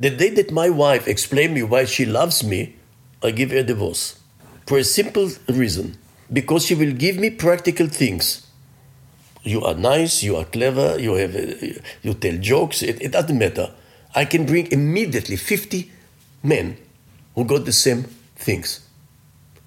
The 0.00 0.10
day 0.10 0.30
that 0.30 0.52
my 0.52 0.70
wife 0.70 1.08
explained 1.08 1.54
me 1.54 1.64
why 1.64 1.84
she 1.84 2.06
loves 2.06 2.44
me, 2.44 2.76
I 3.20 3.32
give 3.32 3.50
her 3.50 3.58
a 3.58 3.62
divorce. 3.64 4.20
For 4.64 4.78
a 4.78 4.84
simple 4.84 5.28
reason. 5.48 5.98
Because 6.32 6.66
she 6.66 6.76
will 6.76 6.92
give 6.92 7.16
me 7.16 7.30
practical 7.30 7.88
things. 7.88 8.46
You 9.42 9.64
are 9.64 9.74
nice, 9.74 10.22
you 10.22 10.36
are 10.36 10.44
clever, 10.44 11.00
you, 11.00 11.14
have 11.14 11.34
you 12.02 12.14
tell 12.14 12.36
jokes, 12.36 12.82
it, 12.82 13.02
it 13.02 13.10
doesn't 13.10 13.36
matter. 13.36 13.72
I 14.14 14.24
can 14.24 14.46
bring 14.46 14.70
immediately 14.70 15.36
50 15.36 15.90
men 16.44 16.76
who 17.34 17.44
got 17.44 17.64
the 17.64 17.72
same 17.72 18.04
things. 18.36 18.86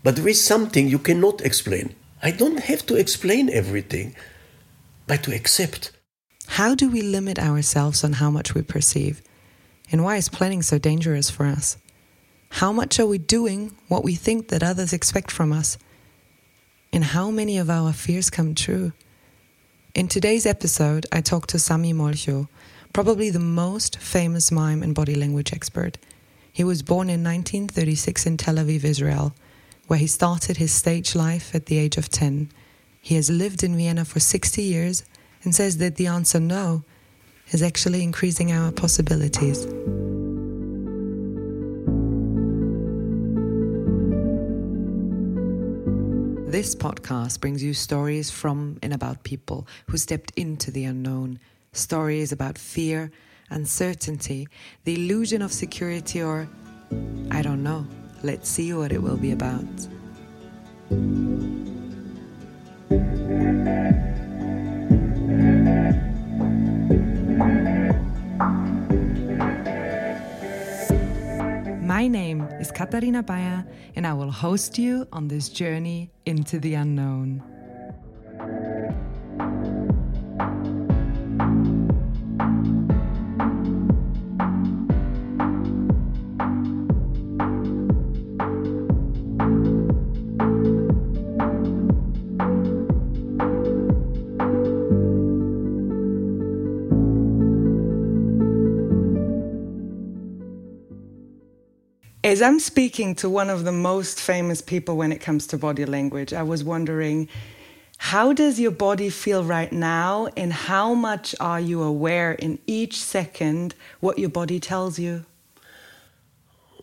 But 0.02 0.16
there 0.16 0.28
is 0.30 0.42
something 0.42 0.88
you 0.88 1.00
cannot 1.00 1.42
explain. 1.42 1.94
I 2.24 2.32
don't 2.32 2.60
have 2.60 2.86
to 2.86 2.96
explain 2.96 3.50
everything, 3.50 4.16
but 5.08 5.24
to 5.24 5.36
accept. 5.36 5.92
How 6.48 6.74
do 6.74 6.90
we 6.90 7.02
limit 7.02 7.38
ourselves 7.38 8.04
on 8.04 8.14
how 8.14 8.30
much 8.30 8.54
we 8.54 8.62
perceive? 8.62 9.22
And 9.92 10.04
why 10.04 10.16
is 10.16 10.30
planning 10.30 10.62
so 10.62 10.78
dangerous 10.78 11.30
for 11.30 11.46
us? 11.46 11.78
How 12.50 12.72
much 12.72 13.00
are 13.00 13.06
we 13.06 13.18
doing 13.18 13.76
what 13.88 14.04
we 14.04 14.16
think 14.16 14.48
that 14.48 14.64
others 14.64 14.94
expect 14.94 15.32
from 15.32 15.52
us? 15.52 15.78
And 16.94 17.04
how 17.04 17.30
many 17.30 17.58
of 17.58 17.70
our 17.70 17.92
fears 17.92 18.30
come 18.30 18.56
true? 18.56 18.94
In 19.94 20.08
today's 20.08 20.46
episode, 20.46 21.06
I 21.12 21.20
talk 21.20 21.48
to 21.48 21.58
Samy 21.58 21.94
Molcho, 21.94 22.48
probably 22.94 23.30
the 23.30 23.40
most 23.40 23.98
famous 23.98 24.52
mime 24.52 24.82
and 24.82 24.96
body 24.96 25.16
language 25.16 25.54
expert. 25.54 25.98
He 26.54 26.64
was 26.64 26.82
born 26.82 27.10
in 27.10 27.24
1936 27.24 28.26
in 28.26 28.38
Tel 28.38 28.56
Aviv, 28.56 28.84
Israel, 28.84 29.34
where 29.88 30.00
he 30.00 30.08
started 30.08 30.58
his 30.58 30.72
stage 30.72 31.16
life 31.16 31.54
at 31.54 31.66
the 31.66 31.78
age 31.78 31.98
of 31.98 32.10
10. 32.10 32.50
He 33.02 33.16
has 33.16 33.30
lived 33.30 33.64
in 33.64 33.76
Vienna 33.76 34.06
for 34.06 34.20
60 34.20 34.62
years 34.62 35.04
and 35.44 35.54
says 35.54 35.78
that 35.78 35.96
the 35.96 36.08
answer 36.08 36.40
no 36.40 36.84
is 37.52 37.62
actually 37.62 38.02
increasing 38.02 38.52
our 38.52 38.72
possibilities. 38.72 39.66
This 46.52 46.76
podcast 46.76 47.40
brings 47.40 47.64
you 47.64 47.74
stories 47.74 48.30
from 48.30 48.78
and 48.82 48.94
about 48.94 49.24
people 49.24 49.68
who 49.88 49.98
stepped 49.98 50.32
into 50.36 50.70
the 50.72 50.84
unknown, 50.84 51.40
stories 51.72 52.32
about 52.32 52.58
fear, 52.58 53.12
uncertainty, 53.50 54.48
the 54.84 54.96
illusion 54.96 55.42
of 55.42 55.54
security, 55.54 56.22
or 56.22 56.48
I 57.32 57.42
don't 57.42 57.64
know. 57.64 57.88
Let's 58.24 58.50
see 58.50 58.74
what 58.74 58.92
it 58.92 59.02
will 59.02 59.18
be 59.18 59.32
about. 59.32 59.66
My 72.02 72.08
name 72.08 72.42
is 72.60 72.72
Katharina 72.72 73.22
Baier, 73.22 73.64
and 73.96 74.08
I 74.08 74.14
will 74.14 74.32
host 74.32 74.80
you 74.80 75.08
on 75.14 75.28
this 75.28 75.50
journey 75.50 76.10
into 76.26 76.60
the 76.60 76.74
unknown. 76.74 77.44
As 102.24 102.40
I'm 102.40 102.60
speaking 102.60 103.16
to 103.16 103.30
one 103.30 103.50
of 103.50 103.64
the 103.64 103.72
most 103.72 104.22
famous 104.22 104.62
people 104.62 104.96
when 104.96 105.12
it 105.12 105.22
comes 105.22 105.48
to 105.48 105.58
body 105.58 105.86
language, 105.86 106.34
I 106.34 106.44
was 106.44 106.64
wondering 106.64 107.28
how 107.98 108.32
does 108.32 108.60
your 108.60 108.72
body 108.72 109.10
feel 109.10 109.44
right 109.44 109.72
now, 109.72 110.28
and 110.38 110.54
how 110.54 110.94
much 110.94 111.36
are 111.40 111.60
you 111.60 111.82
aware 111.82 112.34
in 112.34 112.60
each 112.68 113.02
second 113.02 113.74
what 114.00 114.20
your 114.20 114.30
body 114.30 114.60
tells 114.60 115.00
you? 115.00 115.26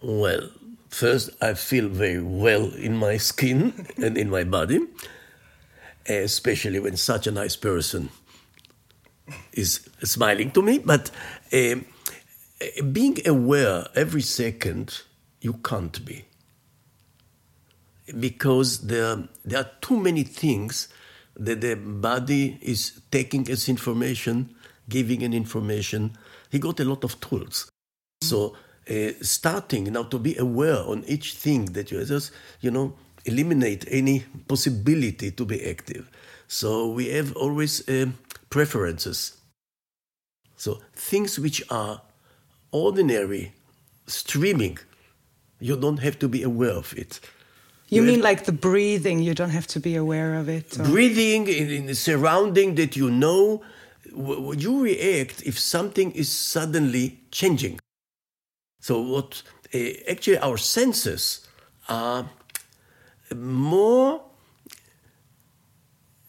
Well, 0.02 0.50
first, 0.88 1.30
I 1.40 1.54
feel 1.54 1.88
very 1.88 2.22
well 2.22 2.72
in 2.74 2.96
my 2.96 3.16
skin 3.16 3.86
and 3.96 4.18
in 4.18 4.30
my 4.30 4.42
body, 4.42 4.80
especially 6.06 6.80
when 6.80 6.96
such 6.96 7.28
a 7.28 7.32
nice 7.32 7.54
person 7.54 8.10
is 9.52 9.88
smiling 10.02 10.50
to 10.52 10.62
me. 10.62 10.78
But 10.78 11.10
uh, 11.52 11.76
being 12.92 13.18
aware 13.26 13.86
every 13.94 14.22
second 14.22 15.02
you 15.40 15.54
can't 15.54 16.04
be. 16.04 16.24
Because 18.18 18.86
there, 18.86 19.28
there 19.44 19.60
are 19.60 19.70
too 19.80 20.00
many 20.00 20.22
things 20.22 20.88
that 21.36 21.60
the 21.60 21.74
body 21.74 22.58
is 22.62 23.00
taking 23.10 23.48
as 23.50 23.68
information, 23.68 24.54
giving 24.88 25.22
an 25.22 25.32
information. 25.32 26.16
He 26.50 26.58
got 26.58 26.80
a 26.80 26.84
lot 26.84 27.04
of 27.04 27.20
tools. 27.20 27.70
So 28.22 28.56
uh, 28.90 29.10
starting 29.20 29.92
now 29.92 30.04
to 30.04 30.18
be 30.18 30.36
aware 30.36 30.78
on 30.78 31.04
each 31.06 31.34
thing 31.34 31.66
that 31.66 31.90
you 31.90 32.04
just, 32.04 32.32
you 32.60 32.70
know, 32.70 32.94
eliminate 33.24 33.84
any 33.90 34.24
possibility 34.48 35.30
to 35.30 35.44
be 35.44 35.68
active. 35.68 36.10
So 36.48 36.88
we 36.88 37.08
have 37.10 37.36
always 37.36 37.86
uh, 37.88 38.06
preferences. 38.48 39.36
So 40.56 40.80
things 40.94 41.38
which 41.38 41.62
are 41.70 42.00
ordinary, 42.72 43.52
streaming 44.06 44.78
you 45.60 45.76
don't 45.76 45.98
have 45.98 46.18
to 46.20 46.28
be 46.28 46.42
aware 46.42 46.76
of 46.76 46.94
it. 46.96 47.20
You, 47.88 48.02
you 48.02 48.10
mean 48.10 48.20
like 48.20 48.44
the 48.44 48.52
breathing? 48.52 49.20
You 49.20 49.34
don't 49.34 49.50
have 49.50 49.66
to 49.68 49.80
be 49.80 49.96
aware 49.96 50.34
of 50.34 50.48
it. 50.48 50.78
Or? 50.78 50.84
Breathing 50.84 51.48
in, 51.48 51.70
in 51.70 51.86
the 51.86 51.94
surrounding 51.94 52.74
that 52.74 52.96
you 52.96 53.10
know, 53.10 53.62
you 54.04 54.82
react 54.82 55.42
if 55.44 55.58
something 55.58 56.12
is 56.12 56.30
suddenly 56.30 57.20
changing. 57.30 57.80
So 58.80 59.00
what 59.00 59.42
uh, 59.74 59.78
actually 60.10 60.38
our 60.38 60.58
senses 60.58 61.46
are 61.88 62.28
more 63.34 64.22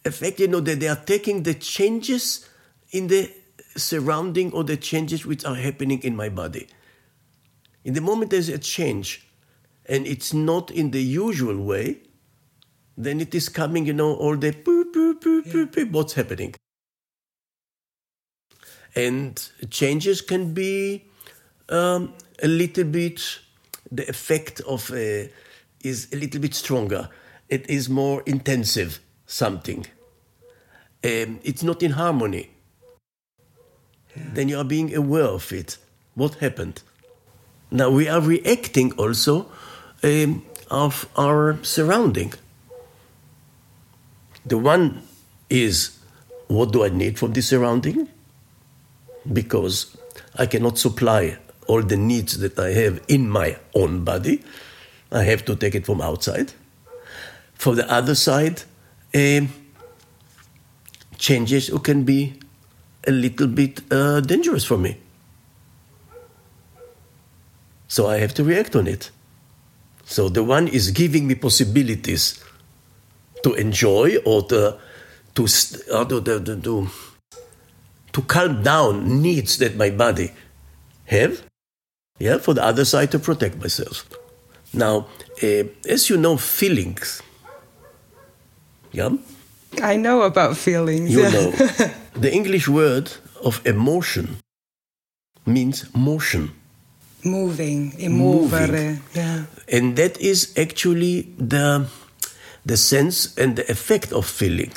effective. 0.06 0.48
You 0.48 0.48
know 0.48 0.60
that 0.62 0.80
they 0.80 0.88
are 0.88 0.96
taking 0.96 1.44
the 1.44 1.54
changes 1.54 2.48
in 2.92 3.08
the 3.08 3.32
surrounding 3.76 4.52
or 4.54 4.64
the 4.64 4.78
changes 4.78 5.26
which 5.26 5.46
are 5.46 5.56
happening 5.56 6.02
in 6.04 6.16
my 6.16 6.30
body. 6.30 6.68
In 7.90 7.96
the 7.96 8.02
moment 8.02 8.30
there's 8.30 8.50
a 8.50 8.60
change 8.60 9.28
and 9.88 10.06
it's 10.06 10.32
not 10.32 10.70
in 10.70 10.92
the 10.92 11.02
usual 11.02 11.58
way, 11.58 11.98
then 12.96 13.20
it 13.20 13.34
is 13.34 13.50
coming, 13.50 13.88
you 13.88 13.94
know, 13.94 14.14
all 14.14 14.38
the 14.38 14.52
boop, 14.52 14.94
boop, 14.94 15.20
boop, 15.20 15.42
boop, 15.52 15.72
boop, 15.72 15.92
what's 15.92 16.14
happening. 16.14 16.54
And 18.96 19.34
changes 19.72 20.22
can 20.22 20.54
be 20.54 21.06
um, 21.70 22.14
a 22.44 22.48
little 22.48 22.84
bit, 22.84 23.40
the 23.92 24.08
effect 24.08 24.62
of 24.68 24.92
uh, 24.92 25.28
is 25.84 26.10
a 26.14 26.16
little 26.16 26.42
bit 26.42 26.54
stronger. 26.54 27.10
It 27.48 27.68
is 27.68 27.90
more 27.90 28.22
intensive, 28.28 29.00
something. 29.26 29.88
Um, 31.04 31.40
it's 31.42 31.64
not 31.64 31.82
in 31.82 31.94
harmony. 31.94 32.52
Yeah. 34.16 34.24
Then 34.36 34.48
you 34.48 34.60
are 34.60 34.64
being 34.64 34.94
aware 34.96 35.30
of 35.40 35.52
it. 35.52 35.80
What 36.14 36.36
happened? 36.36 36.84
Now 37.72 37.90
we 37.90 38.08
are 38.08 38.22
reacting 38.22 38.94
also 38.94 39.48
um, 40.04 40.44
of 40.72 41.08
our 41.16 41.60
surrounding. 41.64 42.34
The 44.46 44.58
one 44.58 45.04
is 45.50 46.00
what 46.48 46.72
do 46.72 46.84
I 46.84 46.90
need 46.90 47.20
from 47.20 47.34
the 47.34 47.42
surrounding? 47.42 48.10
Because 49.32 49.96
I 50.36 50.48
cannot 50.48 50.80
supply 50.80 51.38
all 51.68 51.84
the 51.84 51.98
needs 51.98 52.40
that 52.40 52.58
I 52.58 52.72
have 52.72 53.04
in 53.08 53.30
my 53.30 53.58
own 53.76 54.04
body. 54.04 54.44
I 55.12 55.24
have 55.24 55.46
to 55.46 55.56
take 55.56 55.76
it 55.76 55.86
from 55.86 56.02
outside. 56.02 56.54
For 57.54 57.76
the 57.76 57.92
other 57.92 58.16
side, 58.16 58.64
um, 59.14 59.50
changes 61.18 61.70
can 61.84 62.04
be 62.04 62.40
a 63.06 63.12
little 63.12 63.48
bit 63.48 63.82
uh, 63.92 64.22
dangerous 64.22 64.66
for 64.66 64.78
me. 64.78 64.98
So 67.90 68.08
I 68.08 68.20
have 68.20 68.34
to 68.36 68.44
react 68.44 68.76
on 68.76 68.88
it. 68.88 69.12
So 70.06 70.30
the 70.30 70.44
one 70.44 70.68
is 70.68 70.92
giving 70.92 71.28
me 71.28 71.36
possibilities 71.36 72.42
to 73.44 73.54
enjoy 73.56 74.18
or 74.26 74.44
to 74.48 74.78
to 75.36 75.48
to, 75.48 76.22
to, 76.22 76.62
to, 76.62 76.88
to 78.14 78.22
calm 78.22 78.64
down 78.64 79.22
needs 79.22 79.58
that 79.58 79.76
my 79.76 79.90
body 79.90 80.32
have. 81.06 81.44
Yeah, 82.20 82.38
for 82.38 82.54
the 82.54 82.64
other 82.64 82.86
side 82.86 83.12
to 83.12 83.20
protect 83.20 83.58
myself. 83.62 84.08
Now, 84.74 85.08
uh, 85.42 85.64
as 85.88 86.10
you 86.10 86.18
know, 86.18 86.38
feelings. 86.38 87.22
Yeah. 88.92 89.10
I 89.82 89.96
know 89.96 90.24
about 90.24 90.58
feelings. 90.58 91.12
You 91.12 91.24
know, 91.24 91.52
the 92.14 92.32
English 92.32 92.68
word 92.68 93.12
of 93.44 93.66
emotion 93.66 94.38
means 95.46 95.86
motion. 95.96 96.52
Moving, 97.24 97.94
immovere. 97.98 99.00
Yeah. 99.14 99.46
And 99.68 99.96
that 99.96 100.20
is 100.20 100.54
actually 100.58 101.34
the, 101.38 101.88
the 102.66 102.78
sense 102.78 103.38
and 103.38 103.56
the 103.56 103.70
effect 103.72 104.12
of 104.12 104.26
feeling. 104.26 104.72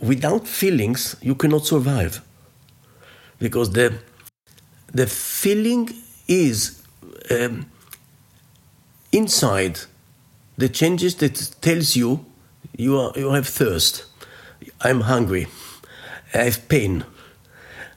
Without 0.00 0.46
feelings, 0.46 1.16
you 1.20 1.34
cannot 1.34 1.66
survive. 1.66 2.20
Because 3.38 3.70
the, 3.72 3.94
the 4.92 5.06
feeling 5.06 5.90
is 6.28 6.82
um, 7.30 7.66
inside 9.12 9.80
the 10.56 10.68
changes 10.68 11.16
that 11.16 11.56
tells 11.60 11.96
you 11.96 12.24
you, 12.76 12.98
are, 12.98 13.12
you 13.16 13.30
have 13.30 13.48
thirst, 13.48 14.04
I'm 14.80 15.02
hungry, 15.02 15.46
I 16.34 16.44
have 16.44 16.68
pain. 16.68 17.04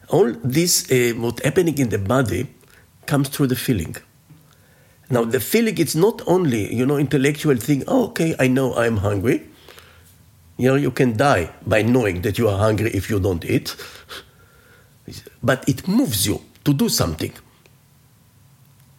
All 0.09 0.31
this, 0.43 0.91
uh, 0.91 1.13
what 1.17 1.39
happening 1.43 1.77
in 1.77 1.89
the 1.89 1.97
body, 1.97 2.47
comes 3.07 3.29
through 3.29 3.47
the 3.47 3.55
feeling. 3.55 3.95
Now, 5.09 5.23
the 5.23 5.39
feeling, 5.39 5.77
it's 5.77 5.95
not 5.95 6.21
only, 6.27 6.73
you 6.73 6.85
know, 6.85 6.97
intellectual 6.97 7.55
thing, 7.57 7.83
oh, 7.87 8.07
okay, 8.07 8.35
I 8.39 8.47
know 8.47 8.75
I'm 8.75 8.97
hungry. 8.97 9.47
You 10.57 10.69
know, 10.69 10.75
you 10.75 10.91
can 10.91 11.15
die 11.15 11.51
by 11.65 11.83
knowing 11.83 12.21
that 12.21 12.37
you 12.37 12.47
are 12.49 12.57
hungry 12.57 12.89
if 12.91 13.09
you 13.09 13.19
don't 13.19 13.43
eat. 13.45 13.75
But 15.43 15.69
it 15.69 15.87
moves 15.87 16.25
you 16.25 16.41
to 16.63 16.73
do 16.73 16.89
something. 16.89 17.31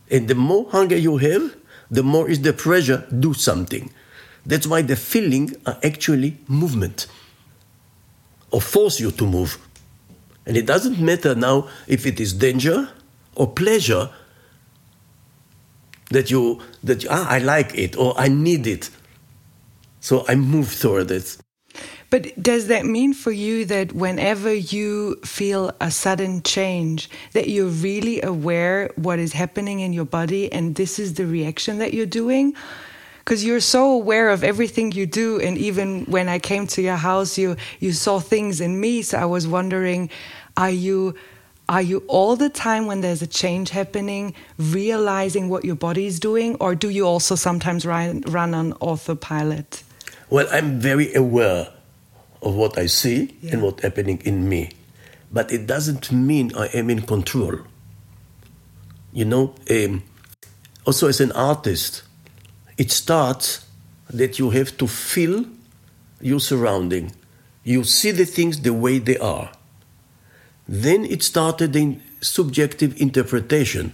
And 0.08 0.28
the 0.28 0.36
more 0.36 0.70
hunger 0.70 0.96
you 0.96 1.16
have, 1.16 1.56
the 1.90 2.04
more 2.04 2.30
is 2.30 2.40
the 2.40 2.52
pressure, 2.52 3.04
do 3.18 3.34
something. 3.34 3.90
That's 4.44 4.66
why 4.68 4.82
the 4.82 4.94
feeling 4.94 5.56
are 5.66 5.78
actually 5.82 6.38
movement 6.46 7.08
or 8.52 8.60
force 8.60 9.00
you 9.00 9.10
to 9.10 9.26
move. 9.26 9.58
And 10.46 10.56
it 10.56 10.66
doesn't 10.66 11.00
matter 11.00 11.34
now 11.34 11.68
if 11.88 12.06
it 12.06 12.20
is 12.20 12.32
danger 12.32 12.88
or 13.36 13.46
pleasure 13.46 14.10
that 16.10 16.30
you 16.30 16.60
that 16.82 17.02
you, 17.02 17.08
ah, 17.10 17.28
I 17.28 17.38
like 17.38 17.74
it 17.74 17.96
or 17.96 18.18
I 18.18 18.28
need 18.28 18.66
it. 18.66 18.90
So 20.00 20.24
I 20.28 20.34
move 20.34 20.78
toward 20.80 21.10
it. 21.10 21.36
But 22.10 22.40
does 22.40 22.68
that 22.68 22.86
mean 22.86 23.12
for 23.12 23.32
you 23.32 23.64
that 23.64 23.92
whenever 23.92 24.54
you 24.54 25.16
feel 25.24 25.72
a 25.80 25.90
sudden 25.90 26.42
change, 26.42 27.10
that 27.32 27.48
you're 27.48 27.66
really 27.66 28.22
aware 28.22 28.90
what 28.94 29.18
is 29.18 29.32
happening 29.32 29.80
in 29.80 29.92
your 29.92 30.04
body 30.04 30.50
and 30.52 30.76
this 30.76 30.98
is 31.00 31.14
the 31.14 31.26
reaction 31.26 31.78
that 31.78 31.92
you're 31.92 32.06
doing? 32.06 32.54
Because 33.18 33.44
you're 33.44 33.60
so 33.60 33.90
aware 33.90 34.28
of 34.28 34.44
everything 34.44 34.92
you 34.92 35.04
do, 35.04 35.40
and 35.40 35.58
even 35.58 36.04
when 36.04 36.28
I 36.28 36.38
came 36.38 36.68
to 36.68 36.80
your 36.80 36.94
house, 36.94 37.36
you 37.36 37.56
you 37.80 37.90
saw 37.90 38.20
things 38.20 38.60
in 38.60 38.80
me. 38.80 39.02
So 39.02 39.18
I 39.18 39.24
was 39.24 39.48
wondering, 39.48 40.10
are 40.56 40.70
you 40.70 41.16
are 41.68 41.82
you 41.82 42.04
all 42.06 42.36
the 42.36 42.48
time 42.48 42.86
when 42.86 43.00
there's 43.00 43.22
a 43.22 43.26
change 43.26 43.70
happening 43.70 44.34
realizing 44.58 45.48
what 45.48 45.64
your 45.64 45.74
body 45.74 46.06
is 46.06 46.20
doing, 46.20 46.54
or 46.60 46.74
do 46.74 46.88
you 46.88 47.06
also 47.06 47.34
sometimes 47.34 47.84
run, 47.84 48.22
run 48.28 48.54
on 48.54 48.72
autopilot? 48.74 49.82
Well, 50.30 50.46
I'm 50.52 50.78
very 50.78 51.12
aware 51.14 51.72
of 52.42 52.54
what 52.54 52.78
I 52.78 52.86
see 52.86 53.36
yeah. 53.40 53.54
and 53.54 53.62
what's 53.62 53.82
happening 53.82 54.22
in 54.24 54.48
me. 54.48 54.70
But 55.32 55.52
it 55.52 55.66
doesn't 55.66 56.12
mean 56.12 56.54
I 56.56 56.66
am 56.66 56.88
in 56.88 57.02
control. 57.02 57.58
You 59.12 59.24
know, 59.24 59.54
um, 59.70 60.04
also 60.84 61.08
as 61.08 61.20
an 61.20 61.32
artist, 61.32 62.02
it 62.78 62.92
starts 62.92 63.66
that 64.10 64.38
you 64.38 64.50
have 64.50 64.76
to 64.78 64.86
feel 64.86 65.44
your 66.20 66.38
surrounding. 66.38 67.12
You 67.64 67.82
see 67.82 68.12
the 68.12 68.24
things 68.24 68.60
the 68.60 68.72
way 68.72 68.98
they 68.98 69.18
are. 69.18 69.50
Then 70.68 71.04
it 71.04 71.22
started 71.22 71.76
in 71.76 72.02
subjective 72.20 73.00
interpretation. 73.00 73.92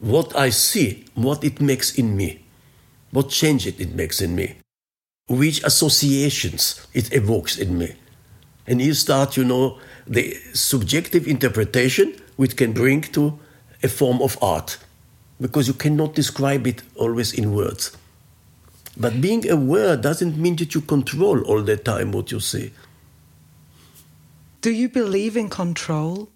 What 0.00 0.36
I 0.36 0.50
see, 0.50 1.04
what 1.14 1.44
it 1.44 1.60
makes 1.60 1.94
in 1.94 2.16
me, 2.16 2.44
what 3.10 3.30
change 3.30 3.66
it, 3.66 3.80
it 3.80 3.94
makes 3.94 4.20
in 4.20 4.34
me 4.34 4.56
which 5.28 5.62
associations 5.64 6.86
it 6.94 7.12
evokes 7.12 7.58
in 7.58 7.76
me. 7.76 7.94
And 8.66 8.80
you 8.80 8.94
start, 8.94 9.36
you 9.36 9.44
know, 9.44 9.78
the 10.06 10.34
subjective 10.52 11.26
interpretation 11.26 12.14
which 12.36 12.56
can 12.56 12.72
bring 12.72 13.02
to 13.02 13.38
a 13.82 13.88
form 13.88 14.22
of 14.22 14.40
art 14.42 14.78
because 15.40 15.68
you 15.68 15.74
cannot 15.74 16.14
describe 16.14 16.66
it 16.66 16.82
always 16.94 17.32
in 17.32 17.52
words. 17.54 17.96
But 18.96 19.20
being 19.20 19.48
aware 19.50 19.96
doesn't 19.96 20.38
mean 20.38 20.56
that 20.56 20.74
you 20.74 20.80
control 20.80 21.42
all 21.42 21.62
the 21.62 21.76
time 21.76 22.12
what 22.12 22.30
you 22.30 22.40
see. 22.40 22.72
Do 24.66 24.72
you 24.72 24.88
believe 24.88 25.36
in 25.36 25.48
control? 25.48 26.28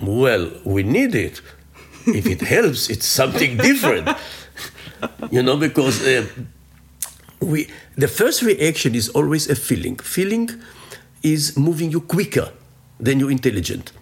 Well, 0.00 0.50
we 0.64 0.82
need 0.82 1.14
it. 1.14 1.42
if 2.06 2.24
it 2.24 2.40
helps, 2.40 2.88
it's 2.88 3.04
something 3.04 3.58
different. 3.58 4.08
you 5.30 5.42
know, 5.42 5.58
because 5.58 6.00
uh, 6.06 6.26
we 7.40 7.68
the 7.98 8.08
first 8.08 8.40
reaction 8.40 8.94
is 8.94 9.10
always 9.10 9.50
a 9.50 9.54
feeling. 9.54 9.96
Feeling 9.96 10.48
is 11.22 11.58
moving 11.58 11.90
you 11.90 12.00
quicker 12.00 12.48
than 12.98 13.20
you're 13.20 13.30
intelligent. 13.30 13.92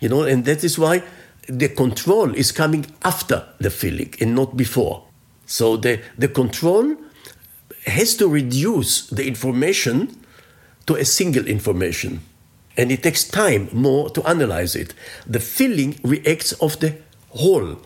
You 0.00 0.10
know, 0.10 0.24
and 0.24 0.44
that 0.44 0.62
is 0.62 0.78
why 0.78 1.02
the 1.46 1.70
control 1.70 2.34
is 2.34 2.52
coming 2.52 2.84
after 3.06 3.48
the 3.58 3.70
feeling 3.70 4.12
and 4.20 4.34
not 4.34 4.54
before. 4.54 5.06
So 5.46 5.78
the, 5.78 6.02
the 6.18 6.28
control 6.28 6.94
has 7.86 8.16
to 8.16 8.28
reduce 8.28 9.06
the 9.08 9.26
information 9.26 10.14
to 10.88 10.96
a 10.96 11.04
single 11.04 11.46
information. 11.46 12.20
And 12.76 12.90
it 12.90 13.02
takes 13.02 13.24
time 13.24 13.68
more 13.72 14.10
to 14.10 14.22
analyze 14.28 14.74
it. 14.74 14.94
The 15.26 15.40
feeling 15.40 15.98
reacts 16.02 16.52
of 16.54 16.80
the 16.80 16.96
whole 17.30 17.76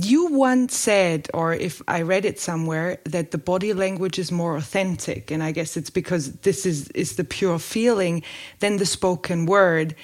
you 0.00 0.26
once 0.26 0.76
said, 0.76 1.28
or 1.32 1.54
if 1.54 1.80
I 1.88 2.02
read 2.02 2.24
it 2.24 2.38
somewhere, 2.38 2.98
that 3.04 3.30
the 3.30 3.38
body 3.38 3.72
language 3.72 4.18
is 4.18 4.30
more 4.30 4.56
authentic, 4.56 5.30
and 5.30 5.42
I 5.42 5.52
guess 5.52 5.76
it's 5.76 5.90
because 5.90 6.32
this 6.40 6.66
is 6.66 6.88
is 6.88 7.16
the 7.16 7.24
pure 7.24 7.58
feeling 7.58 8.22
than 8.58 8.76
the 8.76 8.86
spoken 8.86 9.46
word. 9.46 9.94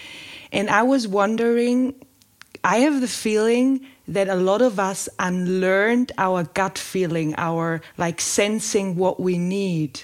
And 0.53 0.71
I 0.71 0.83
was 0.83 1.07
wondering, 1.07 1.95
I 2.63 2.79
have 2.79 3.01
the 3.01 3.09
feeling 3.09 3.87
that 4.09 4.29
a 4.29 4.37
lot 4.37 4.63
of 4.63 4.79
us 4.79 5.09
unlearned 5.19 6.13
our 6.19 6.45
gut 6.45 6.79
feeling, 6.79 7.35
our 7.37 7.81
like 7.99 8.21
sensing 8.21 8.97
what 8.97 9.21
we 9.21 9.39
need. 9.39 10.01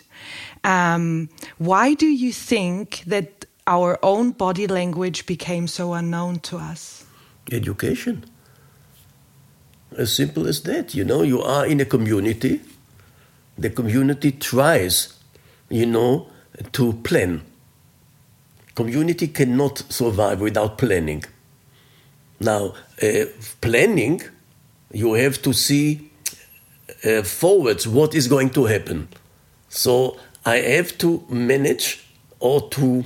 Um, 0.64 1.28
why 1.58 1.94
do 1.94 2.06
you 2.06 2.32
think 2.32 3.02
that 3.06 3.46
our 3.66 3.98
own 4.02 4.32
body 4.32 4.66
language 4.66 5.26
became 5.26 5.66
so 5.68 5.94
unknown 5.94 6.40
to 6.40 6.58
us? 6.58 7.04
Education 7.50 8.24
as 9.96 10.12
simple 10.12 10.46
as 10.46 10.62
that. 10.62 10.94
You 10.94 11.04
know, 11.04 11.22
you 11.22 11.42
are 11.42 11.66
in 11.66 11.80
a 11.80 11.84
community. 11.84 12.60
The 13.58 13.70
community 13.70 14.32
tries, 14.32 15.18
you 15.68 15.86
know, 15.86 16.28
to 16.72 16.94
plan. 17.04 17.42
Community 18.74 19.28
cannot 19.28 19.78
survive 19.92 20.40
without 20.40 20.78
planning. 20.78 21.24
Now, 22.38 22.74
uh, 23.02 23.26
planning, 23.60 24.22
you 24.92 25.14
have 25.14 25.42
to 25.42 25.52
see 25.52 26.10
uh, 27.04 27.22
forwards 27.22 27.86
what 27.86 28.14
is 28.14 28.28
going 28.28 28.50
to 28.50 28.64
happen. 28.64 29.08
So 29.68 30.18
I 30.44 30.56
have 30.56 30.96
to 30.98 31.24
manage 31.28 32.04
or 32.38 32.68
to 32.70 33.04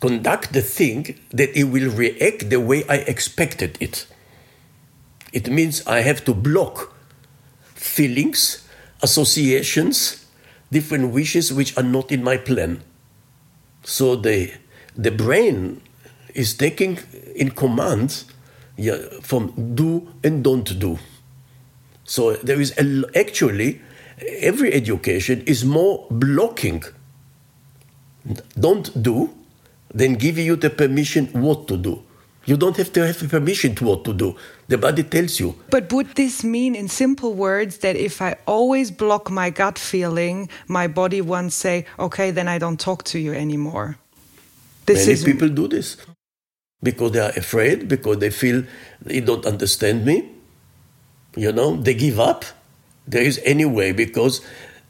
conduct 0.00 0.52
the 0.52 0.62
thing 0.62 1.18
that 1.30 1.56
it 1.56 1.64
will 1.64 1.90
react 1.90 2.50
the 2.50 2.60
way 2.60 2.84
I 2.88 2.96
expected 2.96 3.78
it. 3.80 4.06
It 5.32 5.50
means 5.50 5.84
I 5.86 6.00
have 6.00 6.24
to 6.26 6.34
block 6.34 6.94
feelings, 7.74 8.68
associations, 9.02 10.26
different 10.70 11.12
wishes 11.12 11.52
which 11.52 11.76
are 11.76 11.82
not 11.82 12.12
in 12.12 12.22
my 12.22 12.36
plan. 12.36 12.82
So 13.82 14.16
the, 14.16 14.52
the 14.96 15.10
brain 15.10 15.82
is 16.34 16.54
taking 16.54 16.98
in 17.34 17.50
command 17.50 18.24
yeah, 18.76 18.96
from 19.22 19.74
do 19.74 20.08
and 20.22 20.42
don't 20.42 20.78
do. 20.78 20.98
So 22.04 22.34
there 22.34 22.60
is 22.60 22.76
a, 22.78 23.04
actually 23.18 23.80
every 24.20 24.72
education 24.72 25.42
is 25.46 25.64
more 25.64 26.06
blocking 26.10 26.82
don't 28.58 29.02
do 29.02 29.30
than 29.92 30.14
giving 30.14 30.46
you 30.46 30.56
the 30.56 30.70
permission 30.70 31.26
what 31.32 31.68
to 31.68 31.76
do. 31.76 32.02
You 32.46 32.56
don't 32.56 32.76
have 32.76 32.92
to 32.92 33.06
have 33.06 33.18
permission 33.30 33.74
to 33.76 33.84
what 33.84 34.04
to 34.04 34.12
do. 34.12 34.36
The 34.68 34.76
body 34.76 35.02
tells 35.02 35.40
you. 35.40 35.54
But 35.70 35.90
would 35.92 36.14
this 36.14 36.44
mean, 36.44 36.74
in 36.74 36.88
simple 36.88 37.32
words, 37.32 37.78
that 37.78 37.96
if 37.96 38.20
I 38.20 38.36
always 38.46 38.90
block 38.90 39.30
my 39.30 39.48
gut 39.48 39.78
feeling, 39.78 40.50
my 40.68 40.86
body 40.86 41.22
won't 41.22 41.52
say, 41.52 41.86
okay, 41.98 42.30
then 42.30 42.48
I 42.48 42.58
don't 42.58 42.78
talk 42.78 43.04
to 43.04 43.18
you 43.18 43.32
anymore? 43.32 43.96
This 44.84 45.06
Many 45.06 45.12
is... 45.12 45.24
people 45.24 45.48
do 45.48 45.68
this 45.68 45.96
because 46.82 47.12
they 47.12 47.20
are 47.20 47.32
afraid, 47.34 47.88
because 47.88 48.18
they 48.18 48.30
feel 48.30 48.64
they 49.00 49.20
don't 49.20 49.46
understand 49.46 50.04
me. 50.04 50.28
You 51.36 51.52
know, 51.52 51.76
they 51.76 51.94
give 51.94 52.20
up. 52.20 52.44
There 53.06 53.22
is 53.22 53.40
any 53.44 53.64
way 53.64 53.92
because, 53.92 54.40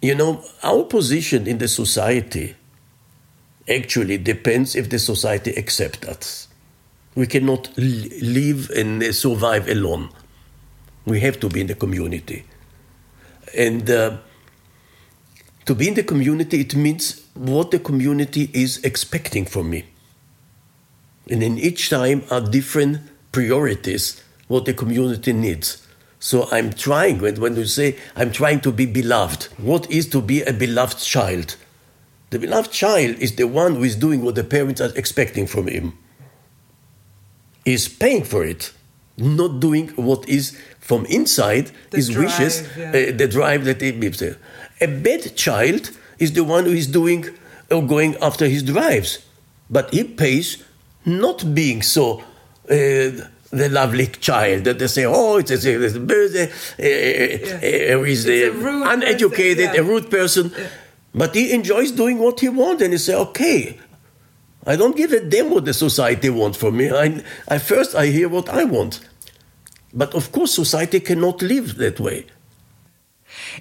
you 0.01 0.15
know, 0.15 0.45
our 0.63 0.85
position 0.85 1.47
in 1.47 1.59
the 1.59 1.69
society 1.69 2.55
actually 3.69 4.19
depends 4.19 4.77
if 4.77 4.91
the 4.91 4.99
society 4.99 5.57
accepts 5.57 6.07
us. 6.07 6.49
We 7.15 7.27
cannot 7.27 7.71
live 7.77 8.71
and 8.71 9.15
survive 9.15 9.69
alone. 9.69 10.11
We 11.07 11.21
have 11.21 11.41
to 11.41 11.49
be 11.49 11.61
in 11.61 11.67
the 11.69 11.75
community. 11.75 12.45
And 13.57 13.89
uh, 13.89 14.19
to 15.67 15.75
be 15.75 15.89
in 15.89 15.95
the 15.95 16.03
community, 16.03 16.61
it 16.61 16.75
means 16.75 17.25
what 17.35 17.71
the 17.71 17.79
community 17.79 18.51
is 18.53 18.83
expecting 18.85 19.45
from 19.45 19.71
me. 19.71 19.85
And 21.31 21.43
in 21.43 21.59
each 21.59 21.89
time 21.89 22.25
are 22.31 22.41
different 22.41 22.99
priorities 23.33 24.23
what 24.49 24.65
the 24.65 24.75
community 24.75 25.33
needs. 25.33 25.84
So 26.25 26.49
I'm 26.51 26.73
trying, 26.73 27.19
when, 27.19 27.39
when 27.39 27.55
you 27.55 27.67
say 27.67 27.99
I'm 28.17 28.33
trying 28.33 28.61
to 28.61 28.73
be 28.73 28.87
beloved, 28.87 29.43
what 29.59 29.91
is 29.91 30.09
to 30.09 30.23
be 30.23 30.41
a 30.41 30.55
beloved 30.55 30.99
child? 30.99 31.57
The 32.31 32.39
beloved 32.39 32.73
child 32.73 33.17
is 33.19 33.37
the 33.37 33.47
one 33.47 33.75
who 33.75 33.85
is 33.85 33.95
doing 33.95 34.23
what 34.23 34.35
the 34.35 34.43
parents 34.43 34.81
are 34.81 34.91
expecting 34.97 35.47
from 35.47 35.67
him. 35.67 35.99
Is 37.67 37.89
paying 37.89 38.25
for 38.25 38.43
it, 38.43 38.73
not 39.19 39.61
doing 39.61 39.89
what 39.97 40.27
is 40.27 40.59
from 40.81 41.05
inside 41.07 41.71
The 41.91 41.99
his 41.99 42.09
drive, 42.09 42.25
wishes, 42.25 42.69
yeah. 42.75 42.89
uh, 42.89 43.17
the 43.19 43.29
drive 43.29 43.67
that 43.67 43.83
he 43.83 43.93
lives 43.93 44.21
there. 44.21 44.39
A 44.81 44.87
bad 44.87 45.37
child 45.37 45.91
is 46.19 46.33
the 46.33 46.43
one 46.43 46.65
who 46.65 46.73
is 46.73 46.87
doing 46.87 47.27
or 47.71 47.83
going 47.83 48.17
after 48.23 48.49
his 48.49 48.63
drives, 48.63 49.19
but 49.69 49.93
he 49.93 50.05
pays 50.05 50.65
not 51.05 51.55
being 51.55 51.83
so. 51.83 52.25
Uh, 52.71 53.29
the 53.57 53.69
lovely 53.69 54.07
child 54.07 54.65
that 54.65 54.79
they 54.79 54.87
say, 54.87 55.05
oh, 55.05 55.39
it's 55.39 55.51
a, 55.51 55.55
it's 55.57 55.95
uh, 56.77 58.03
he's 58.05 58.27
It's 58.27 58.55
a 58.57 58.59
rude 58.59 58.87
uneducated, 58.87 59.67
person, 59.67 59.75
yeah. 59.75 59.81
a 59.81 59.85
rude 59.85 60.11
person. 60.11 60.53
But 61.15 61.35
he 61.35 61.53
enjoys 61.53 61.93
doing 61.93 62.19
what 62.19 62.41
he 62.41 62.49
wants, 62.49 62.83
and 62.83 62.93
he 62.93 62.99
say, 62.99 63.15
okay, 63.15 63.79
I 64.67 64.77
don't 64.77 64.97
give 64.97 65.13
a 65.13 65.21
damn 65.21 65.51
what 65.51 65.65
the 65.65 65.75
society 65.75 66.31
wants 66.31 66.59
from 66.59 66.77
me. 66.77 66.91
I, 66.91 67.23
I 67.49 67.59
first 67.59 67.95
I 67.95 68.07
hear 68.07 68.29
what 68.29 68.49
I 68.49 68.65
want. 68.65 69.01
But 69.93 70.15
of 70.15 70.33
course, 70.33 70.53
society 70.53 71.01
cannot 71.01 71.43
live 71.43 71.77
that 71.77 72.01
way. 72.01 72.27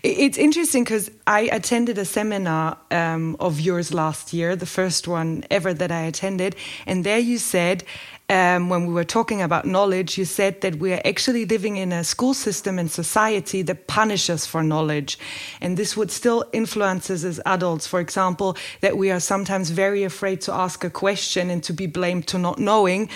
It's 0.01 0.37
interesting 0.37 0.83
because 0.83 1.11
I 1.27 1.41
attended 1.51 1.97
a 1.97 2.05
seminar 2.05 2.77
um, 2.91 3.35
of 3.39 3.59
yours 3.59 3.93
last 3.93 4.33
year, 4.33 4.55
the 4.55 4.65
first 4.65 5.07
one 5.07 5.43
ever 5.51 5.73
that 5.73 5.91
I 5.91 6.01
attended, 6.01 6.55
and 6.85 7.03
there 7.03 7.19
you 7.19 7.37
said. 7.37 7.83
Um, 8.29 8.69
when 8.69 8.85
we 8.85 8.93
were 8.93 9.03
talking 9.03 9.41
about 9.41 9.65
knowledge, 9.65 10.17
you 10.17 10.23
said 10.23 10.61
that 10.61 10.77
we 10.77 10.93
are 10.93 11.01
actually 11.03 11.45
living 11.45 11.75
in 11.75 11.91
a 11.91 12.05
school 12.05 12.33
system 12.33 12.79
and 12.79 12.89
society 12.89 13.61
that 13.63 13.87
punishes 13.87 14.45
for 14.45 14.63
knowledge. 14.63 15.19
And 15.59 15.75
this 15.75 15.97
would 15.97 16.09
still 16.09 16.45
influence 16.53 17.09
us 17.09 17.25
as 17.25 17.41
adults. 17.45 17.85
For 17.85 17.99
example, 17.99 18.55
that 18.79 18.97
we 18.97 19.11
are 19.11 19.19
sometimes 19.19 19.71
very 19.71 20.03
afraid 20.03 20.39
to 20.41 20.53
ask 20.53 20.85
a 20.85 20.89
question 20.89 21.49
and 21.49 21.61
to 21.63 21.73
be 21.73 21.85
blamed 21.85 22.25
to 22.27 22.37
not 22.37 22.59
knowing. 22.59 23.09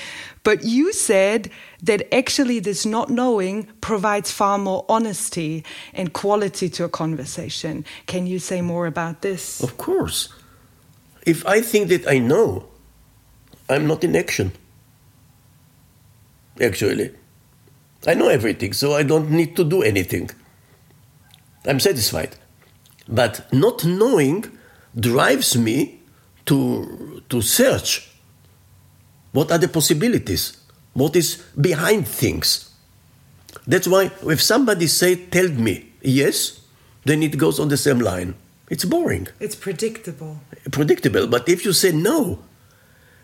But 0.44 0.66
you 0.66 0.92
said 0.92 1.50
that 1.82 2.14
actually 2.14 2.60
this 2.60 2.86
not 2.86 3.10
knowing 3.10 3.68
provides 3.80 4.32
far 4.32 4.58
more 4.58 4.86
honesty 4.90 5.64
and 5.94 6.12
quality 6.12 6.70
to 6.72 6.84
a 6.84 6.90
conversation. 6.90 7.86
Can 8.08 8.28
you 8.28 8.40
say 8.40 8.62
more 8.62 8.86
about 8.88 9.22
this? 9.22 9.64
Of 9.64 9.78
course. 9.78 10.30
If 11.26 11.46
I 11.46 11.62
think 11.62 11.88
that 11.90 12.08
I 12.08 12.20
know, 12.20 12.68
I'm 13.70 13.88
not 13.88 14.04
in 14.04 14.16
action. 14.16 14.52
Actually, 16.62 17.12
I 18.06 18.14
know 18.14 18.30
everything, 18.30 18.74
so 18.74 18.94
I 18.94 19.04
don't 19.04 19.30
need 19.32 19.56
to 19.56 19.64
do 19.64 19.84
anything. 19.84 20.30
I'm 21.66 21.80
satisfied. 21.80 22.36
But 23.08 23.52
not 23.54 23.86
knowing 23.86 24.46
drives 24.98 25.58
me 25.58 26.00
to, 26.46 27.22
to 27.30 27.42
search 27.42 28.10
what 29.32 29.52
are 29.52 29.58
the 29.58 29.68
possibilities, 29.68 30.58
what 30.94 31.16
is 31.16 31.44
behind 31.60 32.08
things. 32.08 32.72
That's 33.68 33.88
why 33.88 34.12
if 34.26 34.42
somebody 34.42 34.88
say, 34.88 35.16
tell 35.16 35.50
me 35.50 35.92
yes, 36.02 36.62
then 37.06 37.22
it 37.24 37.38
goes 37.38 37.60
on 37.60 37.70
the 37.70 37.78
same 37.78 38.00
line. 38.00 38.36
It's 38.70 38.84
boring 38.84 39.28
It's 39.40 39.56
predictable. 39.56 40.42
predictable. 40.72 41.28
But 41.28 41.48
if 41.48 41.64
you 41.64 41.72
say 41.74 41.92
no, 41.92 42.40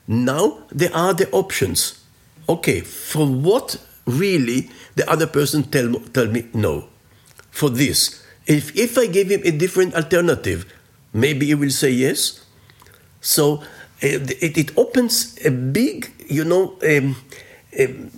now 0.08 0.64
there 0.72 0.94
are 0.96 1.14
the 1.14 1.30
options. 1.32 2.03
Okay, 2.50 2.82
for 2.82 3.26
what 3.26 3.78
really 4.06 4.70
the 4.96 5.10
other 5.10 5.28
person 5.28 5.64
tell, 5.64 5.94
tell 6.14 6.28
me 6.28 6.48
no? 6.54 6.88
For 7.52 7.70
this. 7.70 8.24
If, 8.46 8.76
if 8.76 8.98
I 8.98 9.08
give 9.08 9.30
him 9.30 9.42
a 9.46 9.52
different 9.52 9.96
alternative, 9.96 10.66
maybe 11.14 11.46
he 11.48 11.56
will 11.56 11.70
say 11.70 11.92
yes. 11.92 12.44
So 13.22 13.64
it, 14.02 14.58
it 14.58 14.78
opens 14.78 15.38
a 15.46 15.52
big, 15.52 16.12
you 16.28 16.44
know, 16.44 16.78
um, 16.84 17.16
um, 17.80 18.12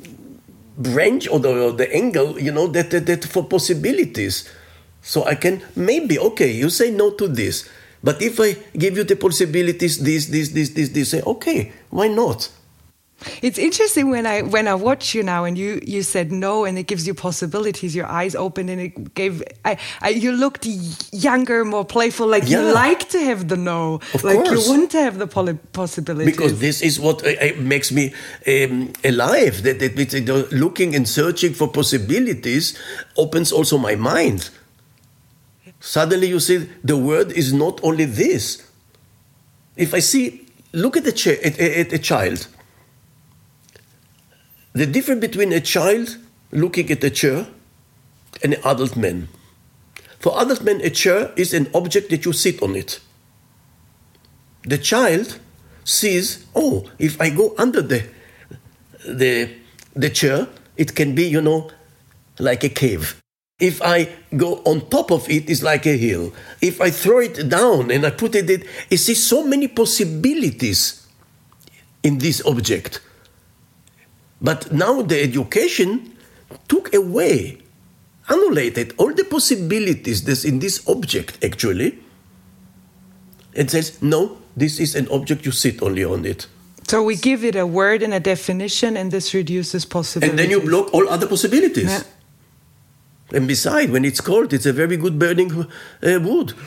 branch 0.77 1.27
or 1.29 1.39
the, 1.39 1.65
or 1.65 1.72
the 1.72 1.94
angle, 1.94 2.39
you 2.39 2.51
know, 2.51 2.67
that, 2.67 2.89
that, 2.91 3.05
that 3.05 3.24
for 3.25 3.44
possibilities. 3.44 4.50
So 5.01 5.24
I 5.25 5.36
can 5.36 5.62
maybe, 5.75 6.17
okay, 6.17 6.51
you 6.51 6.70
say 6.72 6.89
no 6.89 7.12
to 7.12 7.27
this. 7.27 7.70
But 8.03 8.22
if 8.22 8.39
I 8.39 8.53
give 8.77 8.98
you 8.98 9.03
the 9.03 9.15
possibilities, 9.15 10.03
this, 10.03 10.25
this, 10.27 10.50
this, 10.50 10.70
this, 10.70 10.89
this, 10.89 11.12
say, 11.12 11.22
okay, 11.22 11.72
why 11.89 12.08
not? 12.08 12.50
It's 13.41 13.57
interesting 13.57 14.10
when 14.10 14.25
I 14.25 14.41
when 14.41 14.67
I 14.67 14.75
watch 14.75 15.15
you 15.15 15.24
now 15.24 15.45
and 15.45 15.57
you 15.57 15.79
you 15.84 16.03
said 16.03 16.31
no 16.31 16.65
and 16.65 16.77
it 16.77 16.84
gives 16.88 17.07
you 17.07 17.13
possibilities. 17.13 17.95
Your 17.95 18.05
eyes 18.07 18.36
opened 18.36 18.69
and 18.69 18.81
it 18.81 19.13
gave. 19.13 19.41
I, 19.63 19.77
I 20.01 20.10
you 20.10 20.31
looked 20.34 20.65
younger, 21.12 21.63
more 21.65 21.86
playful. 21.86 22.27
Like 22.27 22.43
Yeah. 22.48 22.60
you 22.62 22.74
like 22.74 23.10
to 23.10 23.19
have 23.19 23.48
the 23.48 23.55
no. 23.55 24.01
Of 24.13 24.24
like 24.24 24.43
course. 24.43 24.51
you 24.67 24.69
want 24.72 24.91
to 24.91 25.01
have 25.01 25.17
the 25.17 25.27
possibilities. 25.27 26.36
Because 26.36 26.60
this 26.60 26.81
is 26.81 27.00
what 27.00 27.25
uh, 27.25 27.29
uh, 27.41 27.53
makes 27.57 27.91
me 27.91 28.13
um, 28.48 28.91
alive. 29.03 29.63
That, 29.63 29.79
that 29.79 30.51
looking 30.51 30.93
and 30.95 31.07
searching 31.07 31.53
for 31.53 31.67
possibilities 31.69 32.77
opens 33.15 33.51
also 33.51 33.77
my 33.77 33.95
mind. 33.95 34.50
Suddenly 35.79 36.27
you 36.27 36.39
see 36.39 36.69
the 36.84 36.98
word 36.98 37.31
is 37.31 37.53
not 37.53 37.79
only 37.84 38.05
this. 38.05 38.62
If 39.77 39.93
I 39.93 40.00
see, 40.00 40.45
look 40.74 40.98
at 40.98 41.07
a, 41.07 41.12
ch- 41.12 41.27
at, 41.27 41.60
at 41.60 41.93
a 41.93 42.00
child. 42.00 42.48
The 44.75 44.86
difference 44.86 45.22
between 45.22 45.53
a 45.53 45.62
child 45.62 46.17
looking 46.51 46.91
at 46.91 47.01
a 47.01 47.10
chair 47.10 47.48
and 48.44 48.53
an 48.53 48.60
adult 48.65 48.98
man. 48.98 49.29
For 50.20 50.38
adult 50.38 50.63
men, 50.63 50.82
a 50.82 50.89
chair 50.89 51.32
is 51.38 51.53
an 51.53 51.70
object 51.74 52.10
that 52.10 52.25
you 52.25 52.34
sit 52.34 52.62
on 52.62 52.75
it. 52.75 53.00
The 54.63 54.77
child 54.77 55.39
sees, 55.86 56.46
oh, 56.53 56.91
if 57.00 57.22
I 57.22 57.29
go 57.29 57.55
under 57.58 57.82
the, 57.82 58.03
the, 59.08 59.50
the 59.96 60.10
chair, 60.10 60.50
it 60.75 60.94
can 60.94 61.15
be, 61.15 61.24
you 61.24 61.39
know, 61.39 61.72
like 62.38 62.65
a 62.65 62.70
cave. 62.70 63.22
If 63.58 63.82
I 63.82 64.10
go 64.36 64.55
on 64.65 64.89
top 64.89 65.10
of 65.10 65.29
it, 65.29 65.50
it's 65.50 65.63
like 65.63 65.86
a 65.86 65.96
hill. 65.96 66.34
If 66.60 66.82
I 66.82 66.89
throw 66.89 67.20
it 67.20 67.48
down 67.48 67.91
and 67.91 68.05
I 68.05 68.10
put 68.10 68.36
it, 68.36 68.50
it 68.89 68.98
sees 68.98 69.25
so 69.25 69.48
many 69.48 69.70
possibilities 69.70 71.08
in 72.03 72.17
this 72.17 72.46
object. 72.46 73.00
But 74.45 74.71
now 74.71 75.01
the 75.01 75.21
education 75.21 76.15
took 76.67 76.93
away, 76.93 77.57
annihilated 78.29 78.93
all 78.97 79.11
the 79.11 79.23
possibilities 79.23 80.23
that's 80.23 80.45
in 80.45 80.59
this 80.59 80.87
object 80.87 81.43
actually. 81.43 81.97
It 83.53 83.71
says, 83.71 83.99
no, 84.01 84.37
this 84.55 84.79
is 84.79 84.95
an 84.95 85.07
object, 85.09 85.45
you 85.45 85.51
sit 85.51 85.81
only 85.81 86.03
on 86.03 86.25
it. 86.25 86.47
so 86.87 87.01
we 87.01 87.15
give 87.15 87.43
it 87.43 87.55
a 87.55 87.65
word 87.65 88.03
and 88.03 88.13
a 88.13 88.19
definition, 88.19 88.95
and 88.97 89.11
this 89.11 89.33
reduces 89.33 89.85
possibilities. 89.85 90.29
And 90.29 90.37
then 90.37 90.51
you 90.51 90.61
block 90.61 90.93
all 90.93 91.09
other 91.09 91.27
possibilities. 91.27 91.89
Yeah. 91.89 92.03
And 93.33 93.47
besides, 93.47 93.91
when 93.91 94.05
it's 94.05 94.21
cold, 94.21 94.53
it's 94.53 94.67
a 94.67 94.73
very 94.73 94.97
good 94.97 95.17
burning 95.17 95.51
uh, 95.51 96.19
wood. 96.21 96.53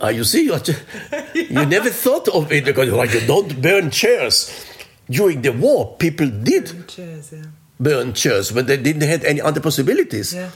Ah, 0.00 0.08
you 0.08 0.24
see, 0.24 0.44
you, 0.46 0.58
you 1.34 1.64
never 1.66 1.88
thought 1.88 2.26
of 2.28 2.50
it 2.50 2.64
because 2.64 2.90
well, 2.90 3.06
you 3.06 3.20
don't 3.26 3.62
burn 3.62 3.90
chairs. 3.90 4.50
During 5.12 5.42
the 5.42 5.52
war, 5.52 5.96
people 5.98 6.28
did 6.28 6.88
Cheers, 6.88 7.32
yeah. 7.32 7.52
burn 7.78 8.12
chairs, 8.16 8.50
but 8.50 8.66
they 8.66 8.76
didn't 8.80 9.04
have 9.04 9.24
any 9.24 9.40
other 9.40 9.60
possibilities. 9.60 10.32
Yeah. 10.32 10.50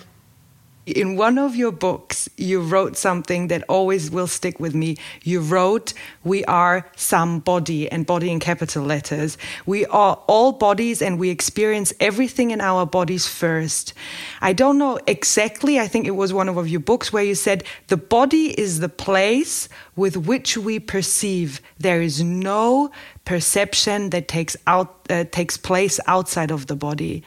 In 0.87 1.17
one 1.17 1.37
of 1.37 1.57
your 1.57 1.73
books, 1.73 2.29
you 2.37 2.61
wrote 2.61 2.97
something 2.97 3.49
that 3.49 3.65
always 3.69 4.09
will 4.09 4.29
stick 4.29 4.61
with 4.61 4.73
me. 4.73 4.97
You 5.25 5.41
wrote, 5.41 5.93
We 6.23 6.45
are 6.45 6.89
some 6.95 7.41
body, 7.41 7.91
and 7.91 8.07
body 8.07 8.31
in 8.31 8.39
capital 8.39 8.85
letters. 8.85 9.37
We 9.67 9.85
are 9.87 10.23
all 10.29 10.53
bodies, 10.53 11.03
and 11.03 11.19
we 11.19 11.31
experience 11.31 11.93
everything 11.99 12.53
in 12.53 12.61
our 12.61 12.87
bodies 12.87 13.27
first. 13.27 13.95
I 14.41 14.53
don't 14.53 14.79
know 14.79 15.01
exactly, 15.09 15.81
I 15.81 15.89
think 15.89 16.07
it 16.07 16.13
was 16.13 16.33
one 16.33 16.49
of 16.49 16.69
your 16.69 16.79
books 16.79 17.13
where 17.13 17.25
you 17.25 17.35
said, 17.35 17.65
The 17.89 17.97
body 17.97 18.59
is 18.59 18.79
the 18.79 18.89
place 18.89 19.69
with 19.97 20.17
which 20.17 20.57
we 20.57 20.79
perceive. 20.79 21.61
There 21.81 22.01
is 22.01 22.23
no 22.23 22.93
perception 23.25 24.11
that 24.11 24.29
takes, 24.29 24.57
out, 24.69 24.95
uh, 25.11 25.25
takes 25.25 25.57
place 25.57 25.99
outside 26.07 26.53
of 26.53 26.69
the 26.69 26.77
body. 26.77 27.25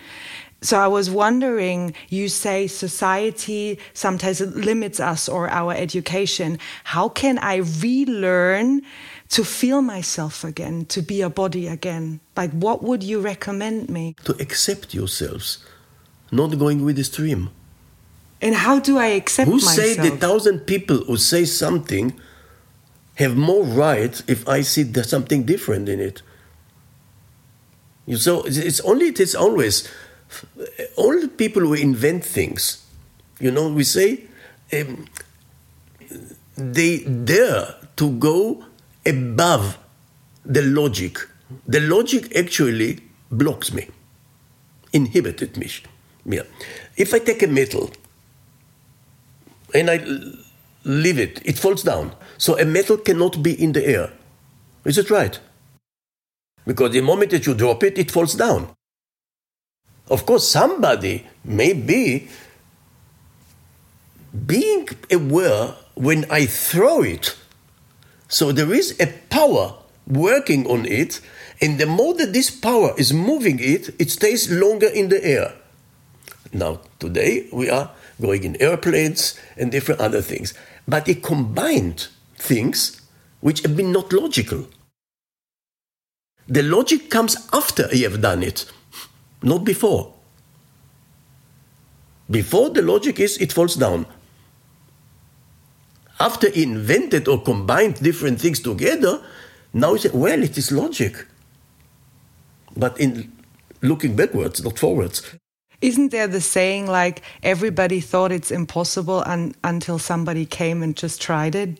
So 0.62 0.78
I 0.78 0.88
was 0.88 1.10
wondering, 1.10 1.94
you 2.10 2.28
say 2.28 2.68
society 2.68 3.80
sometimes 3.94 4.42
limits 4.42 5.00
us 5.00 5.30
or 5.30 5.50
our 5.50 5.74
education. 5.74 6.60
How 6.84 7.08
can 7.08 7.38
I 7.38 7.58
relearn 7.58 8.82
to 9.30 9.46
feel 9.46 9.82
myself 9.82 10.44
again, 10.44 10.86
to 10.88 11.01
be 11.01 11.22
a 11.22 11.30
body 11.30 11.68
again? 11.68 12.20
Like, 12.36 12.51
what 12.51 12.84
would 12.84 13.04
you 13.04 13.22
recommend 13.22 13.89
me? 13.89 14.16
To 14.25 14.34
accept 14.34 14.94
yourselves, 14.94 15.63
not 16.32 16.58
going 16.60 16.84
with 16.84 16.98
the 16.98 17.06
stream. 17.06 17.51
And 18.42 18.56
how 18.56 18.80
do 18.80 18.98
I 18.98 19.08
accept 19.08 19.48
who 19.48 19.56
myself? 19.56 19.75
say 19.75 19.96
the 19.96 20.16
thousand 20.18 20.60
people 20.62 20.98
who 20.98 21.18
say 21.18 21.46
something 21.46 22.20
have 23.16 23.36
more 23.36 23.63
right 23.63 24.22
if 24.28 24.48
I 24.48 24.62
see 24.62 24.84
there's 24.84 25.10
something 25.10 25.44
different 25.44 25.88
in 25.88 26.00
it? 26.00 26.22
You 28.06 28.18
so 28.18 28.44
it's 28.46 28.80
only 28.82 29.08
it 29.08 29.20
is 29.20 29.36
always 29.36 29.88
all 30.95 31.19
the 31.19 31.27
people 31.27 31.62
who 31.62 31.74
invent 31.74 32.24
things. 32.24 32.86
You 33.39 33.51
know, 33.51 33.69
we 33.69 33.83
say 33.83 34.25
um, 34.74 35.05
they 36.55 37.00
dare 37.03 37.75
to 37.95 38.12
go 38.12 38.63
above 39.05 39.77
the 40.45 40.62
logic. 40.62 41.17
The 41.67 41.79
logic 41.79 42.36
actually 42.36 43.00
blocks 43.31 43.74
me, 43.74 43.88
inhibited 44.93 45.57
me. 45.57 45.69
Yeah. 46.25 46.43
If 46.98 47.13
I 47.13 47.19
take 47.19 47.41
a 47.43 47.48
metal 47.48 47.91
and 49.74 49.89
I 49.89 50.03
leave 50.83 51.19
it, 51.19 51.41
it 51.45 51.57
falls 51.57 51.83
down. 51.83 52.13
So 52.38 52.57
a 52.59 52.65
metal 52.65 52.98
cannot 52.98 53.41
be 53.41 53.62
in 53.62 53.71
the 53.71 53.86
air. 53.86 54.12
Is 54.86 54.98
it 54.98 55.09
right? 55.09 55.39
Because 56.65 56.91
the 56.91 57.01
moment 57.01 57.31
that 57.31 57.45
you 57.45 57.53
drop 57.53 57.83
it, 57.83 57.98
it 57.98 58.12
falls 58.12 58.36
down. 58.36 58.75
Of 60.10 60.25
course, 60.25 60.48
somebody 60.48 61.28
may 61.44 61.74
be 61.74 62.28
being 64.46 64.89
aware 65.12 65.75
when 65.96 66.25
I 66.32 66.46
throw 66.46 67.01
it. 67.04 67.36
So 68.28 68.51
there 68.51 68.74
is 68.74 68.96
a 69.00 69.08
power 69.30 69.75
working 70.08 70.68
on 70.68 70.86
it, 70.86 71.22
and 71.62 71.80
the 71.80 71.86
more 71.86 72.13
that 72.16 72.34
this 72.34 72.50
power 72.50 72.94
is 72.98 73.13
moving 73.13 73.60
it, 73.60 73.89
it 74.00 74.10
stays 74.10 74.51
longer 74.51 74.88
in 74.88 75.10
the 75.10 75.24
air. 75.24 75.54
Now, 76.51 76.82
today 77.00 77.48
we 77.51 77.70
are 77.70 77.92
going 78.20 78.44
in 78.44 78.62
airplanes 78.62 79.39
and 79.58 79.72
different 79.72 80.01
other 80.01 80.22
things, 80.22 80.54
but 80.88 81.08
it 81.08 81.22
combined 81.22 82.08
things 82.36 83.01
which 83.39 83.62
have 83.62 83.75
been 83.78 83.92
not 83.92 84.12
logical. 84.12 84.68
The 86.48 86.63
logic 86.63 87.10
comes 87.12 87.38
after 87.54 87.88
you 87.96 88.10
have 88.10 88.22
done 88.22 88.42
it, 88.42 88.66
not 89.41 89.63
before. 89.63 90.13
Before 92.29 92.69
the 92.69 92.81
logic 92.81 93.19
is 93.19 93.38
it 93.38 93.51
falls 93.51 93.75
down. 93.75 94.05
After 96.19 96.50
he 96.50 96.63
invented 96.63 97.27
or 97.27 97.41
combined 97.41 97.96
different 97.96 98.41
things 98.41 98.60
together, 98.60 99.22
now 99.74 99.93
he 99.93 100.00
said, 100.00 100.13
well, 100.13 100.43
it 100.43 100.58
is 100.58 100.72
logic. 100.72 101.25
But 102.75 103.00
in 103.00 103.31
looking 103.81 104.15
backwards, 104.15 104.63
not 104.63 104.77
forwards. 104.77 105.24
Isn't 105.81 106.12
there 106.12 106.27
the 106.27 106.41
saying 106.41 106.88
like 106.88 107.22
everybody 107.41 108.01
thought 108.01 108.34
it's 108.34 108.51
impossible 108.51 109.24
un- 109.25 109.55
until 109.63 109.98
somebody 109.98 110.46
came 110.46 110.84
and 110.84 110.96
just 110.96 111.22
tried 111.22 111.55
it? 111.55 111.79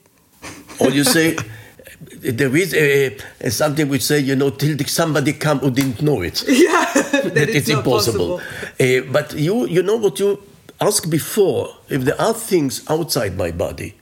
or 0.80 0.90
you 0.90 1.04
say 1.04 1.36
there 2.00 2.56
is 2.56 2.74
a, 2.74 3.18
a, 3.42 3.52
something 3.52 3.90
which 3.90 4.04
say 4.04 4.20
you 4.20 4.36
know 4.36 4.50
till 4.50 4.78
somebody 4.88 5.34
come 5.34 5.60
who 5.60 5.72
didn't 5.72 6.02
know 6.02 6.22
it. 6.22 6.44
Yeah 6.48 6.86
that, 6.94 7.34
that 7.36 7.50
it's 7.50 7.70
impossible. 7.70 8.40
uh, 8.80 9.02
but 9.12 9.34
you 9.34 9.68
you 9.68 9.84
know 9.84 9.98
what 9.98 10.20
you 10.20 10.42
asked 10.80 11.10
before 11.10 11.76
if 11.90 12.04
there 12.04 12.20
are 12.20 12.34
things 12.34 12.84
outside 12.90 13.38
my 13.38 13.52
body 13.52 13.96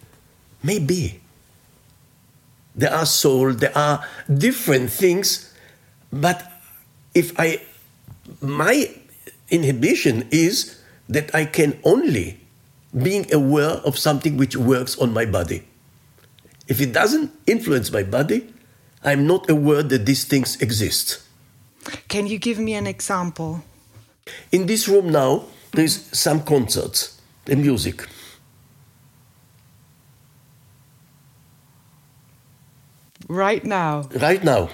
maybe. 0.63 1.22
There 2.75 2.94
are 2.94 3.08
soul 3.08 3.54
there 3.54 3.75
are 3.75 4.06
different 4.30 4.92
things 4.92 5.51
but 6.13 6.46
if 7.16 7.34
i 7.39 7.60
my 8.39 8.86
inhibition 9.50 10.27
is 10.30 10.77
that 11.10 11.34
i 11.34 11.44
can 11.44 11.80
only 11.84 12.39
being 12.94 13.26
aware 13.34 13.82
of 13.82 13.98
something 13.98 14.38
which 14.38 14.56
works 14.56 14.98
on 15.00 15.12
my 15.12 15.26
body 15.26 15.65
if 16.67 16.82
it 16.82 16.93
doesn't 16.93 17.32
influence 17.45 17.91
my 17.91 18.03
body, 18.03 18.53
I'm 19.03 19.25
not 19.25 19.49
aware 19.49 19.84
that 19.84 20.06
these 20.06 20.25
things 20.25 20.62
exist. 20.62 21.21
Can 22.08 22.27
you 22.27 22.38
give 22.38 22.60
me 22.60 22.73
an 22.73 22.88
example? 22.88 23.63
In 24.51 24.65
this 24.65 24.88
room 24.88 25.10
now, 25.10 25.45
there's 25.71 26.10
some 26.17 26.43
concerts 26.43 27.21
and 27.47 27.62
music. 27.62 28.06
Right 33.27 33.63
now. 33.63 34.10
Right 34.21 34.43
now. 34.43 34.69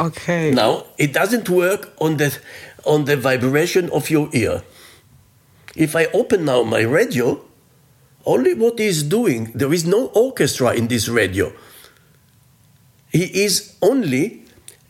Okay. 0.00 0.50
Now 0.50 0.84
it 0.98 1.12
doesn't 1.12 1.48
work 1.48 1.94
on 2.00 2.18
the 2.18 2.36
on 2.84 3.04
the 3.06 3.16
vibration 3.16 3.88
of 3.90 4.10
your 4.10 4.28
ear. 4.32 4.62
If 5.74 5.96
I 5.96 6.06
open 6.06 6.44
now 6.44 6.62
my 6.62 6.80
radio, 6.80 7.40
only 8.26 8.54
what 8.54 8.78
he 8.78 8.86
is 8.86 9.02
doing, 9.04 9.52
there 9.54 9.72
is 9.72 9.86
no 9.86 10.06
orchestra 10.08 10.74
in 10.74 10.88
this 10.88 11.08
radio. 11.08 11.52
He 13.10 13.44
is 13.44 13.76
only 13.80 14.42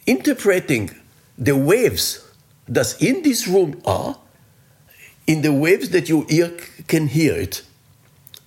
interpreting 0.07 0.91
the 1.39 1.55
waves 1.55 2.27
that 2.67 3.01
in 3.01 3.23
this 3.23 3.47
room 3.47 3.81
are 3.85 4.19
in 5.27 5.43
the 5.43 5.53
waves 5.53 5.91
that 5.91 6.09
your 6.09 6.25
ear 6.29 6.53
can 6.89 7.09
hear 7.09 7.35
it. 7.35 7.63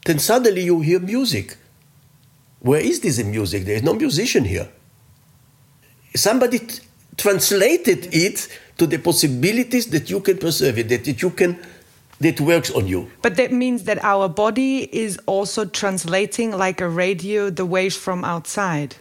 Then 0.06 0.20
suddenly 0.20 0.64
you 0.64 0.82
hear 0.82 1.00
music. 1.00 1.58
Where 2.60 2.82
is 2.82 3.00
this 3.02 3.24
music? 3.24 3.66
There 3.66 3.76
is 3.76 3.84
no 3.84 3.94
musician 3.94 4.46
here. 4.46 4.68
Somebody 6.16 6.62
translated 7.16 8.14
it 8.14 8.48
to 8.78 8.88
the 8.88 8.98
possibilities 8.98 9.88
that 9.88 10.10
you 10.10 10.20
can 10.22 10.38
perceive 10.38 10.78
it, 10.80 10.90
that 10.90 11.22
you 11.22 11.30
can 11.30 11.60
that 12.20 12.42
works 12.42 12.72
on 12.72 12.88
you. 12.88 13.10
But 13.22 13.36
that 13.38 13.52
means 13.52 13.84
that 13.84 14.04
our 14.04 14.28
body 14.28 14.90
is 14.96 15.20
also 15.26 15.66
translating 15.66 16.52
like 16.52 16.82
a 16.82 16.90
radio 16.90 17.50
the 17.50 17.66
waves 17.66 17.96
from 17.96 18.24
outside. 18.24 18.96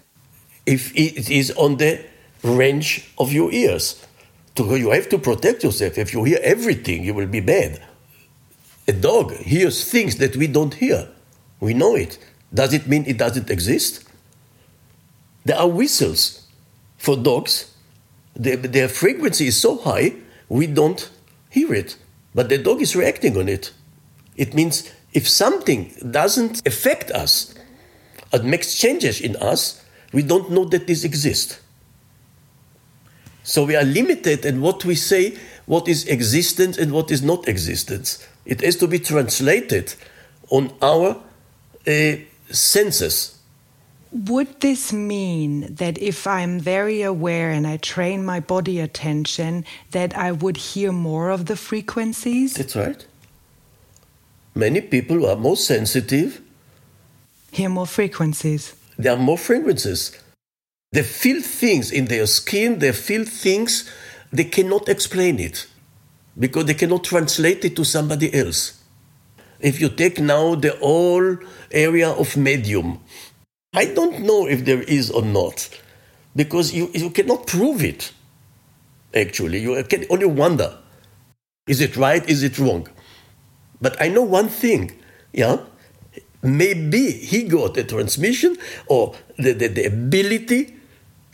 If 0.66 0.94
it 0.96 1.30
is 1.30 1.50
on 1.52 1.76
the 1.78 2.04
range 2.42 3.10
of 3.18 3.32
your 3.32 3.52
ears, 3.52 4.04
you 4.56 4.90
have 4.90 5.08
to 5.08 5.18
protect 5.18 5.62
yourself. 5.64 5.98
If 5.98 6.12
you 6.12 6.24
hear 6.24 6.38
everything, 6.42 7.04
you 7.04 7.14
will 7.14 7.26
be 7.26 7.40
bad. 7.40 7.82
A 8.86 8.92
dog 8.92 9.32
hears 9.32 9.90
things 9.90 10.16
that 10.16 10.36
we 10.36 10.46
don't 10.46 10.74
hear. 10.74 11.08
We 11.60 11.74
know 11.74 11.94
it. 11.94 12.18
Does 12.52 12.72
it 12.72 12.86
mean 12.86 13.04
it 13.06 13.18
doesn't 13.18 13.50
exist? 13.50 14.04
There 15.44 15.56
are 15.56 15.68
whistles 15.68 16.46
for 16.96 17.16
dogs. 17.16 17.74
Their, 18.34 18.56
their 18.56 18.88
frequency 18.88 19.48
is 19.48 19.60
so 19.60 19.78
high, 19.78 20.14
we 20.48 20.66
don't 20.66 21.10
hear 21.50 21.74
it 21.74 21.96
but 22.38 22.50
the 22.50 22.58
dog 22.58 22.80
is 22.80 22.94
reacting 22.94 23.36
on 23.36 23.48
it. 23.48 23.72
It 24.36 24.54
means 24.54 24.92
if 25.12 25.28
something 25.28 25.92
doesn't 26.08 26.64
affect 26.68 27.10
us 27.10 27.52
and 28.32 28.44
makes 28.44 28.78
changes 28.78 29.20
in 29.20 29.34
us, 29.42 29.84
we 30.12 30.22
don't 30.22 30.48
know 30.48 30.64
that 30.66 30.86
this 30.86 31.02
exists. 31.02 31.58
So 33.42 33.64
we 33.64 33.74
are 33.74 33.82
limited 33.82 34.44
in 34.44 34.60
what 34.60 34.84
we 34.84 34.94
say, 34.94 35.36
what 35.66 35.88
is 35.88 36.06
existence 36.06 36.78
and 36.78 36.92
what 36.92 37.10
is 37.10 37.22
not 37.22 37.48
existence. 37.48 38.24
It 38.46 38.60
has 38.60 38.76
to 38.76 38.86
be 38.86 39.00
translated 39.00 39.94
on 40.48 40.70
our 40.80 41.20
uh, 41.88 42.12
senses. 42.52 43.37
Would 44.10 44.60
this 44.60 44.92
mean 44.92 45.74
that 45.74 45.98
if 45.98 46.26
I'm 46.26 46.58
very 46.58 47.02
aware 47.02 47.50
and 47.50 47.66
I 47.66 47.76
train 47.76 48.24
my 48.24 48.40
body 48.40 48.80
attention, 48.80 49.64
that 49.90 50.16
I 50.16 50.32
would 50.32 50.56
hear 50.56 50.92
more 50.92 51.30
of 51.30 51.46
the 51.46 51.56
frequencies? 51.56 52.54
That's 52.54 52.74
right. 52.74 53.06
Many 54.54 54.80
people 54.80 55.16
who 55.16 55.26
are 55.26 55.36
more 55.36 55.56
sensitive 55.56 56.40
hear 57.52 57.68
more 57.68 57.86
frequencies. 57.86 58.74
There 58.98 59.12
are 59.12 59.18
more 59.18 59.38
frequencies. 59.38 60.18
They 60.92 61.02
feel 61.02 61.42
things 61.42 61.90
in 61.90 62.06
their 62.06 62.26
skin, 62.26 62.78
they 62.78 62.92
feel 62.92 63.24
things, 63.24 63.90
they 64.32 64.44
cannot 64.44 64.88
explain 64.88 65.38
it 65.38 65.66
because 66.38 66.64
they 66.64 66.74
cannot 66.74 67.04
translate 67.04 67.64
it 67.64 67.76
to 67.76 67.84
somebody 67.84 68.32
else. 68.32 68.82
If 69.60 69.80
you 69.80 69.88
take 69.88 70.20
now 70.20 70.54
the 70.54 70.76
whole 70.80 71.36
area 71.70 72.10
of 72.10 72.36
medium, 72.36 73.00
I 73.78 73.84
don't 73.84 74.22
know 74.22 74.48
if 74.48 74.64
there 74.64 74.82
is 74.82 75.08
or 75.08 75.22
not, 75.22 75.68
because 76.34 76.74
you, 76.74 76.90
you 76.94 77.10
cannot 77.10 77.46
prove 77.46 77.84
it, 77.84 78.12
actually. 79.14 79.60
You 79.60 79.84
can 79.84 80.04
only 80.10 80.26
wonder 80.26 80.76
is 81.68 81.80
it 81.80 81.96
right, 81.96 82.28
is 82.28 82.42
it 82.42 82.58
wrong? 82.58 82.88
But 83.80 84.00
I 84.02 84.08
know 84.08 84.22
one 84.22 84.48
thing, 84.48 84.98
yeah? 85.32 85.58
Maybe 86.42 87.12
he 87.12 87.44
got 87.44 87.76
a 87.76 87.84
transmission 87.84 88.56
or 88.88 89.14
the, 89.36 89.52
the, 89.52 89.68
the 89.68 89.84
ability 89.84 90.74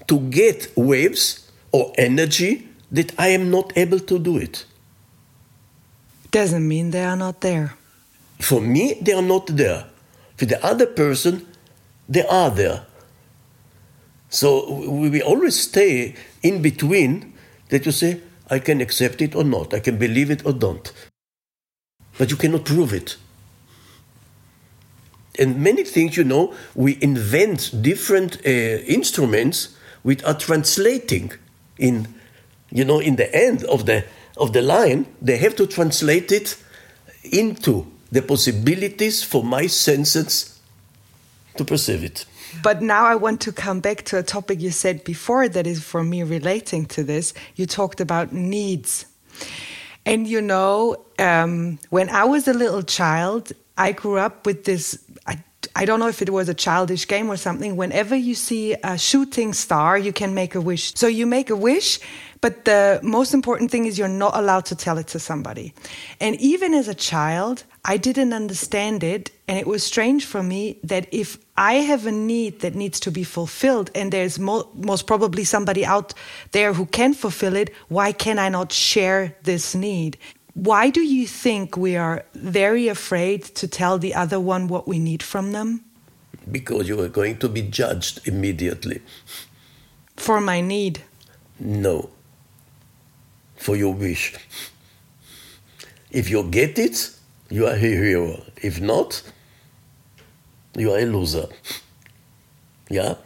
to 0.09 0.21
get 0.21 0.71
waves 0.77 1.51
or 1.73 1.93
energy 1.97 2.69
that 2.93 3.19
I 3.19 3.29
am 3.29 3.51
not 3.51 3.73
able 3.79 4.01
to 4.01 4.19
do 4.19 4.37
it. 4.37 4.67
Doesn't 6.31 6.67
mean 6.67 6.91
they 6.91 7.05
are 7.05 7.17
not 7.17 7.41
there. 7.41 7.75
For 8.41 8.61
me, 8.61 8.99
they 9.01 9.13
are 9.13 9.23
not 9.23 9.47
there. 9.47 9.87
For 10.37 10.45
the 10.45 10.63
other 10.67 10.87
person, 10.87 11.47
they 12.09 12.27
are 12.27 12.51
there. 12.51 12.87
So 14.29 14.81
we 14.91 15.23
always 15.23 15.61
stay 15.61 16.15
in 16.43 16.61
between 16.61 17.35
that 17.69 17.87
you 17.87 17.93
say, 17.93 18.21
I 18.51 18.59
can 18.59 18.81
accept 18.81 19.23
it 19.23 19.35
or 19.35 19.45
not, 19.45 19.73
I 19.73 19.81
can 19.81 19.97
believe 19.97 20.31
it 20.31 20.45
or 20.45 20.53
don't. 20.53 20.93
But 22.19 22.31
you 22.31 22.37
cannot 22.37 22.65
prove 22.65 22.93
it. 22.93 23.17
And 25.39 25.61
many 25.63 25.83
things, 25.85 26.17
you 26.17 26.25
know, 26.25 26.55
we 26.75 26.99
invent 27.01 27.83
different 27.83 28.37
uh, 28.47 28.51
instruments 28.51 29.77
which 30.03 30.23
are 30.25 30.35
translating 30.35 31.33
in, 31.79 32.07
you 32.71 32.85
know, 32.85 33.01
in 33.01 33.17
the 33.17 33.35
end 33.35 33.65
of 33.65 33.87
the 33.87 34.05
of 34.37 34.53
the 34.53 34.63
line, 34.63 35.07
they 35.23 35.37
have 35.39 35.55
to 35.57 35.67
translate 35.67 36.33
it 36.33 36.57
into 37.23 37.87
the 38.11 38.21
possibilities 38.21 39.23
for 39.23 39.45
my 39.45 39.67
senses 39.67 40.54
to 41.57 41.65
perceive 41.65 42.05
it. 42.05 42.27
But 42.63 42.83
now 42.83 43.05
I 43.05 43.15
want 43.15 43.41
to 43.43 43.53
come 43.53 43.81
back 43.81 44.05
to 44.05 44.19
a 44.19 44.23
topic 44.23 44.61
you 44.61 44.71
said 44.71 45.05
before 45.05 45.49
that 45.49 45.67
is 45.67 45.83
for 45.83 46.05
me 46.05 46.23
relating 46.23 46.87
to 46.87 47.03
this. 47.03 47.35
You 47.57 47.67
talked 47.67 48.01
about 48.01 48.33
needs. 48.33 49.07
And 50.07 50.29
you 50.29 50.41
know, 50.41 51.05
um, 51.19 51.79
when 51.91 52.09
I 52.11 52.25
was 52.25 52.47
a 52.47 52.53
little 52.53 52.83
child, 52.83 53.53
I 53.77 53.93
grew 53.93 54.19
up 54.19 54.47
with 54.47 54.65
this. 54.65 55.03
I, 55.27 55.43
I 55.75 55.85
don't 55.85 55.99
know 55.99 56.09
if 56.09 56.23
it 56.23 56.31
was 56.31 56.49
a 56.49 56.55
childish 56.55 57.09
game 57.09 57.29
or 57.31 57.37
something. 57.37 57.77
Whenever 57.77 58.15
you 58.15 58.35
see 58.35 58.75
a 58.85 58.99
shooting 58.99 59.53
star, 59.53 59.99
you 59.99 60.13
can 60.13 60.35
make 60.35 60.55
a 60.55 60.61
wish. 60.61 60.95
So 60.95 61.07
you 61.07 61.27
make 61.27 61.51
a 61.51 61.57
wish, 61.57 61.99
but 62.45 62.67
the 62.67 63.01
most 63.03 63.33
important 63.33 63.71
thing 63.71 63.87
is 63.87 63.99
you're 63.99 64.07
not 64.07 64.37
allowed 64.37 64.67
to 64.67 64.77
tell 64.77 64.99
it 64.99 65.07
to 65.07 65.19
somebody. 65.19 65.73
And 66.21 66.39
even 66.39 66.75
as 66.75 66.89
a 66.89 66.95
child, 66.95 67.65
I 67.87 67.97
didn't 67.97 68.35
understand 68.35 69.03
it. 69.03 69.31
And 69.49 69.59
it 69.59 69.67
was 69.67 69.83
strange 69.83 70.27
for 70.27 70.43
me 70.43 70.79
that 70.85 71.07
if 71.11 71.39
I 71.57 71.77
have 71.77 72.05
a 72.05 72.13
need 72.13 72.61
that 72.61 72.75
needs 72.75 73.01
to 73.01 73.11
be 73.11 73.25
fulfilled 73.25 73.91
and 73.95 74.13
there's 74.13 74.39
mo 74.39 74.69
most 74.75 75.07
probably 75.07 75.45
somebody 75.45 75.87
out 75.87 76.13
there 76.53 76.75
who 76.75 76.85
can 76.85 77.15
fulfill 77.15 77.57
it, 77.57 77.71
why 77.89 78.13
can 78.13 78.39
I 78.39 78.51
not 78.51 78.73
share 78.73 79.35
this 79.45 79.75
need? 79.75 80.19
Why 80.53 80.91
do 80.91 81.01
you 81.01 81.27
think 81.27 81.79
we 81.79 81.97
are 81.97 82.27
very 82.35 82.89
afraid 82.89 83.45
to 83.57 83.67
tell 83.67 83.97
the 83.99 84.15
other 84.15 84.39
one 84.39 84.69
what 84.69 84.87
we 84.87 84.99
need 84.99 85.23
from 85.23 85.53
them? 85.53 85.81
Because 86.53 86.91
you 86.91 87.01
are 87.01 87.09
going 87.09 87.39
to 87.39 87.49
be 87.49 87.63
judged 87.63 88.29
immediately. 88.29 89.01
For 90.17 90.43
my 90.43 90.61
need? 90.61 91.01
No 91.59 92.11
for 93.57 93.77
your 93.77 93.93
wish. 93.95 94.35
If 96.11 96.31
you 96.31 96.45
get 96.45 96.79
it, 96.79 97.11
you 97.51 97.67
are 97.67 97.75
a 97.75 97.79
hero. 97.79 98.43
If 98.57 98.81
not, 98.81 99.23
you 100.77 100.93
are 100.93 100.99
a 100.99 101.07
loser. 101.07 101.47
Yeah? 102.89 103.17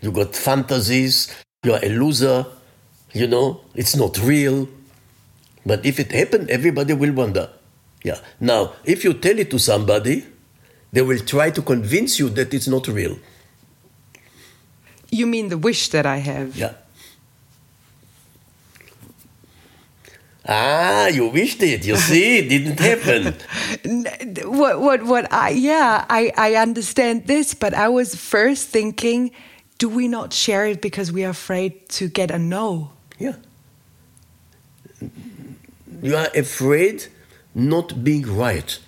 You 0.00 0.10
got 0.10 0.34
fantasies, 0.34 1.32
you 1.62 1.72
are 1.72 1.84
a 1.84 1.88
loser, 1.88 2.46
you 3.12 3.26
know, 3.26 3.60
it's 3.74 3.94
not 3.94 4.18
real. 4.18 4.68
But 5.64 5.86
if 5.86 6.00
it 6.00 6.10
happened, 6.10 6.50
everybody 6.50 6.94
will 6.94 7.12
wonder. 7.12 7.50
Yeah. 8.02 8.18
Now, 8.40 8.72
if 8.84 9.04
you 9.04 9.14
tell 9.14 9.38
it 9.38 9.50
to 9.50 9.58
somebody, 9.58 10.26
they 10.92 11.02
will 11.02 11.20
try 11.20 11.50
to 11.50 11.62
convince 11.62 12.18
you 12.18 12.28
that 12.30 12.52
it's 12.52 12.66
not 12.66 12.88
real. 12.88 13.16
You 15.10 15.26
mean 15.26 15.48
the 15.48 15.58
wish 15.58 15.88
that 15.90 16.04
I 16.06 16.16
have? 16.18 16.56
Yeah. 16.56 16.74
Ah, 20.46 21.06
you 21.06 21.28
wished 21.28 21.62
it. 21.62 21.86
You 21.86 21.96
see, 21.96 22.38
it 22.38 22.48
didn't 22.48 22.80
happen. 22.80 23.34
what, 24.50 24.80
what, 24.80 25.02
what? 25.04 25.32
I, 25.32 25.50
yeah, 25.50 26.04
I, 26.10 26.32
I 26.36 26.54
understand 26.56 27.26
this, 27.26 27.54
but 27.54 27.74
I 27.74 27.88
was 27.88 28.14
first 28.14 28.68
thinking, 28.68 29.30
do 29.78 29.88
we 29.88 30.08
not 30.08 30.32
share 30.32 30.66
it 30.66 30.80
because 30.80 31.12
we 31.12 31.24
are 31.24 31.30
afraid 31.30 31.88
to 31.90 32.08
get 32.08 32.30
a 32.30 32.38
no? 32.38 32.90
Yeah. 33.18 33.36
You 36.02 36.16
are 36.16 36.28
afraid 36.34 37.06
not 37.54 38.02
being 38.02 38.22
right. 38.22 38.78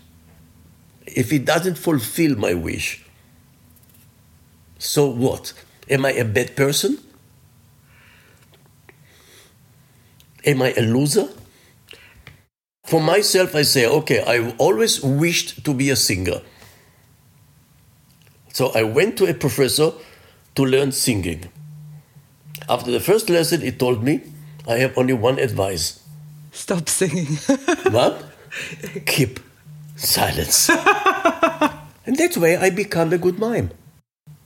If 1.06 1.32
it 1.32 1.44
doesn't 1.44 1.78
fulfill 1.78 2.36
my 2.36 2.54
wish, 2.54 3.04
so 4.78 5.08
what? 5.08 5.52
Am 5.88 6.04
I 6.04 6.12
a 6.12 6.24
bad 6.24 6.56
person? 6.56 6.98
Am 10.44 10.60
I 10.62 10.72
a 10.72 10.82
loser? 10.82 11.28
For 12.84 13.00
myself, 13.00 13.54
I 13.54 13.62
say, 13.62 13.86
okay, 13.86 14.22
I 14.22 14.54
always 14.58 15.02
wished 15.02 15.64
to 15.64 15.74
be 15.74 15.90
a 15.90 15.96
singer. 15.96 16.40
So 18.52 18.70
I 18.74 18.82
went 18.84 19.16
to 19.18 19.26
a 19.26 19.34
professor 19.34 19.92
to 20.54 20.62
learn 20.64 20.92
singing. 20.92 21.50
After 22.68 22.90
the 22.90 23.00
first 23.00 23.28
lesson, 23.28 23.62
he 23.62 23.72
told 23.72 24.04
me, 24.04 24.20
I 24.68 24.76
have 24.76 24.96
only 24.96 25.14
one 25.14 25.38
advice 25.38 26.04
stop 26.54 26.88
singing. 26.88 27.26
what? 27.90 28.24
Keep 29.06 29.40
silence. 29.96 30.68
and 32.06 32.16
that's 32.16 32.36
why 32.36 32.56
I 32.56 32.70
become 32.70 33.12
a 33.12 33.18
good 33.18 33.38
mime. 33.38 33.70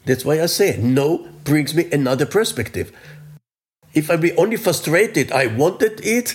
That's 0.07 0.25
why 0.25 0.41
I 0.41 0.47
say, 0.47 0.79
no 0.81 1.29
brings 1.45 1.75
me 1.75 1.89
another 1.93 2.27
perspective. 2.27 2.93
If 3.95 4.11
I 4.11 4.17
be 4.17 4.35
only 4.37 4.57
frustrated, 4.57 5.33
I 5.33 5.47
wanted 5.47 6.01
it, 6.03 6.35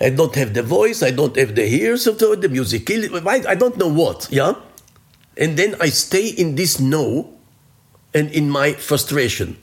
I 0.00 0.10
don't 0.10 0.34
have 0.34 0.54
the 0.54 0.62
voice, 0.62 1.02
I 1.02 1.10
don't 1.10 1.36
have 1.36 1.54
the 1.54 1.64
ears 1.64 2.06
of 2.06 2.18
the, 2.18 2.36
the 2.36 2.48
music, 2.48 2.90
I 2.90 3.54
don't 3.54 3.76
know 3.76 3.88
what, 3.88 4.28
yeah? 4.30 4.54
And 5.36 5.56
then 5.56 5.76
I 5.80 5.88
stay 5.88 6.28
in 6.28 6.56
this 6.56 6.80
no 6.80 7.32
and 8.12 8.30
in 8.30 8.50
my 8.50 8.72
frustration. 8.72 9.56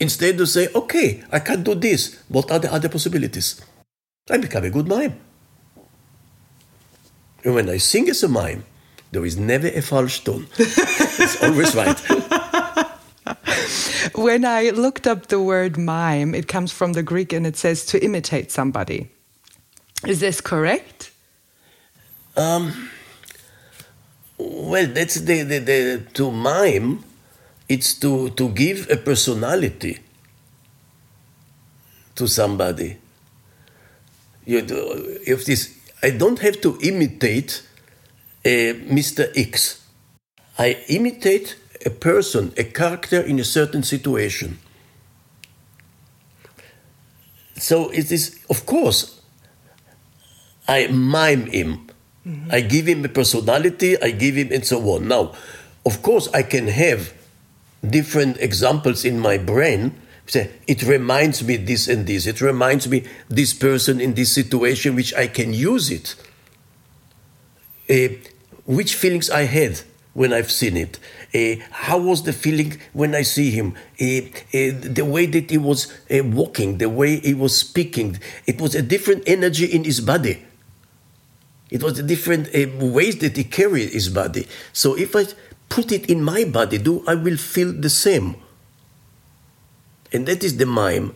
Instead 0.00 0.38
to 0.38 0.46
say, 0.46 0.68
okay, 0.74 1.22
I 1.30 1.38
can't 1.40 1.62
do 1.62 1.74
this. 1.74 2.18
What 2.28 2.50
are 2.50 2.58
the 2.58 2.72
other 2.72 2.88
possibilities? 2.88 3.60
I 4.30 4.38
become 4.38 4.64
a 4.64 4.70
good 4.70 4.88
mime. 4.88 5.20
And 7.44 7.54
when 7.54 7.68
I 7.68 7.76
sing 7.78 8.08
as 8.08 8.22
a 8.22 8.28
mime, 8.28 8.64
there 9.12 9.24
is 9.24 9.36
never 9.36 9.68
a 9.68 9.82
false 9.82 10.18
tone. 10.18 10.46
it's 10.58 11.42
always 11.42 11.74
right. 11.74 11.98
when 14.14 14.44
I 14.44 14.70
looked 14.70 15.06
up 15.06 15.26
the 15.26 15.40
word 15.40 15.76
mime, 15.76 16.34
it 16.34 16.48
comes 16.48 16.72
from 16.72 16.94
the 16.94 17.02
Greek 17.02 17.32
and 17.32 17.46
it 17.46 17.56
says 17.56 17.84
to 17.86 18.02
imitate 18.02 18.50
somebody. 18.50 19.10
Is 20.10 20.18
this 20.18 20.40
correct? 20.40 21.12
Um, 22.36 22.90
well, 24.36 24.88
that's 24.88 25.20
the, 25.20 25.42
the, 25.42 25.58
the 25.60 26.02
to 26.14 26.32
mime. 26.32 27.04
It's 27.68 27.94
to 28.00 28.30
to 28.30 28.48
give 28.48 28.90
a 28.90 28.96
personality 28.96 30.00
to 32.16 32.26
somebody. 32.26 32.96
You 34.44 34.62
do, 34.62 35.18
if 35.24 35.44
this, 35.44 35.78
I 36.02 36.10
don't 36.10 36.40
have 36.40 36.60
to 36.62 36.76
imitate 36.82 37.62
a 38.44 38.74
Mr. 38.90 39.30
X. 39.36 39.86
I 40.58 40.76
imitate 40.88 41.54
a 41.86 41.90
person, 41.90 42.52
a 42.58 42.64
character 42.64 43.20
in 43.20 43.38
a 43.38 43.44
certain 43.44 43.84
situation. 43.84 44.58
So 47.58 47.90
it 47.90 48.10
is, 48.10 48.40
of 48.50 48.66
course, 48.66 49.19
I 50.70 50.86
mime 50.86 51.46
him. 51.46 51.88
Mm-hmm. 52.24 52.52
I 52.52 52.60
give 52.60 52.86
him 52.86 53.04
a 53.04 53.08
personality, 53.08 54.00
I 54.00 54.12
give 54.12 54.36
him 54.36 54.52
and 54.52 54.64
so 54.64 54.78
on. 54.90 55.08
Now, 55.08 55.34
of 55.84 56.00
course, 56.00 56.28
I 56.32 56.44
can 56.44 56.68
have 56.68 57.12
different 57.82 58.36
examples 58.38 59.04
in 59.04 59.18
my 59.18 59.36
brain. 59.36 60.00
Say, 60.26 60.48
it 60.68 60.84
reminds 60.84 61.42
me 61.42 61.56
this 61.56 61.88
and 61.88 62.06
this. 62.06 62.26
It 62.26 62.40
reminds 62.40 62.86
me 62.86 63.04
this 63.28 63.52
person 63.52 64.00
in 64.00 64.14
this 64.14 64.32
situation, 64.32 64.94
which 64.94 65.12
I 65.14 65.26
can 65.26 65.52
use 65.52 65.90
it. 65.90 66.14
Uh, 67.90 68.14
which 68.64 68.94
feelings 68.94 69.28
I 69.28 69.42
had 69.42 69.80
when 70.12 70.32
I've 70.32 70.52
seen 70.52 70.76
it. 70.76 71.00
Uh, 71.34 71.60
how 71.70 71.98
was 71.98 72.22
the 72.22 72.32
feeling 72.32 72.78
when 72.92 73.16
I 73.16 73.22
see 73.22 73.50
him? 73.50 73.74
Uh, 74.00 74.30
the 74.52 75.04
way 75.04 75.26
that 75.26 75.50
he 75.50 75.58
was 75.58 75.92
uh, 76.08 76.22
walking, 76.22 76.78
the 76.78 76.88
way 76.88 77.18
he 77.18 77.34
was 77.34 77.58
speaking, 77.58 78.20
it 78.46 78.60
was 78.60 78.76
a 78.76 78.82
different 78.82 79.24
energy 79.26 79.64
in 79.64 79.82
his 79.82 80.00
body. 80.00 80.44
It 81.70 81.82
was 81.82 81.94
the 81.94 82.02
different 82.02 82.48
uh, 82.48 82.84
ways 82.84 83.18
that 83.18 83.36
he 83.36 83.44
carried 83.44 83.90
his 83.90 84.08
body. 84.08 84.46
So 84.72 84.96
if 84.96 85.14
I 85.14 85.26
put 85.68 85.92
it 85.92 86.10
in 86.10 86.22
my 86.22 86.44
body, 86.44 86.78
do 86.78 87.04
I 87.06 87.14
will 87.14 87.36
feel 87.36 87.72
the 87.72 87.90
same. 87.90 88.36
And 90.12 90.26
that 90.26 90.42
is 90.42 90.56
the 90.56 90.66
mime. 90.66 91.14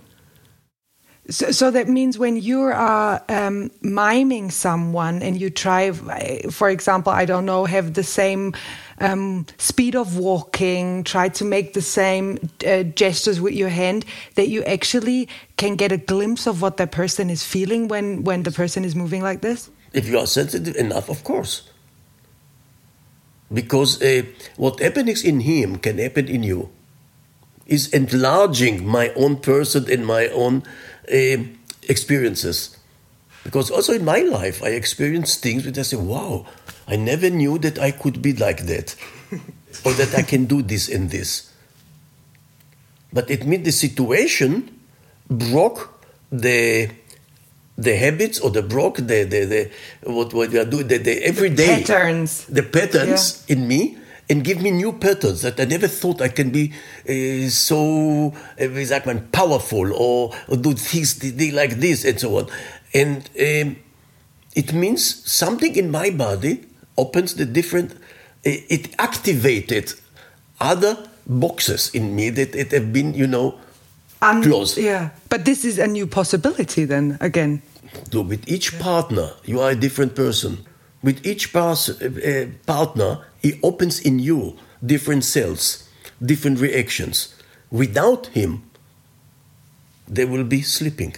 So, 1.30 1.50
so 1.52 1.70
that 1.70 1.88
means 1.88 2.18
when 2.18 2.36
you 2.36 2.60
are 2.60 3.22
um, 3.30 3.70
miming 3.80 4.50
someone 4.50 5.22
and 5.22 5.40
you 5.40 5.48
try, 5.48 5.90
for 5.90 6.68
example, 6.68 7.12
I 7.12 7.24
don't 7.24 7.46
know, 7.46 7.64
have 7.64 7.94
the 7.94 8.02
same 8.02 8.52
um, 9.00 9.46
speed 9.56 9.96
of 9.96 10.18
walking, 10.18 11.02
try 11.02 11.30
to 11.30 11.44
make 11.44 11.72
the 11.72 11.80
same 11.80 12.38
uh, 12.66 12.82
gestures 12.82 13.40
with 13.40 13.54
your 13.54 13.70
hand, 13.70 14.04
that 14.34 14.48
you 14.48 14.62
actually 14.64 15.28
can 15.56 15.76
get 15.76 15.92
a 15.92 15.96
glimpse 15.96 16.46
of 16.46 16.60
what 16.60 16.76
that 16.76 16.92
person 16.92 17.30
is 17.30 17.42
feeling 17.42 17.88
when, 17.88 18.22
when 18.22 18.42
the 18.42 18.52
person 18.52 18.84
is 18.84 18.94
moving 18.94 19.22
like 19.22 19.40
this? 19.40 19.70
If 19.94 20.08
you 20.08 20.18
are 20.18 20.26
sensitive 20.26 20.76
enough, 20.76 21.08
of 21.08 21.22
course. 21.24 21.70
Because 23.52 24.02
uh, 24.02 24.24
what 24.56 24.80
happens 24.80 25.22
in 25.22 25.40
him 25.40 25.78
can 25.78 25.98
happen 25.98 26.28
in 26.28 26.42
you. 26.42 26.70
Is 27.66 27.88
enlarging 27.94 28.86
my 28.86 29.08
own 29.14 29.36
person 29.36 29.90
and 29.90 30.04
my 30.04 30.28
own 30.28 30.64
uh, 31.08 31.48
experiences. 31.88 32.76
Because 33.44 33.70
also 33.70 33.92
in 33.92 34.04
my 34.04 34.20
life, 34.20 34.62
I 34.62 34.70
experienced 34.70 35.42
things 35.42 35.64
which 35.64 35.78
I 35.78 35.82
say, 35.82 35.96
wow, 35.96 36.46
I 36.88 36.96
never 36.96 37.30
knew 37.30 37.56
that 37.58 37.78
I 37.78 37.90
could 37.90 38.20
be 38.20 38.32
like 38.32 38.66
that, 38.66 38.96
or 39.84 39.92
that 39.94 40.14
I 40.14 40.22
can 40.22 40.44
do 40.44 40.60
this 40.60 40.88
and 40.88 41.10
this. 41.10 41.52
But 43.12 43.30
it 43.30 43.46
means 43.46 43.64
the 43.64 43.72
situation 43.72 44.80
broke 45.30 45.88
the 46.32 46.90
the 47.76 47.96
habits 47.96 48.38
or 48.40 48.50
the 48.50 48.62
broke 48.62 48.96
the 48.98 49.24
the, 49.24 49.44
the 49.44 49.70
what 50.12 50.32
what 50.32 50.50
we 50.50 50.58
are 50.58 50.64
doing 50.64 50.86
the, 50.88 50.98
the 50.98 51.24
everyday 51.24 51.80
the 51.80 51.82
patterns 51.82 52.44
the 52.46 52.62
patterns 52.62 53.44
yeah. 53.48 53.56
in 53.56 53.66
me 53.66 53.98
and 54.28 54.44
give 54.44 54.62
me 54.62 54.70
new 54.70 54.92
patterns 54.92 55.42
that 55.42 55.60
I 55.60 55.64
never 55.64 55.88
thought 55.88 56.20
I 56.20 56.28
can 56.28 56.50
be 56.50 56.72
uh, 57.08 57.48
so 57.48 58.34
uh, 58.58 59.20
powerful 59.32 59.92
or, 59.92 60.34
or 60.48 60.56
do 60.56 60.72
things 60.74 61.22
like 61.52 61.72
this 61.72 62.04
and 62.04 62.18
so 62.18 62.38
on. 62.38 62.48
And 62.94 63.18
um, 63.38 63.76
it 64.54 64.72
means 64.72 65.30
something 65.30 65.76
in 65.76 65.90
my 65.90 66.10
body 66.10 66.64
opens 66.96 67.34
the 67.34 67.44
different, 67.44 67.96
it 68.44 68.94
activated 68.98 69.92
other 70.60 71.08
boxes 71.26 71.90
in 71.94 72.14
me 72.14 72.30
that 72.30 72.54
it 72.54 72.72
have 72.72 72.92
been, 72.92 73.14
you 73.14 73.26
know, 73.26 73.58
Un- 74.24 74.42
closed. 74.42 74.78
Yeah, 74.78 75.10
but 75.28 75.44
this 75.44 75.64
is 75.64 75.78
a 75.78 75.86
new 75.86 76.06
possibility 76.06 76.84
then 76.84 77.18
again. 77.20 77.62
So 78.10 78.22
with 78.22 78.48
each 78.48 78.78
partner, 78.78 79.30
you 79.44 79.60
are 79.60 79.70
a 79.70 79.76
different 79.76 80.14
person. 80.14 80.58
With 81.02 81.24
each 81.26 81.52
pars- 81.52 82.00
uh, 82.00 82.46
partner, 82.66 83.18
he 83.42 83.60
opens 83.62 84.00
in 84.00 84.18
you 84.18 84.56
different 84.84 85.24
cells, 85.24 85.88
different 86.20 86.60
reactions. 86.60 87.34
Without 87.70 88.26
him, 88.28 88.62
they 90.08 90.24
will 90.24 90.44
be 90.44 90.62
sleeping. 90.62 91.14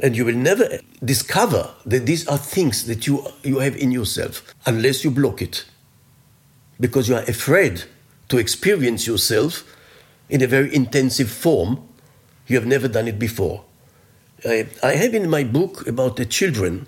And 0.00 0.16
you 0.16 0.24
will 0.24 0.36
never 0.36 0.68
discover 1.04 1.70
that 1.86 2.06
these 2.06 2.26
are 2.28 2.38
things 2.38 2.86
that 2.86 3.06
you, 3.06 3.26
you 3.42 3.58
have 3.60 3.76
in 3.76 3.90
yourself 3.90 4.54
unless 4.66 5.02
you 5.04 5.10
block 5.10 5.40
it. 5.40 5.64
Because 6.78 7.08
you 7.08 7.16
are 7.16 7.22
afraid 7.22 7.84
to 8.28 8.38
experience 8.38 9.06
yourself 9.06 9.64
in 10.28 10.42
a 10.42 10.46
very 10.46 10.74
intensive 10.74 11.30
form. 11.30 11.85
You 12.46 12.56
have 12.56 12.66
never 12.66 12.88
done 12.88 13.08
it 13.08 13.18
before. 13.18 13.64
I, 14.44 14.66
I 14.82 14.92
have 14.92 15.14
in 15.14 15.28
my 15.28 15.44
book 15.44 15.86
about 15.86 16.16
the 16.16 16.26
children 16.26 16.86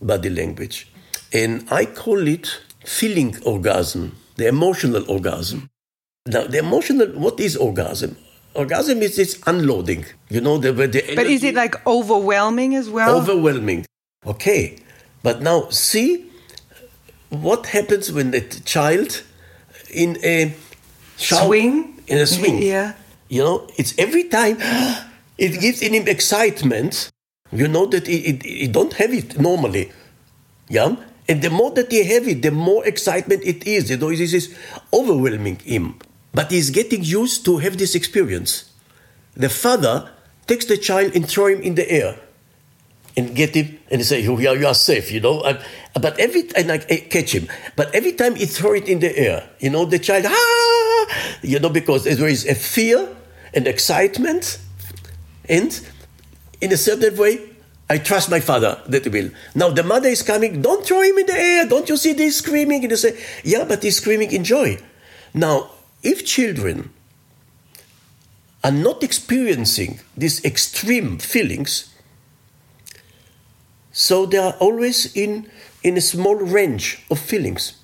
body 0.00 0.30
language, 0.30 0.88
and 1.32 1.66
I 1.70 1.86
call 1.86 2.26
it 2.28 2.60
feeling 2.84 3.36
orgasm, 3.44 4.16
the 4.36 4.46
emotional 4.48 5.10
orgasm. 5.10 5.70
Now, 6.26 6.46
the 6.46 6.58
emotional, 6.58 7.08
what 7.08 7.40
is 7.40 7.56
orgasm? 7.56 8.16
orgasm 8.54 9.02
is 9.02 9.16
this 9.16 9.40
unloading. 9.46 10.04
You 10.28 10.40
know, 10.40 10.58
the, 10.58 10.72
the 10.72 11.12
But 11.14 11.26
is 11.26 11.42
it 11.44 11.54
like 11.54 11.86
overwhelming 11.86 12.74
as 12.74 12.88
well? 12.88 13.16
Overwhelming. 13.16 13.86
Okay. 14.26 14.78
But 15.22 15.42
now 15.42 15.68
see 15.70 16.30
what 17.30 17.66
happens 17.66 18.12
when 18.12 18.32
the 18.32 18.40
child 18.40 19.22
in 19.90 20.18
a 20.24 20.54
swing 21.16 22.02
in 22.06 22.18
a 22.18 22.26
swing. 22.26 22.62
Yeah. 22.62 22.94
You 23.32 23.42
know, 23.42 23.66
it's 23.78 23.96
every 23.96 24.24
time 24.28 24.58
it 25.38 25.58
gives 25.58 25.80
him 25.80 26.06
excitement. 26.06 27.08
You 27.50 27.66
know 27.66 27.86
that 27.86 28.06
he, 28.06 28.68
don't 28.68 28.92
have 28.92 29.12
it 29.12 29.40
normally. 29.40 29.90
Yeah. 30.68 30.96
And 31.28 31.40
the 31.40 31.48
more 31.48 31.70
that 31.72 31.90
he 31.90 32.04
have 32.04 32.28
it, 32.28 32.42
the 32.42 32.50
more 32.50 32.84
excitement 32.84 33.42
it 33.42 33.66
is. 33.66 33.90
You 33.90 33.96
know, 33.96 34.10
it 34.10 34.20
is 34.20 34.54
overwhelming 34.92 35.60
him. 35.64 35.96
But 36.34 36.50
he's 36.50 36.68
getting 36.68 37.04
used 37.04 37.46
to 37.46 37.56
have 37.56 37.78
this 37.78 37.94
experience. 37.94 38.70
The 39.34 39.48
father 39.48 40.10
takes 40.46 40.66
the 40.66 40.76
child 40.76 41.16
and 41.16 41.26
throw 41.26 41.46
him 41.46 41.62
in 41.62 41.74
the 41.74 41.90
air 41.90 42.18
and 43.16 43.34
get 43.34 43.54
him 43.54 43.78
and 43.90 44.04
say, 44.04 44.20
you 44.20 44.36
are, 44.36 44.56
you 44.56 44.66
are 44.66 44.74
safe, 44.74 45.10
you 45.10 45.20
know. 45.20 45.40
but 45.94 46.18
every 46.18 46.50
and 46.54 46.70
I 46.70 46.78
catch 46.78 47.32
him. 47.34 47.48
But 47.76 47.94
every 47.94 48.12
time 48.12 48.34
he 48.34 48.44
throw 48.44 48.74
it 48.74 48.88
in 48.88 49.00
the 49.00 49.16
air, 49.16 49.48
you 49.58 49.70
know, 49.70 49.86
the 49.86 49.98
child, 49.98 50.26
ah, 50.28 51.06
you 51.40 51.58
know, 51.58 51.70
because 51.70 52.04
there 52.04 52.28
is 52.28 52.46
a 52.46 52.54
fear 52.54 53.08
and 53.54 53.66
excitement, 53.66 54.58
and 55.48 55.80
in 56.60 56.72
a 56.72 56.76
certain 56.76 57.16
way, 57.16 57.48
I 57.90 57.98
trust 57.98 58.30
my 58.30 58.40
father 58.40 58.80
that 58.86 59.06
will. 59.08 59.30
Now 59.54 59.70
the 59.70 59.82
mother 59.82 60.08
is 60.08 60.22
coming, 60.22 60.62
don't 60.62 60.84
throw 60.84 61.02
him 61.02 61.18
in 61.18 61.26
the 61.26 61.34
air, 61.34 61.66
don't 61.66 61.88
you 61.88 61.96
see 61.96 62.14
this 62.14 62.38
screaming? 62.38 62.82
And 62.82 62.90
you 62.90 62.96
say, 62.96 63.18
yeah, 63.44 63.64
but 63.64 63.82
he's 63.82 63.98
screaming 63.98 64.32
in 64.32 64.44
joy. 64.44 64.78
Now 65.34 65.70
if 66.02 66.24
children 66.24 66.90
are 68.64 68.70
not 68.70 69.02
experiencing 69.02 70.00
these 70.16 70.44
extreme 70.44 71.18
feelings, 71.18 71.94
so 73.92 74.24
they 74.24 74.38
are 74.38 74.54
always 74.58 75.14
in, 75.14 75.50
in 75.82 75.96
a 75.96 76.00
small 76.00 76.36
range 76.36 77.04
of 77.10 77.18
feelings, 77.18 77.74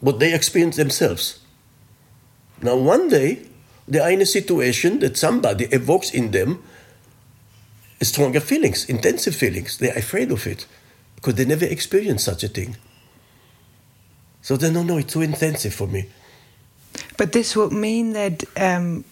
what 0.00 0.18
they 0.18 0.32
experience 0.32 0.76
themselves. 0.76 1.40
Now, 2.62 2.76
one 2.76 3.08
day, 3.08 3.46
they 3.90 3.98
are 3.98 4.10
in 4.10 4.20
a 4.20 4.26
situation 4.26 5.00
that 5.00 5.16
somebody 5.16 5.64
evokes 5.66 6.10
in 6.10 6.30
them 6.30 6.62
stronger 8.00 8.40
feelings, 8.40 8.88
intensive 8.88 9.34
feelings. 9.34 9.78
They 9.78 9.90
are 9.90 9.98
afraid 9.98 10.30
of 10.30 10.46
it 10.46 10.66
because 11.16 11.34
they 11.34 11.44
never 11.44 11.66
experienced 11.66 12.24
such 12.24 12.44
a 12.44 12.48
thing. 12.48 12.76
So 14.42 14.56
then, 14.56 14.72
no, 14.72 14.82
no, 14.82 14.96
it's 14.96 15.12
too 15.12 15.20
intensive 15.20 15.74
for 15.74 15.86
me. 15.86 16.08
But 17.18 17.32
this 17.32 17.54
would 17.56 17.72
mean 17.72 18.14
that 18.14 18.44
um, 18.56 19.04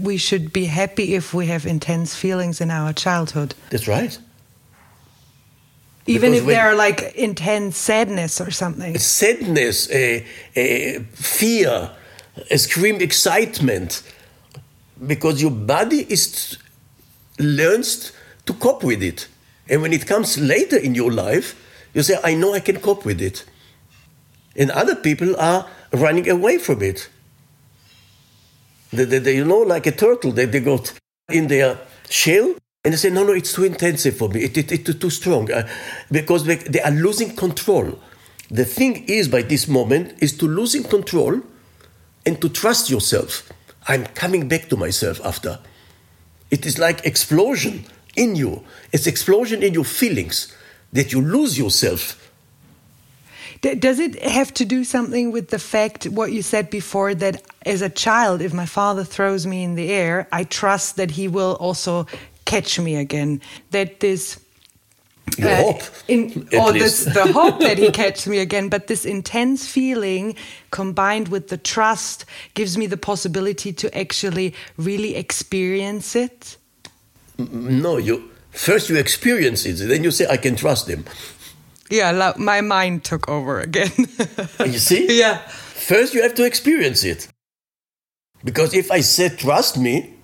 we 0.00 0.16
should 0.16 0.52
be 0.52 0.66
happy 0.66 1.14
if 1.14 1.34
we 1.34 1.46
have 1.46 1.66
intense 1.66 2.14
feelings 2.14 2.60
in 2.60 2.70
our 2.70 2.92
childhood. 2.92 3.54
That's 3.70 3.88
right. 3.88 4.18
Even 6.06 6.32
because 6.32 6.42
if 6.42 6.48
they're 6.48 6.74
like 6.74 7.14
intense 7.14 7.76
sadness 7.76 8.40
or 8.40 8.50
something. 8.50 8.98
Sadness, 8.98 9.90
a, 9.90 10.24
a 10.56 11.00
fear, 11.12 11.90
scream 12.56 13.00
excitement, 13.00 14.02
because 15.06 15.40
your 15.40 15.50
body 15.50 16.06
is 16.08 16.58
learns 17.38 18.12
to 18.46 18.52
cope 18.54 18.84
with 18.84 19.02
it. 19.02 19.28
And 19.68 19.82
when 19.82 19.92
it 19.92 20.06
comes 20.06 20.38
later 20.38 20.76
in 20.76 20.94
your 20.94 21.12
life, 21.12 21.54
you 21.94 22.02
say, 22.02 22.18
I 22.22 22.34
know 22.34 22.54
I 22.54 22.60
can 22.60 22.80
cope 22.80 23.04
with 23.04 23.20
it 23.20 23.44
and 24.56 24.70
other 24.70 24.94
people 24.94 25.34
are 25.38 25.68
running 25.92 26.28
away 26.28 26.58
from 26.58 26.82
it. 26.82 27.08
They, 28.92 29.04
they, 29.04 29.18
they, 29.18 29.36
you 29.36 29.44
know, 29.44 29.60
like 29.60 29.86
a 29.86 29.92
turtle, 29.92 30.32
they, 30.32 30.44
they 30.44 30.60
got 30.60 30.92
in 31.30 31.48
their 31.48 31.78
shell 32.08 32.54
and 32.84 32.92
they 32.92 32.98
say, 32.98 33.10
no, 33.10 33.24
no, 33.24 33.32
it's 33.32 33.52
too 33.52 33.64
intensive 33.64 34.16
for 34.16 34.28
me, 34.28 34.42
it, 34.44 34.56
it, 34.56 34.72
it's 34.72 34.94
too 34.98 35.10
strong, 35.10 35.50
uh, 35.50 35.68
because 36.10 36.44
they, 36.44 36.56
they 36.56 36.80
are 36.80 36.90
losing 36.90 37.34
control. 37.34 37.98
The 38.50 38.64
thing 38.64 39.04
is, 39.06 39.28
by 39.28 39.42
this 39.42 39.68
moment, 39.68 40.14
is 40.20 40.36
to 40.38 40.46
losing 40.46 40.82
control 40.82 41.40
and 42.24 42.40
to 42.40 42.48
trust 42.48 42.90
yourself. 42.90 43.50
I'm 43.88 44.06
coming 44.06 44.48
back 44.48 44.68
to 44.68 44.76
myself 44.76 45.20
after. 45.24 45.58
It 46.50 46.66
is 46.66 46.78
like 46.78 47.04
explosion 47.04 47.84
in 48.16 48.36
you. 48.36 48.64
It's 48.92 49.06
explosion 49.06 49.62
in 49.62 49.74
your 49.74 49.84
feelings 49.84 50.54
that 50.92 51.12
you 51.12 51.20
lose 51.20 51.58
yourself 51.58 52.22
does 53.62 54.00
it 54.00 54.20
have 54.22 54.52
to 54.54 54.64
do 54.64 54.82
something 54.82 55.30
with 55.30 55.50
the 55.50 55.58
fact 55.58 56.04
what 56.06 56.32
you 56.32 56.42
said 56.42 56.68
before 56.68 57.14
that 57.14 57.42
as 57.64 57.80
a 57.80 57.88
child, 57.88 58.42
if 58.42 58.52
my 58.52 58.66
father 58.66 59.04
throws 59.04 59.46
me 59.46 59.62
in 59.62 59.76
the 59.76 59.88
air, 59.90 60.26
I 60.32 60.42
trust 60.42 60.96
that 60.96 61.12
he 61.12 61.28
will 61.28 61.56
also 61.60 62.06
catch 62.44 62.80
me 62.80 62.96
again? 62.96 63.40
That 63.70 64.00
this 64.00 64.40
uh, 65.40 65.56
hope, 65.56 65.82
in, 66.08 66.48
or 66.58 66.72
this, 66.72 67.04
the 67.04 67.32
hope 67.32 67.60
that 67.60 67.78
he 67.78 67.90
catches 68.02 68.26
me 68.26 68.38
again, 68.38 68.68
but 68.68 68.86
this 68.86 69.04
intense 69.04 69.66
feeling 69.66 70.34
combined 70.70 71.28
with 71.28 71.48
the 71.48 71.56
trust 71.56 72.24
gives 72.54 72.76
me 72.76 72.86
the 72.86 72.96
possibility 72.96 73.72
to 73.72 73.96
actually 73.96 74.54
really 74.76 75.14
experience 75.16 76.16
it. 76.16 76.56
No, 77.38 77.96
you 77.96 78.30
first 78.50 78.88
you 78.88 78.96
experience 78.96 79.64
it, 79.66 79.74
then 79.88 80.04
you 80.04 80.10
say, 80.10 80.26
"I 80.28 80.36
can 80.36 80.56
trust 80.56 80.88
him." 80.88 81.04
Yeah, 81.90 82.32
my 82.38 82.62
mind 82.62 83.04
took 83.04 83.28
over 83.28 83.60
again. 83.60 83.92
you 84.64 84.78
see? 84.78 85.18
Yeah. 85.18 85.38
First, 85.38 86.14
you 86.14 86.22
have 86.22 86.34
to 86.36 86.44
experience 86.44 87.04
it. 87.04 87.28
Because 88.44 88.72
if 88.72 88.90
I 88.90 89.00
said, 89.00 89.38
trust 89.38 89.76
me, 89.76 90.14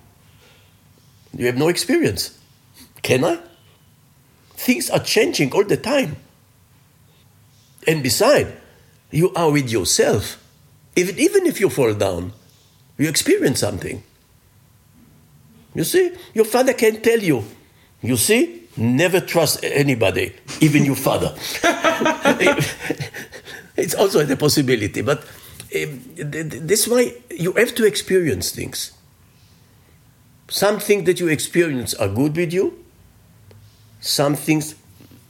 You 1.37 1.45
have 1.45 1.57
no 1.57 1.67
experience. 1.67 2.37
Can 3.01 3.23
I? 3.23 3.39
Things 4.59 4.89
are 4.89 4.99
changing 4.99 5.53
all 5.53 5.63
the 5.63 5.77
time. 5.77 6.17
And 7.87 8.03
beside, 8.03 8.51
you 9.09 9.33
are 9.33 9.49
with 9.49 9.71
yourself. 9.71 10.37
Even, 10.97 11.17
even 11.17 11.45
if 11.45 11.61
you 11.61 11.69
fall 11.69 11.93
down, 11.93 12.33
you 12.97 13.07
experience 13.07 13.61
something. 13.61 14.03
You 15.73 15.85
see, 15.85 16.11
your 16.33 16.43
father 16.43 16.73
can 16.73 17.01
tell 17.01 17.19
you, 17.19 17.45
you 18.01 18.17
see, 18.17 18.63
never 18.75 19.21
trust 19.21 19.63
anybody, 19.63 20.35
even 20.59 20.83
your 20.83 20.97
father. 20.97 21.33
it's 23.77 23.95
also 23.95 24.19
a 24.19 24.35
possibility, 24.35 25.01
but 25.01 25.19
um, 25.73 26.01
this 26.17 26.85
why 26.85 27.13
you 27.31 27.53
have 27.53 27.73
to 27.75 27.85
experience 27.85 28.51
things. 28.51 28.91
Some 30.49 30.79
things 30.81 31.05
that 31.05 31.21
you 31.21 31.29
experience 31.29 31.93
are 31.93 32.09
good 32.09 32.35
with 32.35 32.51
you. 32.51 32.83
Some 33.99 34.35
things 34.35 34.75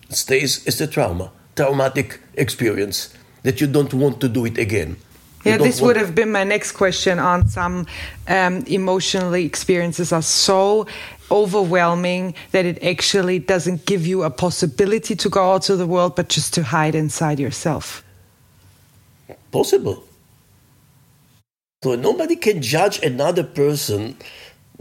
stays 0.10 0.66
as 0.68 0.82
a 0.82 0.88
trauma, 0.88 1.32
traumatic 1.56 2.20
experience 2.36 3.14
that 3.44 3.62
you 3.62 3.68
don't 3.68 3.94
want 3.94 4.20
to 4.22 4.30
do 4.30 4.46
it 4.46 4.58
again. 4.58 4.98
Yeah, 5.46 5.58
this 5.58 5.82
would 5.82 5.96
have 5.96 6.14
been 6.14 6.32
my 6.32 6.44
next 6.44 6.74
question 6.74 7.18
on 7.18 7.48
some 7.48 7.88
um, 8.28 8.58
emotionally 8.68 9.46
experiences 9.46 10.12
are 10.12 10.22
so 10.22 10.86
overwhelming 11.32 12.36
that 12.52 12.66
it 12.66 12.84
actually 12.84 13.40
doesn't 13.40 13.86
give 13.86 14.06
you 14.06 14.24
a 14.24 14.30
possibility 14.30 15.16
to 15.16 15.30
go 15.30 15.54
out 15.54 15.62
to 15.64 15.78
the 15.78 15.88
world, 15.88 16.16
but 16.16 16.28
just 16.28 16.54
to 16.56 16.64
hide 16.64 16.94
inside 16.94 17.40
yourself. 17.40 18.04
Possible. 19.52 20.04
So 21.84 21.96
nobody 21.96 22.36
can 22.36 22.62
judge 22.62 23.02
another 23.02 23.44
person 23.44 24.18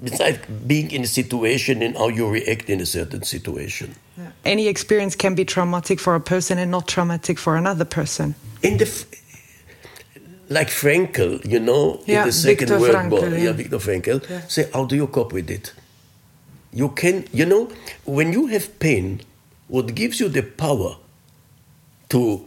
besides 0.03 0.39
being 0.67 0.91
in 0.91 1.03
a 1.03 1.07
situation 1.07 1.83
and 1.83 1.97
how 1.97 2.09
you 2.09 2.29
react 2.29 2.71
in 2.71 2.81
a 2.81 2.87
certain 2.87 3.23
situation. 3.23 3.95
Yeah. 4.17 4.31
Any 4.45 4.69
experience 4.69 5.17
can 5.17 5.35
be 5.35 5.45
traumatic 5.45 6.01
for 6.01 6.15
a 6.15 6.21
person 6.21 6.59
and 6.59 6.71
not 6.71 6.87
traumatic 6.87 7.39
for 7.39 7.57
another 7.57 7.85
person. 7.85 8.35
In 8.63 8.79
the 8.79 9.07
like 10.49 10.69
Frankl, 10.69 11.45
you 11.45 11.61
know, 11.61 12.01
yeah, 12.07 12.21
in 12.21 12.27
the 12.27 12.33
Second 12.33 12.69
Viktor 12.69 12.81
World 12.81 13.11
War, 13.11 13.29
yeah. 13.29 13.37
yeah, 13.37 13.53
Viktor 13.53 13.79
Frankl, 13.79 14.29
yeah. 14.31 14.41
say, 14.47 14.71
how 14.73 14.85
do 14.85 14.97
you 14.97 15.07
cope 15.07 15.33
with 15.33 15.51
it? 15.51 15.73
You 16.73 16.89
can, 16.91 17.27
you 17.33 17.45
know, 17.45 17.71
when 18.05 18.33
you 18.33 18.47
have 18.47 18.79
pain, 18.79 19.21
what 19.69 19.95
gives 19.95 20.21
you 20.21 20.29
the 20.29 20.43
power 20.43 20.97
to 22.11 22.45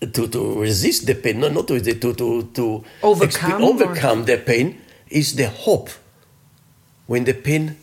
to, 0.00 0.28
to 0.28 0.60
resist 0.60 1.06
the 1.06 1.14
pain, 1.14 1.40
no, 1.40 1.48
not 1.48 1.66
to 1.68 1.80
to 1.80 2.14
to, 2.14 2.42
to 2.54 2.84
overcome, 3.02 3.62
overcome 3.62 4.24
the 4.26 4.36
pain, 4.36 4.80
is 5.08 5.34
the 5.34 5.48
hope. 5.48 5.90
When 7.06 7.24
the 7.24 7.34
pain 7.34 7.76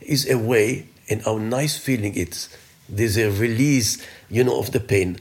is 0.00 0.28
away, 0.28 0.88
and 1.08 1.22
how 1.22 1.38
nice 1.38 1.76
feeling 1.76 2.16
it's, 2.16 2.48
there's 2.88 3.16
a 3.16 3.30
release, 3.30 4.04
you 4.30 4.44
know, 4.44 4.58
of 4.58 4.72
the 4.72 4.80
pain. 4.80 5.18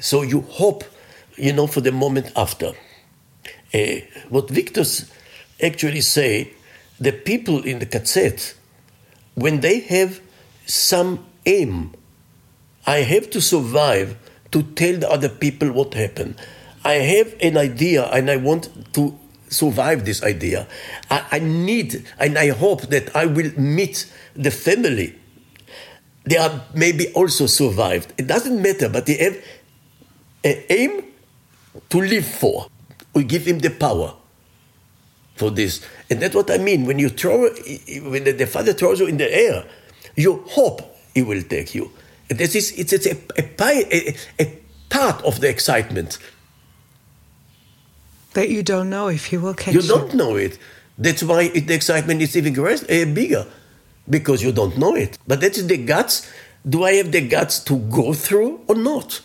So 0.00 0.22
you 0.22 0.42
hope, 0.42 0.84
you 1.36 1.52
know, 1.52 1.66
for 1.66 1.80
the 1.80 1.92
moment 1.92 2.32
after. 2.36 2.72
Uh, 3.74 3.78
what 4.28 4.48
Viktor's 4.48 5.10
actually 5.62 6.00
say, 6.00 6.52
the 7.00 7.12
people 7.12 7.62
in 7.64 7.78
the 7.78 7.86
KZ, 7.86 8.54
when 9.34 9.60
they 9.60 9.80
have 9.80 10.20
some 10.66 11.24
aim, 11.46 11.94
I 12.86 12.98
have 12.98 13.30
to 13.30 13.40
survive 13.40 14.16
to 14.50 14.62
tell 14.62 14.96
the 14.98 15.10
other 15.10 15.28
people 15.28 15.72
what 15.72 15.94
happened. 15.94 16.36
I 16.84 16.94
have 16.94 17.34
an 17.40 17.56
idea 17.56 18.06
and 18.06 18.30
I 18.30 18.36
want 18.36 18.94
to 18.94 19.17
survive 19.48 20.04
this 20.04 20.22
idea. 20.22 20.66
I, 21.10 21.26
I 21.32 21.38
need 21.38 22.04
and 22.18 22.38
I 22.38 22.48
hope 22.50 22.82
that 22.88 23.14
I 23.14 23.26
will 23.26 23.52
meet 23.58 24.10
the 24.34 24.50
family. 24.50 25.18
They 26.24 26.36
are 26.36 26.64
maybe 26.74 27.12
also 27.12 27.46
survived. 27.46 28.12
It 28.18 28.26
doesn't 28.26 28.60
matter, 28.60 28.88
but 28.88 29.06
they 29.06 29.16
have 29.16 29.36
an 30.44 30.62
aim 30.68 31.04
to 31.90 31.98
live 31.98 32.26
for 32.26 32.68
we 33.18 33.24
give 33.24 33.46
him 33.46 33.58
the 33.58 33.70
power 33.70 34.14
for 35.34 35.50
this. 35.50 35.84
And 36.08 36.20
that's 36.20 36.34
what 36.34 36.50
I 36.50 36.58
mean. 36.58 36.86
When 36.86 36.98
you 36.98 37.08
throw, 37.08 37.50
when 38.02 38.24
the, 38.24 38.46
father 38.46 38.72
throws 38.72 39.00
you 39.00 39.06
in 39.06 39.16
the 39.16 39.32
air, 39.32 39.64
you 40.14 40.44
hope 40.48 40.82
he 41.14 41.22
will 41.22 41.42
take 41.42 41.74
you. 41.74 41.90
This 42.28 42.54
is, 42.54 42.72
it's, 42.78 42.92
it's 42.92 43.06
a, 43.06 43.16
a, 43.38 44.16
a, 44.40 44.58
part 44.88 45.22
of 45.24 45.40
the 45.40 45.48
excitement. 45.48 46.18
That 48.34 48.50
you 48.50 48.62
don't 48.62 48.90
know 48.90 49.08
if 49.08 49.26
he 49.26 49.36
will 49.36 49.54
catch 49.54 49.74
you. 49.74 49.80
You 49.80 49.88
don't 49.88 50.14
know 50.14 50.36
it. 50.36 50.58
That's 50.96 51.22
why 51.22 51.42
it, 51.42 51.66
the 51.66 51.74
excitement 51.74 52.20
is 52.22 52.36
even 52.36 52.58
uh, 52.58 53.14
bigger, 53.14 53.46
because 54.08 54.42
you 54.42 54.52
don't 54.52 54.76
know 54.76 54.94
it. 54.94 55.18
But 55.26 55.40
that 55.40 55.56
is 55.56 55.66
the 55.66 55.78
guts. 55.78 56.30
Do 56.68 56.84
I 56.84 56.94
have 56.94 57.12
the 57.12 57.26
guts 57.26 57.60
to 57.64 57.76
go 57.76 58.12
through 58.12 58.60
or 58.66 58.74
not? 58.74 59.20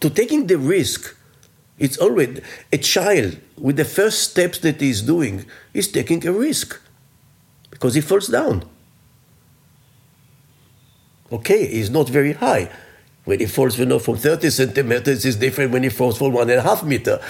To 0.00 0.10
taking 0.10 0.46
the 0.46 0.58
risk 0.58 1.14
it's 1.82 1.98
always 1.98 2.40
a 2.72 2.78
child 2.78 3.38
with 3.58 3.76
the 3.76 3.84
first 3.84 4.30
steps 4.30 4.58
that 4.58 4.80
he's 4.80 5.02
doing 5.02 5.44
is 5.74 5.90
taking 5.90 6.24
a 6.24 6.32
risk 6.32 6.80
because 7.70 7.94
he 7.94 8.00
falls 8.00 8.28
down. 8.28 8.62
Okay, 11.32 11.66
he's 11.66 11.90
not 11.90 12.08
very 12.08 12.34
high. 12.34 12.70
When 13.24 13.40
he 13.40 13.46
falls, 13.46 13.78
you 13.80 13.86
know, 13.86 13.98
from 13.98 14.16
30 14.16 14.50
centimeters, 14.50 15.24
it's 15.24 15.36
different 15.36 15.72
when 15.72 15.82
he 15.82 15.88
falls 15.88 16.18
from 16.18 16.32
one 16.32 16.50
and 16.50 16.60
a 16.60 16.62
half 16.62 16.84
meter. 16.84 17.20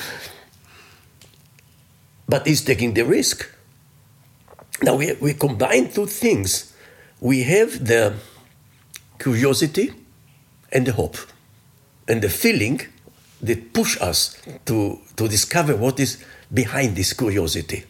But 2.33 2.47
he's 2.47 2.63
taking 2.63 2.95
the 2.95 3.05
risk. 3.05 3.47
Now 4.83 4.95
we, 4.97 5.13
we 5.21 5.35
combine 5.35 5.91
two 5.91 6.07
things. 6.07 6.73
We 7.21 7.43
have 7.43 7.85
the 7.85 8.15
curiosity 9.19 9.93
and 10.73 10.87
the 10.87 10.93
hope 10.93 11.19
and 12.09 12.23
the 12.23 12.31
feeling 12.31 12.81
that 13.43 13.75
push 13.75 14.01
us 14.01 14.41
to, 14.65 14.99
to 15.17 15.29
discover 15.29 15.77
what 15.77 16.01
is 16.01 16.25
behind 16.51 16.97
this 16.97 17.13
curiosity. 17.13 17.85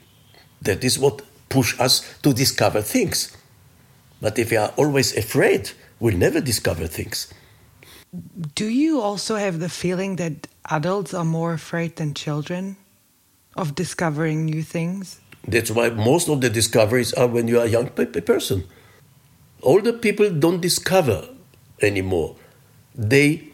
That 0.63 0.83
is 0.83 0.99
what 0.99 1.23
push 1.49 1.79
us 1.79 2.03
to 2.23 2.35
discover 2.35 2.83
things. 2.83 3.37
But 4.21 4.41
if 4.41 4.51
we 4.51 4.57
are 4.57 4.73
always 4.77 5.17
afraid, 5.17 5.71
we'll 6.01 6.17
never 6.17 6.41
discover 6.41 6.89
things. 6.89 7.33
Do 8.57 8.67
you 8.67 9.01
also 9.01 9.37
have 9.37 9.61
the 9.61 9.69
feeling 9.69 10.17
that 10.17 10.49
adults 10.69 11.15
are 11.15 11.25
more 11.25 11.53
afraid 11.53 11.95
than 11.95 12.13
children 12.13 12.77
of 13.57 13.75
discovering 13.75 14.45
new 14.45 14.63
things? 14.63 15.21
That's 15.47 15.71
why 15.71 15.91
most 15.91 16.29
of 16.29 16.41
the 16.41 16.51
discoveries 16.51 17.13
are 17.15 17.27
when 17.27 17.49
you 17.49 17.59
are 17.59 17.65
a 17.65 17.69
young 17.69 17.89
person. 17.89 18.65
Older 19.63 19.93
people 19.93 20.31
don't 20.31 20.61
discover 20.61 21.29
anymore. 21.81 22.37
They 22.95 23.49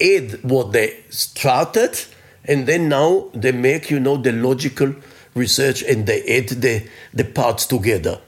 add 0.00 0.42
what 0.42 0.72
they 0.72 1.04
started, 1.10 2.00
and 2.44 2.66
then 2.66 2.88
now 2.88 3.30
they 3.32 3.52
make, 3.52 3.90
you 3.90 4.00
know, 4.00 4.16
the 4.16 4.32
logical 4.32 4.94
research 5.34 5.82
and 5.82 6.06
they 6.06 6.22
add 6.38 6.48
the, 6.48 6.88
the 7.12 7.24
parts 7.24 7.66
together. 7.66 8.20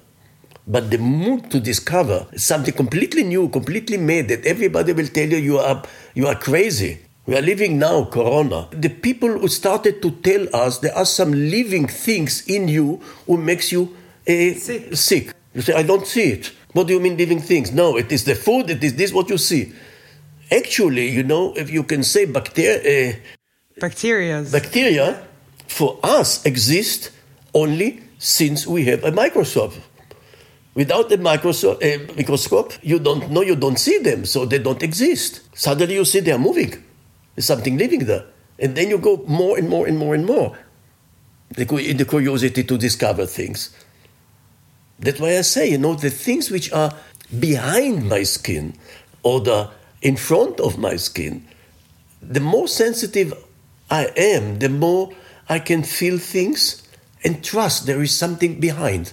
But 0.67 0.91
the 0.91 0.99
mood 0.99 1.51
to 1.53 1.61
discover 1.61 2.27
is 2.33 2.43
something 2.43 2.75
completely 2.75 3.23
new, 3.23 3.49
completely 3.49 3.97
made 3.97 4.29
that 4.29 4.45
everybody 4.45 4.93
will 4.93 5.07
tell 5.07 5.29
you 5.29 5.37
you 5.37 5.59
are, 5.59 5.83
you 6.15 6.27
are 6.27 6.35
crazy. 6.35 7.06
We 7.27 7.37
are 7.37 7.43
living 7.43 7.79
now 7.79 8.05
Corona. 8.05 8.69
The 8.71 8.89
people 8.89 9.39
who 9.39 9.49
started 9.49 10.01
to 10.03 10.11
tell 10.11 10.47
us 10.55 10.79
there 10.79 10.97
are 10.97 11.05
some 11.05 11.33
living 11.33 11.89
things 11.89 12.47
in 12.47 12.69
you 12.69 13.01
who 13.27 13.37
makes 13.37 13.73
you 13.73 13.97
uh, 14.29 14.55
sick. 14.55 14.95
sick. 14.95 15.35
You 15.53 15.63
say, 15.63 15.75
I 15.75 15.83
don't 15.83 16.07
see 16.07 16.31
it. 16.31 16.53
What 16.73 16.87
do 16.87 16.93
you 16.93 17.01
mean 17.01 17.17
living 17.17 17.41
things? 17.41 17.73
No, 17.73 17.97
it 17.97 18.13
is 18.13 18.25
the 18.25 18.35
food, 18.35 18.71
it 18.71 18.85
is 18.85 18.95
this 18.95 19.13
what 19.13 19.29
you 19.29 19.39
see 19.39 19.73
actually, 20.51 21.09
you 21.09 21.23
know, 21.23 21.55
if 21.55 21.71
you 21.71 21.83
can 21.83 22.03
say 22.03 22.25
bacteria, 22.25 22.79
uh, 22.79 23.17
bacteria, 23.81 24.45
bacteria 24.51 25.27
for 25.67 25.99
us 26.03 26.45
exist 26.47 27.11
only 27.55 28.03
since 28.19 28.67
we 28.67 28.85
have 28.85 29.05
a 29.05 29.13
microscope. 29.13 29.75
Without 30.75 31.11
a 31.11 31.17
microscope, 31.17 31.83
uh, 31.83 31.99
microscope, 32.17 32.73
you 32.83 32.99
don't 32.99 33.31
know, 33.31 33.41
you 33.41 33.57
don't 33.57 33.79
see 33.79 33.99
them, 33.99 34.27
so 34.27 34.45
they 34.45 34.59
don't 34.59 34.83
exist. 34.83 35.41
Suddenly 35.57 35.95
you 35.95 36.05
see 36.05 36.21
they 36.21 36.33
are 36.33 36.39
moving. 36.39 36.83
There's 37.37 37.47
something 37.47 37.79
living 37.79 38.07
there. 38.07 38.25
And 38.59 38.75
then 38.75 38.89
you 38.89 38.99
go 38.99 39.23
more 39.29 39.57
and 39.59 39.69
more 39.69 39.87
and 39.87 39.99
more 39.99 40.15
and 40.15 40.27
more 40.27 40.57
in 41.57 41.97
the 41.97 42.05
curiosity 42.05 42.65
to 42.65 42.77
discover 42.77 43.27
things. 43.27 43.71
That's 44.99 45.21
why 45.21 45.39
I 45.39 45.43
say, 45.43 45.71
you 45.71 45.79
know, 45.79 45.95
the 45.95 46.11
things 46.11 46.51
which 46.51 46.73
are 46.73 46.95
behind 47.39 48.09
my 48.09 48.25
skin 48.25 48.75
or 49.23 49.41
the 49.41 49.71
in 50.03 50.17
front 50.17 50.61
of 50.61 50.79
my 50.79 50.97
skin, 50.97 51.47
the 52.23 52.41
more 52.41 52.69
sensitive 52.69 53.35
I 53.91 54.07
am, 54.17 54.59
the 54.59 54.69
more 54.69 55.13
I 55.49 55.59
can 55.59 55.83
feel 55.83 56.19
things 56.19 56.83
and 57.23 57.45
trust 57.45 57.87
there 57.87 58.03
is 58.03 58.17
something 58.17 58.59
behind. 58.59 59.13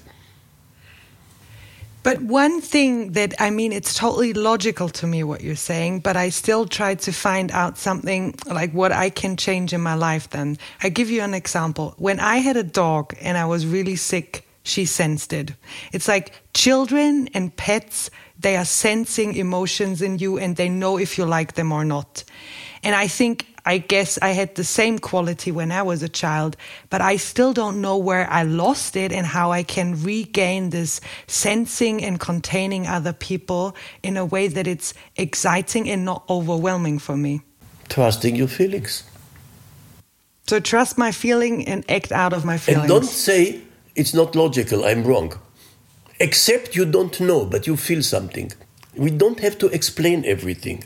But 2.04 2.22
one 2.22 2.62
thing 2.62 3.14
that 3.14 3.34
I 3.40 3.50
mean, 3.50 3.72
it's 3.72 3.96
totally 3.96 4.34
logical 4.34 4.90
to 4.90 5.08
me 5.08 5.24
what 5.24 5.42
you're 5.42 5.56
saying, 5.56 6.02
but 6.02 6.16
I 6.18 6.30
still 6.30 6.66
try 6.66 6.96
to 6.96 7.12
find 7.12 7.50
out 7.52 7.78
something 7.78 8.36
like 8.46 8.72
what 8.74 8.92
I 8.92 9.10
can 9.10 9.38
change 9.38 9.74
in 9.74 9.82
my 9.82 9.96
life 9.96 10.30
then. 10.30 10.58
I 10.82 10.90
give 10.90 11.10
you 11.10 11.22
an 11.22 11.34
example. 11.34 11.96
When 11.98 12.20
I 12.20 12.38
had 12.38 12.58
a 12.58 12.64
dog 12.64 13.16
and 13.22 13.38
I 13.38 13.46
was 13.46 13.66
really 13.66 13.96
sick 13.96 14.46
she 14.64 14.86
sensed 14.86 15.34
it. 15.34 15.54
It's 15.92 16.08
like 16.08 16.32
children 16.54 17.30
and 17.34 17.56
pets, 17.56 18.10
they 18.40 18.56
are 18.56 18.66
sensing 18.66 19.36
emotions 19.36 20.02
in 20.02 20.20
you 20.20 20.40
and 20.40 20.56
they 20.56 20.70
know 20.70 20.98
if 20.98 21.18
you 21.18 21.26
like 21.26 21.54
them 21.54 21.72
or 21.72 21.84
not. 21.84 22.24
And 22.82 22.96
I 22.96 23.08
think, 23.08 23.46
I 23.66 23.78
guess 23.78 24.20
I 24.22 24.30
had 24.30 24.56
the 24.56 24.64
same 24.64 25.00
quality 25.00 25.52
when 25.52 25.72
I 25.72 25.84
was 25.84 26.04
a 26.04 26.10
child, 26.10 26.58
but 26.90 27.00
I 27.02 27.16
still 27.16 27.54
don't 27.54 27.80
know 27.80 27.98
where 27.98 28.30
I 28.30 28.44
lost 28.44 28.96
it 28.98 29.14
and 29.14 29.26
how 29.26 29.52
I 29.52 29.64
can 29.64 30.04
regain 30.04 30.72
this 30.72 31.00
sensing 31.28 32.04
and 32.04 32.20
containing 32.20 32.88
other 32.88 33.14
people 33.14 33.76
in 34.02 34.18
a 34.18 34.26
way 34.26 34.50
that 34.50 34.68
it's 34.68 34.94
exciting 35.16 35.90
and 35.90 36.04
not 36.04 36.24
overwhelming 36.30 37.00
for 37.00 37.16
me. 37.16 37.42
Trusting 37.88 38.36
your 38.36 38.50
feelings. 38.50 39.04
So 40.48 40.60
trust 40.60 40.98
my 40.98 41.14
feeling 41.14 41.66
and 41.66 41.90
act 41.90 42.12
out 42.12 42.34
of 42.34 42.44
my 42.44 42.58
feelings. 42.58 42.84
And 42.84 42.90
don't 42.90 43.06
say 43.06 43.62
it's 43.96 44.14
not 44.14 44.36
logical, 44.36 44.84
I'm 44.84 45.04
wrong. 45.06 45.40
Except 46.20 46.76
you 46.76 46.86
don't 46.86 47.18
know, 47.22 47.46
but 47.46 47.66
you 47.66 47.78
feel 47.78 48.04
something. 48.04 48.52
We 48.96 49.10
don't 49.10 49.40
have 49.40 49.58
to 49.60 49.68
explain 49.68 50.26
everything. 50.26 50.84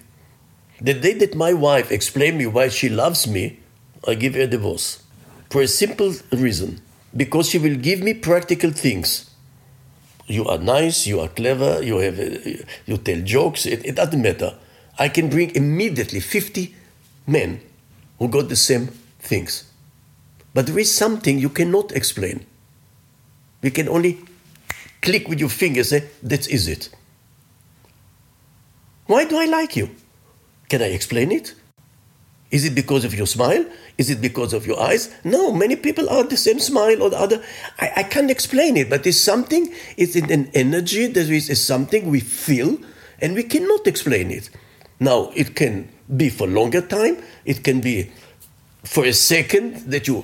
The 0.79 0.93
day 0.93 1.13
that 1.13 1.35
my 1.35 1.53
wife 1.53 1.91
explained 1.91 2.37
me 2.37 2.45
why 2.45 2.69
she 2.69 2.89
loves 2.89 3.27
me, 3.27 3.59
I 4.07 4.13
give 4.13 4.35
her 4.35 4.41
a 4.41 4.47
divorce. 4.47 5.01
For 5.49 5.61
a 5.61 5.67
simple 5.67 6.13
reason. 6.31 6.81
Because 7.15 7.49
she 7.49 7.57
will 7.57 7.75
give 7.75 8.01
me 8.01 8.13
practical 8.13 8.71
things. 8.71 9.29
You 10.27 10.45
are 10.45 10.57
nice, 10.57 11.07
you 11.07 11.19
are 11.21 11.29
clever, 11.29 11.81
you, 11.81 11.97
have 11.97 12.19
you 12.85 12.97
tell 12.97 13.21
jokes, 13.21 13.65
it, 13.65 13.85
it 13.85 13.95
doesn't 13.95 14.21
matter. 14.21 14.55
I 14.99 15.09
can 15.09 15.29
bring 15.29 15.55
immediately 15.55 16.19
50 16.19 16.75
men 17.25 17.61
who 18.19 18.27
got 18.27 18.49
the 18.49 18.55
same 18.55 18.87
things. 19.19 19.71
But 20.53 20.67
there 20.67 20.77
is 20.79 20.93
something 20.93 21.39
you 21.39 21.49
cannot 21.49 21.91
explain. 21.93 22.45
You 23.61 23.71
can 23.71 23.87
only 23.87 24.19
click 25.01 25.27
with 25.27 25.39
your 25.39 25.49
fingers, 25.49 25.89
say, 25.89 26.09
that 26.23 26.47
is 26.49 26.67
it. 26.67 26.89
Why 29.05 29.25
do 29.25 29.37
I 29.37 29.45
like 29.45 29.75
you? 29.75 29.89
Can 30.69 30.81
I 30.81 30.87
explain 30.87 31.31
it? 31.31 31.53
Is 32.49 32.63
it 32.63 32.75
because 32.75 33.03
of 33.03 33.13
your 33.13 33.27
smile? 33.27 33.65
Is 33.97 34.09
it 34.09 34.21
because 34.21 34.53
of 34.53 34.65
your 34.65 34.79
eyes? 34.79 35.13
No, 35.23 35.51
many 35.51 35.75
people 35.75 36.09
are 36.09 36.23
the 36.23 36.37
same 36.37 36.59
smile 36.59 37.03
or 37.03 37.09
the 37.09 37.19
other. 37.19 37.43
I, 37.77 37.91
I 37.97 38.03
can't 38.03 38.31
explain 38.31 38.77
it, 38.77 38.89
but 38.89 39.03
there's 39.03 39.19
something, 39.19 39.73
it's 39.97 40.15
an 40.15 40.49
energy, 40.53 41.07
there 41.07 41.31
is, 41.31 41.49
is 41.49 41.65
something 41.65 42.09
we 42.09 42.21
feel, 42.21 42.77
and 43.19 43.35
we 43.35 43.43
cannot 43.43 43.85
explain 43.85 44.31
it. 44.31 44.49
Now, 44.99 45.31
it 45.35 45.55
can 45.55 45.89
be 46.15 46.29
for 46.29 46.47
longer 46.47 46.81
time, 46.81 47.21
it 47.43 47.63
can 47.63 47.81
be 47.81 48.11
for 48.83 49.05
a 49.05 49.13
second 49.13 49.91
that 49.91 50.07
you 50.07 50.23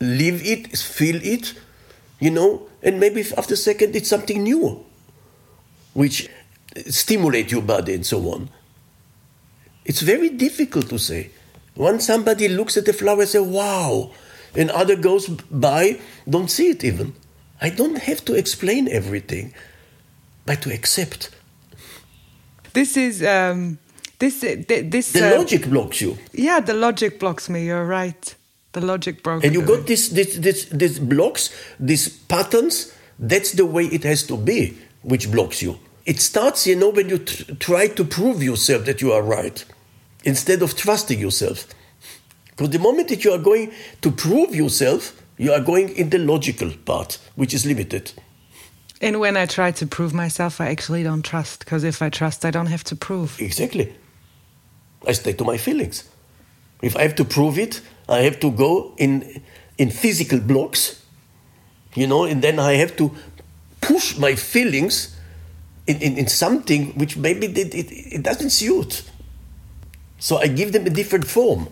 live 0.00 0.42
it, 0.44 0.76
feel 0.76 1.16
it, 1.22 1.54
you 2.20 2.30
know, 2.30 2.68
and 2.82 3.00
maybe 3.00 3.24
after 3.38 3.54
a 3.54 3.56
second 3.56 3.96
it's 3.96 4.10
something 4.10 4.42
new, 4.42 4.84
which 5.94 6.28
stimulate 6.86 7.50
your 7.50 7.62
body 7.62 7.94
and 7.94 8.04
so 8.04 8.18
on. 8.30 8.50
It's 9.84 10.00
very 10.00 10.30
difficult 10.30 10.88
to 10.88 10.98
say. 10.98 11.30
Once 11.76 12.06
somebody 12.06 12.48
looks 12.48 12.76
at 12.76 12.86
the 12.86 12.92
flower 12.92 13.20
and 13.20 13.28
say, 13.28 13.40
wow, 13.40 14.10
and 14.54 14.70
other 14.70 14.96
goes 14.96 15.28
by, 15.28 15.98
don't 16.28 16.50
see 16.50 16.70
it 16.70 16.84
even. 16.84 17.14
I 17.60 17.70
don't 17.70 17.98
have 17.98 18.24
to 18.26 18.34
explain 18.34 18.88
everything, 18.88 19.54
but 20.46 20.62
to 20.62 20.72
accept. 20.72 21.30
This 22.72 22.96
is 22.96 23.22
um, 23.22 23.78
this 24.18 24.40
this. 24.40 25.12
The 25.12 25.34
uh, 25.34 25.38
logic 25.38 25.68
blocks 25.68 26.00
you. 26.00 26.18
Yeah, 26.32 26.60
the 26.60 26.74
logic 26.74 27.18
blocks 27.18 27.48
me. 27.48 27.66
You're 27.66 27.86
right. 27.86 28.34
The 28.72 28.80
logic 28.80 29.22
broke. 29.22 29.44
And 29.44 29.54
you 29.54 29.62
got 29.62 29.86
this 29.86 30.08
this 30.08 30.36
this 30.36 30.66
this 30.66 30.98
blocks, 30.98 31.50
these 31.78 32.08
patterns. 32.08 32.92
That's 33.18 33.52
the 33.52 33.64
way 33.64 33.84
it 33.86 34.02
has 34.02 34.24
to 34.24 34.36
be, 34.36 34.76
which 35.02 35.30
blocks 35.30 35.62
you. 35.62 35.78
It 36.04 36.20
starts, 36.20 36.66
you 36.66 36.74
know, 36.74 36.90
when 36.90 37.08
you 37.08 37.18
try 37.18 37.86
to 37.86 38.04
prove 38.04 38.42
yourself 38.42 38.84
that 38.86 39.00
you 39.00 39.12
are 39.12 39.22
right 39.22 39.64
instead 40.24 40.62
of 40.62 40.76
trusting 40.76 41.18
yourself. 41.18 41.66
Because 42.50 42.70
the 42.70 42.78
moment 42.78 43.08
that 43.08 43.24
you 43.24 43.32
are 43.32 43.38
going 43.38 43.72
to 44.02 44.10
prove 44.10 44.54
yourself, 44.54 45.20
you 45.36 45.52
are 45.52 45.60
going 45.60 45.88
in 45.90 46.10
the 46.10 46.18
logical 46.18 46.70
part, 46.84 47.18
which 47.34 47.52
is 47.54 47.66
limited. 47.66 48.12
And 49.00 49.20
when 49.20 49.36
I 49.36 49.46
try 49.46 49.72
to 49.72 49.86
prove 49.86 50.14
myself, 50.14 50.60
I 50.60 50.68
actually 50.68 51.02
don't 51.02 51.22
trust, 51.22 51.60
because 51.60 51.84
if 51.84 52.00
I 52.00 52.10
trust, 52.10 52.44
I 52.44 52.50
don't 52.50 52.66
have 52.66 52.84
to 52.84 52.96
prove. 52.96 53.40
Exactly. 53.40 53.92
I 55.06 55.12
stay 55.12 55.32
to 55.34 55.44
my 55.44 55.58
feelings. 55.58 56.08
If 56.80 56.96
I 56.96 57.02
have 57.02 57.14
to 57.16 57.24
prove 57.24 57.58
it, 57.58 57.80
I 58.08 58.18
have 58.20 58.38
to 58.40 58.50
go 58.50 58.94
in, 58.96 59.42
in 59.78 59.90
physical 59.90 60.38
blocks, 60.38 61.04
you 61.94 62.06
know, 62.06 62.24
and 62.24 62.40
then 62.40 62.58
I 62.58 62.74
have 62.74 62.96
to 62.96 63.10
push 63.80 64.16
my 64.16 64.34
feelings 64.34 65.16
in, 65.86 66.00
in, 66.00 66.16
in 66.18 66.26
something 66.28 66.92
which 66.98 67.16
maybe 67.16 67.46
it, 67.46 67.74
it, 67.74 67.90
it 67.90 68.22
doesn't 68.22 68.50
suit. 68.50 69.02
So 70.24 70.38
I 70.38 70.46
give 70.46 70.72
them 70.72 70.86
a 70.86 70.90
different 70.90 71.26
form. 71.26 71.68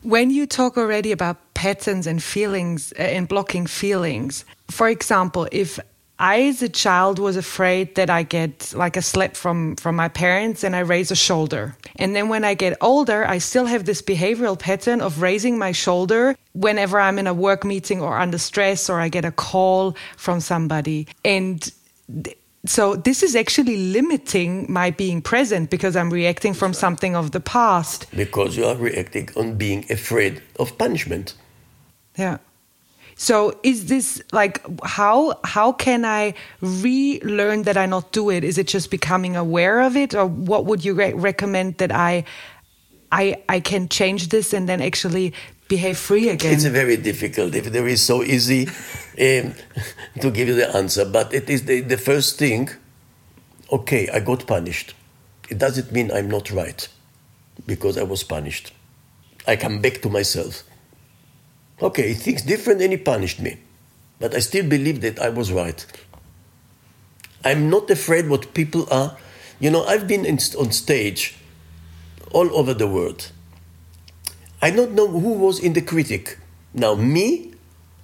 When 0.00 0.30
you 0.30 0.46
talk 0.46 0.78
already 0.78 1.12
about 1.12 1.36
patterns 1.52 2.06
and 2.06 2.22
feelings 2.22 2.94
uh, 2.98 3.02
and 3.02 3.28
blocking 3.28 3.66
feelings, 3.66 4.46
for 4.70 4.88
example, 4.88 5.46
if 5.52 5.78
I 6.18 6.44
as 6.44 6.62
a 6.62 6.70
child 6.70 7.18
was 7.18 7.36
afraid 7.36 7.94
that 7.96 8.08
I 8.08 8.22
get 8.22 8.72
like 8.74 8.96
a 8.96 9.02
slap 9.02 9.36
from 9.36 9.76
from 9.76 9.96
my 9.96 10.08
parents 10.08 10.64
and 10.64 10.74
I 10.74 10.80
raise 10.80 11.10
a 11.10 11.14
shoulder. 11.28 11.76
And 11.96 12.16
then 12.16 12.30
when 12.30 12.42
I 12.42 12.54
get 12.54 12.74
older, 12.80 13.26
I 13.34 13.38
still 13.38 13.66
have 13.66 13.84
this 13.84 14.00
behavioral 14.00 14.58
pattern 14.58 15.02
of 15.02 15.20
raising 15.20 15.58
my 15.58 15.72
shoulder 15.72 16.36
whenever 16.54 16.98
I'm 16.98 17.18
in 17.18 17.26
a 17.26 17.34
work 17.34 17.64
meeting 17.64 18.00
or 18.00 18.18
under 18.18 18.38
stress 18.38 18.88
or 18.88 18.98
I 18.98 19.10
get 19.10 19.26
a 19.26 19.32
call 19.32 19.94
from 20.16 20.40
somebody. 20.40 21.06
And 21.22 21.70
so 22.68 22.96
this 22.96 23.22
is 23.22 23.34
actually 23.34 23.76
limiting 23.76 24.70
my 24.70 24.90
being 24.90 25.22
present 25.22 25.70
because 25.70 25.96
I'm 25.96 26.10
reacting 26.10 26.52
from 26.52 26.74
something 26.74 27.16
of 27.16 27.30
the 27.30 27.40
past. 27.40 28.06
Because 28.14 28.56
you 28.56 28.66
are 28.66 28.76
reacting 28.76 29.30
on 29.36 29.54
being 29.54 29.90
afraid 29.90 30.42
of 30.58 30.76
punishment. 30.76 31.34
Yeah. 32.16 32.38
So 33.16 33.58
is 33.62 33.86
this 33.86 34.22
like 34.32 34.62
how 34.84 35.40
how 35.42 35.72
can 35.72 36.04
I 36.04 36.34
relearn 36.60 37.62
that 37.62 37.76
I 37.76 37.86
not 37.86 38.12
do 38.12 38.30
it? 38.30 38.44
Is 38.44 38.58
it 38.58 38.68
just 38.68 38.90
becoming 38.90 39.34
aware 39.34 39.80
of 39.80 39.96
it, 39.96 40.14
or 40.14 40.26
what 40.26 40.66
would 40.66 40.84
you 40.84 40.94
re 40.94 41.12
recommend 41.14 41.78
that 41.78 41.90
I 41.90 42.24
I 43.10 43.42
I 43.48 43.60
can 43.60 43.88
change 43.88 44.28
this 44.28 44.52
and 44.52 44.68
then 44.68 44.80
actually 44.80 45.32
behave 45.68 45.98
free 45.98 46.28
again? 46.30 46.54
It's 46.54 46.64
very 46.64 46.96
difficult. 46.96 47.54
If 47.54 47.66
there 47.66 47.86
is 47.86 48.00
so 48.00 48.22
easy 48.22 48.66
um, 48.66 49.54
to 50.20 50.30
give 50.30 50.48
you 50.48 50.54
the 50.54 50.74
answer, 50.74 51.04
but 51.04 51.32
it 51.32 51.48
is 51.48 51.64
the, 51.64 51.80
the 51.80 51.98
first 51.98 52.38
thing. 52.38 52.70
Okay, 53.70 54.08
I 54.08 54.20
got 54.20 54.46
punished. 54.46 54.94
It 55.50 55.58
doesn't 55.58 55.92
mean 55.92 56.10
I'm 56.10 56.28
not 56.28 56.50
right 56.50 56.88
because 57.66 57.98
I 57.98 58.02
was 58.02 58.22
punished. 58.22 58.72
I 59.46 59.56
come 59.56 59.80
back 59.80 60.00
to 60.02 60.08
myself. 60.08 60.62
Okay, 61.80 62.08
he 62.08 62.14
thinks 62.14 62.42
different 62.42 62.80
and 62.82 62.92
he 62.92 62.98
punished 62.98 63.40
me. 63.40 63.58
But 64.18 64.34
I 64.34 64.40
still 64.40 64.66
believe 64.66 65.00
that 65.02 65.18
I 65.20 65.28
was 65.28 65.52
right. 65.52 65.84
I'm 67.44 67.70
not 67.70 67.88
afraid 67.90 68.28
what 68.28 68.52
people 68.52 68.88
are. 68.90 69.16
You 69.60 69.70
know, 69.70 69.84
I've 69.84 70.08
been 70.08 70.24
in, 70.24 70.38
on 70.58 70.72
stage 70.72 71.36
all 72.32 72.54
over 72.56 72.74
the 72.74 72.86
world. 72.86 73.30
I 74.60 74.70
don't 74.70 74.92
know 74.92 75.06
who 75.06 75.34
was 75.34 75.60
in 75.60 75.72
the 75.72 75.82
critic. 75.82 76.38
Now, 76.74 76.94
me 76.94 77.54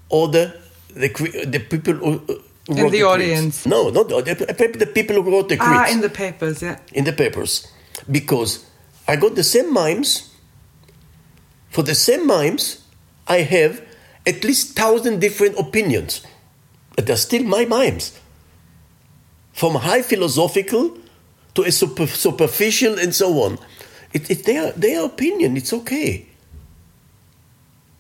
or 0.08 0.28
the 0.28 0.56
the, 0.94 1.08
the 1.46 1.60
people 1.60 1.94
who, 1.94 2.18
who 2.18 2.42
in 2.68 2.76
the, 2.76 2.88
the 2.90 3.02
audience. 3.02 3.66
No, 3.66 3.90
not 3.90 4.08
the, 4.08 4.76
the 4.78 4.86
people 4.86 5.16
who 5.16 5.30
wrote 5.30 5.48
the 5.48 5.56
critics. 5.56 5.90
Ah, 5.90 5.92
in 5.92 6.00
the 6.00 6.10
papers, 6.10 6.62
yeah. 6.62 6.78
In 6.92 7.04
the 7.04 7.12
papers, 7.12 7.66
because 8.10 8.66
I 9.08 9.16
got 9.16 9.34
the 9.34 9.44
same 9.44 9.72
mimes. 9.72 10.30
For 11.70 11.82
the 11.82 11.94
same 11.94 12.26
mimes, 12.26 12.84
I 13.26 13.38
have 13.38 13.82
at 14.24 14.44
least 14.44 14.76
thousand 14.76 15.18
different 15.20 15.58
opinions, 15.58 16.22
but 16.94 17.06
they're 17.06 17.16
still 17.16 17.42
my 17.42 17.64
mimes. 17.64 18.18
From 19.52 19.74
high 19.74 20.02
philosophical 20.02 20.96
to 21.54 21.62
a 21.62 21.72
super, 21.72 22.06
superficial 22.06 22.98
and 22.98 23.14
so 23.14 23.42
on. 23.42 23.58
It, 24.12 24.30
it, 24.30 24.44
their, 24.44 24.72
their 24.72 25.04
opinion, 25.04 25.56
it's 25.56 25.72
okay. 25.72 26.26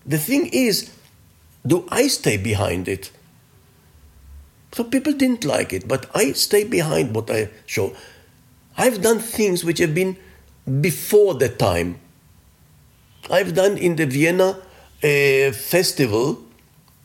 The 0.06 0.18
thing 0.18 0.46
is, 0.52 0.90
do 1.66 1.86
I 1.88 2.08
stay 2.08 2.36
behind 2.36 2.88
it? 2.88 3.10
So 4.72 4.84
people 4.84 5.12
didn't 5.12 5.44
like 5.44 5.72
it, 5.72 5.86
but 5.86 6.10
I 6.14 6.32
stay 6.32 6.64
behind 6.64 7.14
what 7.14 7.30
I 7.30 7.48
show. 7.64 7.94
I've 8.76 9.00
done 9.00 9.20
things 9.20 9.64
which 9.64 9.78
have 9.78 9.94
been 9.94 10.16
before 10.80 11.34
the 11.34 11.48
time. 11.48 12.00
I've 13.30 13.54
done 13.54 13.78
in 13.78 13.96
the 13.96 14.04
Vienna 14.04 14.58
festival, 15.52 16.42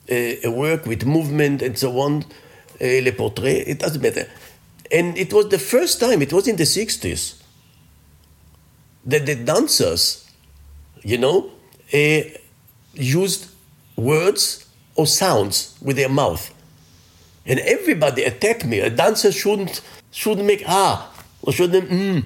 a 0.09 0.49
work 0.49 0.85
with 0.85 1.05
movement 1.05 1.61
and 1.61 1.77
so 1.77 1.99
on, 1.99 2.25
les 2.81 3.11
portraits, 3.11 3.69
it 3.69 3.79
doesn't 3.79 4.01
matter. 4.01 4.27
And 4.91 5.17
it 5.17 5.31
was 5.31 5.49
the 5.49 5.59
first 5.59 5.99
time, 5.99 6.21
it 6.21 6.33
was 6.33 6.47
in 6.47 6.55
the 6.55 6.63
60s, 6.63 7.41
that 9.05 9.25
the 9.27 9.35
dancers, 9.35 10.27
you 11.03 11.19
know, 11.19 11.51
uh, 11.93 12.21
used 12.93 13.49
words 13.95 14.65
or 14.95 15.07
sounds 15.07 15.77
with 15.81 15.95
their 15.95 16.09
mouth. 16.09 16.53
And 17.45 17.59
everybody 17.59 18.23
attacked 18.23 18.65
me. 18.65 18.79
A 18.79 18.89
dancer 18.89 19.31
shouldn't, 19.31 19.81
shouldn't 20.11 20.45
make 20.45 20.63
ah, 20.67 21.11
or 21.41 21.53
shouldn't 21.53 21.89
mm. 21.89 22.23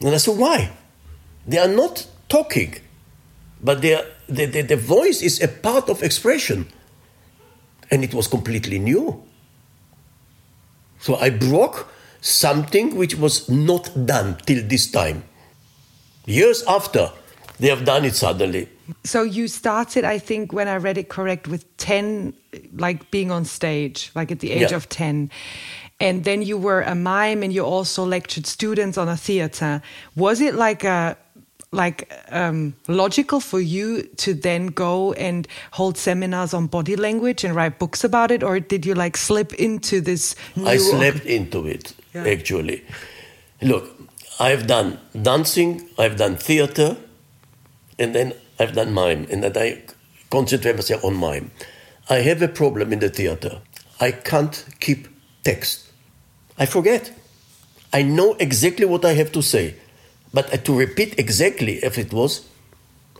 And 0.00 0.14
I 0.14 0.18
said, 0.18 0.36
why? 0.36 0.72
They 1.46 1.58
are 1.58 1.68
not 1.68 2.06
talking, 2.28 2.74
but 3.62 3.82
their, 3.82 4.04
the, 4.28 4.46
the, 4.46 4.62
the 4.62 4.76
voice 4.76 5.22
is 5.22 5.42
a 5.42 5.48
part 5.48 5.88
of 5.88 6.02
expression. 6.02 6.68
And 7.90 8.02
it 8.02 8.14
was 8.14 8.26
completely 8.26 8.78
new. 8.78 9.22
So 10.98 11.16
I 11.16 11.30
broke 11.30 11.88
something 12.20 12.96
which 12.96 13.16
was 13.16 13.48
not 13.48 13.90
done 14.06 14.38
till 14.46 14.62
this 14.66 14.90
time. 14.90 15.24
Years 16.26 16.62
after, 16.66 17.10
they 17.58 17.68
have 17.68 17.84
done 17.84 18.04
it 18.04 18.14
suddenly. 18.14 18.68
So 19.04 19.22
you 19.22 19.48
started, 19.48 20.04
I 20.04 20.18
think, 20.18 20.52
when 20.52 20.68
I 20.68 20.76
read 20.76 20.98
it 20.98 21.08
correct, 21.08 21.48
with 21.48 21.64
10, 21.76 22.32
like 22.76 23.10
being 23.10 23.30
on 23.30 23.44
stage, 23.44 24.10
like 24.14 24.30
at 24.32 24.40
the 24.40 24.50
age 24.52 24.70
Yeah. 24.70 24.76
of 24.76 24.88
10. 24.88 25.30
And 26.00 26.24
then 26.24 26.42
you 26.42 26.58
were 26.58 26.82
a 26.82 26.94
mime 26.94 27.42
and 27.44 27.52
you 27.52 27.64
also 27.64 28.04
lectured 28.04 28.46
students 28.46 28.98
on 28.98 29.08
a 29.08 29.16
theater. 29.16 29.82
Was 30.16 30.40
it 30.40 30.54
like 30.54 30.84
a 30.84 31.16
like 31.74 32.12
um, 32.30 32.74
logical 32.86 33.40
for 33.40 33.58
you 33.58 34.02
to 34.18 34.34
then 34.34 34.66
go 34.66 35.14
and 35.14 35.48
hold 35.70 35.96
seminars 35.96 36.52
on 36.52 36.66
body 36.66 36.96
language 36.96 37.44
and 37.44 37.54
write 37.56 37.78
books 37.78 38.04
about 38.04 38.30
it, 38.30 38.42
or 38.42 38.60
did 38.60 38.84
you 38.84 38.92
like 38.94 39.16
slip 39.16 39.54
into 39.54 40.02
this? 40.02 40.34
I 40.66 40.76
slipped 40.76 41.24
into 41.24 41.66
it, 41.66 41.94
Yeah. 42.14 42.26
actually. 42.26 42.82
Look, 43.62 43.84
I've 44.38 44.66
done 44.66 44.98
dancing, 45.22 45.88
I've 45.98 46.16
done 46.18 46.36
theater, 46.36 46.96
and 47.98 48.14
then 48.14 48.34
I've 48.58 48.74
done 48.74 48.92
mime, 48.92 49.26
and 49.30 49.42
that 49.42 49.56
I 49.56 49.82
concentrate 50.30 50.76
myself 50.76 51.04
on 51.04 51.16
mime. 51.16 51.50
I 52.08 52.16
have 52.16 52.42
a 52.42 52.48
problem 52.48 52.92
in 52.92 52.98
the 52.98 53.08
theater. 53.08 53.60
I 54.00 54.10
can't 54.10 54.64
keep 54.80 55.08
text. 55.44 55.90
I 56.58 56.66
forget. 56.66 57.12
I 57.92 58.02
know 58.02 58.34
exactly 58.34 58.86
what 58.86 59.04
I 59.04 59.12
have 59.14 59.32
to 59.32 59.42
say, 59.42 59.74
but 60.32 60.64
to 60.64 60.78
repeat 60.78 61.18
exactly 61.18 61.74
if 61.84 61.98
it 61.98 62.12
was, 62.12 62.46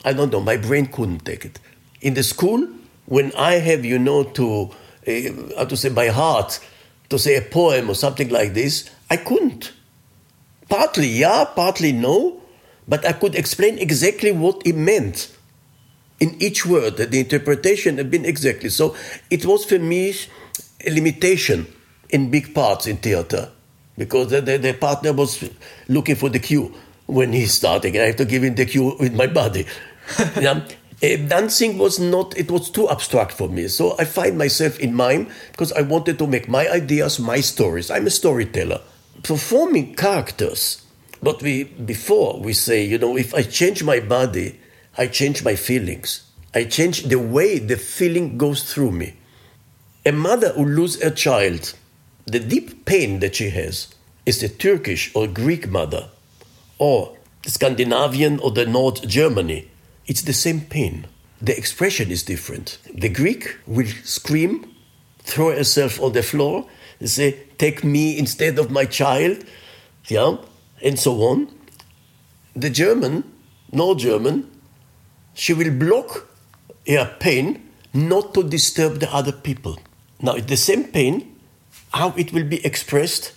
I 0.04 0.12
don't 0.12 0.32
know, 0.32 0.40
my 0.40 0.56
brain 0.56 0.86
couldn't 0.86 1.24
take 1.24 1.44
it. 1.44 1.60
In 2.00 2.14
the 2.14 2.22
school, 2.22 2.68
when 3.06 3.32
I 3.36 3.54
have, 3.54 3.84
you 3.84 3.98
know, 3.98 4.24
to, 4.24 4.70
uh, 5.06 5.12
how 5.56 5.64
to 5.64 5.76
say, 5.76 5.90
by 5.90 6.08
heart, 6.08 6.58
to 7.10 7.18
say 7.18 7.36
a 7.36 7.42
poem 7.42 7.90
or 7.90 7.94
something 7.94 8.30
like 8.30 8.54
this, 8.54 8.90
I 9.10 9.18
couldn't. 9.18 9.72
Partly 10.68 11.06
yeah, 11.06 11.44
partly 11.44 11.92
no, 11.92 12.41
but 12.88 13.04
I 13.06 13.12
could 13.12 13.34
explain 13.34 13.78
exactly 13.78 14.32
what 14.32 14.62
it 14.66 14.74
meant 14.76 15.36
in 16.20 16.40
each 16.40 16.66
word. 16.66 16.96
The 16.96 17.20
interpretation 17.20 17.98
had 17.98 18.10
been 18.10 18.24
exactly. 18.24 18.70
So 18.70 18.96
it 19.30 19.44
was 19.44 19.64
for 19.64 19.78
me 19.78 20.14
a 20.86 20.90
limitation 20.90 21.66
in 22.10 22.30
big 22.30 22.54
parts 22.54 22.86
in 22.86 22.98
theater 22.98 23.50
because 23.96 24.30
the, 24.30 24.40
the, 24.40 24.58
the 24.58 24.72
partner 24.74 25.12
was 25.12 25.48
looking 25.88 26.14
for 26.16 26.28
the 26.28 26.38
cue 26.38 26.74
when 27.06 27.32
he's 27.32 27.54
starting. 27.54 27.96
and 27.96 28.04
I 28.04 28.06
have 28.08 28.16
to 28.16 28.24
give 28.24 28.44
him 28.44 28.54
the 28.54 28.66
cue 28.66 28.96
with 28.98 29.14
my 29.14 29.26
body. 29.26 29.66
yeah. 30.40 30.66
Eh, 31.02 31.16
dancing 31.16 31.78
was 31.78 31.98
not, 31.98 32.36
it 32.38 32.48
was 32.48 32.70
too 32.70 32.88
abstract 32.88 33.32
for 33.32 33.48
me. 33.48 33.66
So 33.66 33.96
I 33.98 34.04
find 34.04 34.38
myself 34.38 34.78
in 34.78 34.94
mime 34.94 35.28
because 35.50 35.72
I 35.72 35.82
wanted 35.82 36.18
to 36.18 36.28
make 36.28 36.48
my 36.48 36.68
ideas, 36.68 37.18
my 37.18 37.40
stories. 37.40 37.90
I'm 37.90 38.06
a 38.06 38.10
storyteller. 38.10 38.80
Performing 39.24 39.96
characters, 39.96 40.81
but 41.22 41.40
we, 41.40 41.64
before 41.64 42.40
we 42.40 42.52
say, 42.52 42.84
you 42.84 42.98
know, 42.98 43.16
if 43.16 43.34
I 43.34 43.42
change 43.42 43.84
my 43.84 44.00
body, 44.00 44.58
I 44.98 45.06
change 45.06 45.44
my 45.44 45.54
feelings. 45.54 46.24
I 46.54 46.64
change 46.64 47.04
the 47.04 47.18
way 47.18 47.58
the 47.58 47.76
feeling 47.76 48.36
goes 48.36 48.62
through 48.62 48.90
me. 48.92 49.14
A 50.04 50.12
mother 50.12 50.52
who 50.52 50.64
loses 50.64 51.00
a 51.00 51.10
child, 51.10 51.74
the 52.26 52.40
deep 52.40 52.84
pain 52.84 53.20
that 53.20 53.36
she 53.36 53.50
has 53.50 53.94
is 54.26 54.42
a 54.42 54.48
Turkish 54.48 55.14
or 55.14 55.26
Greek 55.28 55.68
mother, 55.68 56.08
or 56.78 57.16
the 57.42 57.50
Scandinavian 57.50 58.40
or 58.40 58.50
the 58.50 58.66
North 58.66 59.06
Germany. 59.06 59.68
It's 60.06 60.22
the 60.22 60.32
same 60.32 60.62
pain. 60.62 61.06
The 61.40 61.56
expression 61.56 62.10
is 62.10 62.22
different. 62.22 62.78
The 62.92 63.08
Greek 63.08 63.56
will 63.66 63.86
scream, 64.04 64.74
throw 65.20 65.56
herself 65.56 66.00
on 66.00 66.12
the 66.12 66.22
floor, 66.22 66.66
and 66.98 67.08
say, 67.08 67.44
Take 67.58 67.84
me 67.84 68.18
instead 68.18 68.58
of 68.58 68.70
my 68.70 68.84
child, 68.84 69.44
yeah, 70.08 70.36
and 70.82 70.98
so 70.98 71.22
on. 71.22 71.48
The 72.54 72.70
German, 72.70 73.24
North 73.70 73.98
German, 73.98 74.50
she 75.34 75.54
will 75.54 75.72
block 75.72 76.28
her 76.86 77.16
pain 77.20 77.70
not 77.94 78.34
to 78.34 78.42
disturb 78.42 79.00
the 79.00 79.12
other 79.12 79.32
people. 79.32 79.78
Now, 80.20 80.34
the 80.34 80.56
same 80.56 80.84
pain, 80.84 81.36
how 81.92 82.14
it 82.16 82.32
will 82.32 82.44
be 82.44 82.64
expressed 82.64 83.32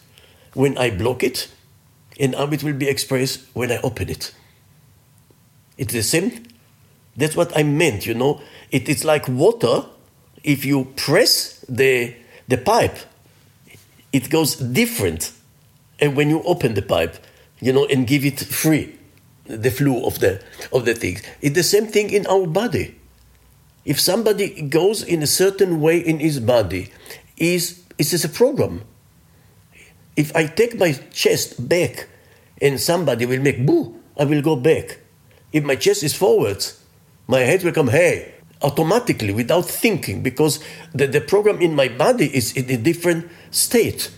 when 0.54 0.78
I 0.78 0.90
block 0.90 1.24
it, 1.24 1.50
and 2.20 2.36
how 2.36 2.48
it 2.48 2.64
will 2.64 2.74
be 2.74 2.88
expressed 2.88 3.42
when 3.54 3.72
I 3.72 3.78
open 3.82 4.10
it. 4.10 4.34
It's 5.78 5.94
the 5.94 6.04
same. 6.04 6.46
That's 7.18 7.36
what 7.36 7.56
I 7.58 7.64
meant, 7.64 8.06
you 8.06 8.14
know. 8.14 8.42
It 8.72 8.88
is 8.90 9.04
like 9.04 9.28
water. 9.28 9.86
If 10.44 10.64
you 10.64 10.86
press 10.96 11.64
the, 11.68 12.16
the 12.48 12.58
pipe, 12.58 12.98
it 14.14 14.30
goes 14.30 14.56
different. 14.56 15.32
And 16.00 16.16
when 16.16 16.30
you 16.30 16.42
open 16.44 16.74
the 16.74 16.82
pipe, 16.82 17.18
you 17.66 17.74
know, 17.74 17.86
and 17.86 18.06
give 18.06 18.24
it 18.24 18.40
free, 18.40 18.94
the 19.46 19.72
flow 19.72 20.06
of 20.06 20.20
the 20.20 20.40
of 20.72 20.86
the 20.86 20.94
things. 20.94 21.24
It's 21.42 21.56
the 21.56 21.64
same 21.64 21.88
thing 21.88 22.12
in 22.12 22.28
our 22.28 22.46
body. 22.46 22.94
If 23.86 24.00
somebody 24.00 24.62
goes 24.62 25.02
in 25.02 25.24
a 25.24 25.28
certain 25.28 25.82
way 25.82 25.98
in 25.98 26.20
his 26.20 26.40
body, 26.40 26.92
is 27.38 27.82
it 27.98 28.14
is 28.14 28.24
a 28.24 28.30
program. 28.30 28.84
If 30.16 30.36
I 30.36 30.46
take 30.46 30.78
my 30.78 30.94
chest 31.10 31.68
back 31.68 32.08
and 32.62 32.80
somebody 32.80 33.26
will 33.26 33.42
make 33.42 33.66
boo, 33.66 33.98
I 34.16 34.26
will 34.26 34.44
go 34.44 34.56
back. 34.56 35.00
If 35.52 35.64
my 35.64 35.76
chest 35.76 36.04
is 36.04 36.14
forward, 36.14 36.64
my 37.28 37.40
head 37.40 37.64
will 37.64 37.74
come 37.74 37.88
hey 37.88 38.36
automatically 38.62 39.34
without 39.34 39.66
thinking 39.66 40.22
because 40.22 40.60
the, 40.94 41.08
the 41.08 41.20
program 41.20 41.62
in 41.62 41.76
my 41.76 41.88
body 41.88 42.30
is 42.30 42.54
in 42.56 42.70
a 42.70 42.78
different 42.78 43.26
state. 43.50 44.12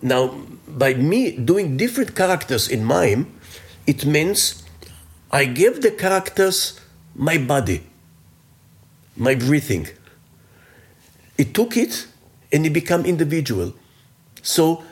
Now, 0.00 0.34
by 0.66 0.94
me 0.94 1.32
doing 1.32 1.76
different 1.76 2.14
characters 2.14 2.68
in 2.68 2.84
mime, 2.84 3.32
it 3.86 4.06
means 4.06 4.62
I 5.30 5.44
give 5.44 5.82
the 5.82 5.90
characters 5.90 6.80
my 7.14 7.38
body, 7.38 7.84
my 9.16 9.34
breathing. 9.34 9.88
It 11.36 11.54
took 11.54 11.76
it 11.76 12.06
and 12.52 12.64
it 12.64 12.70
become 12.70 13.04
individual. 13.04 13.74
So 14.42 14.84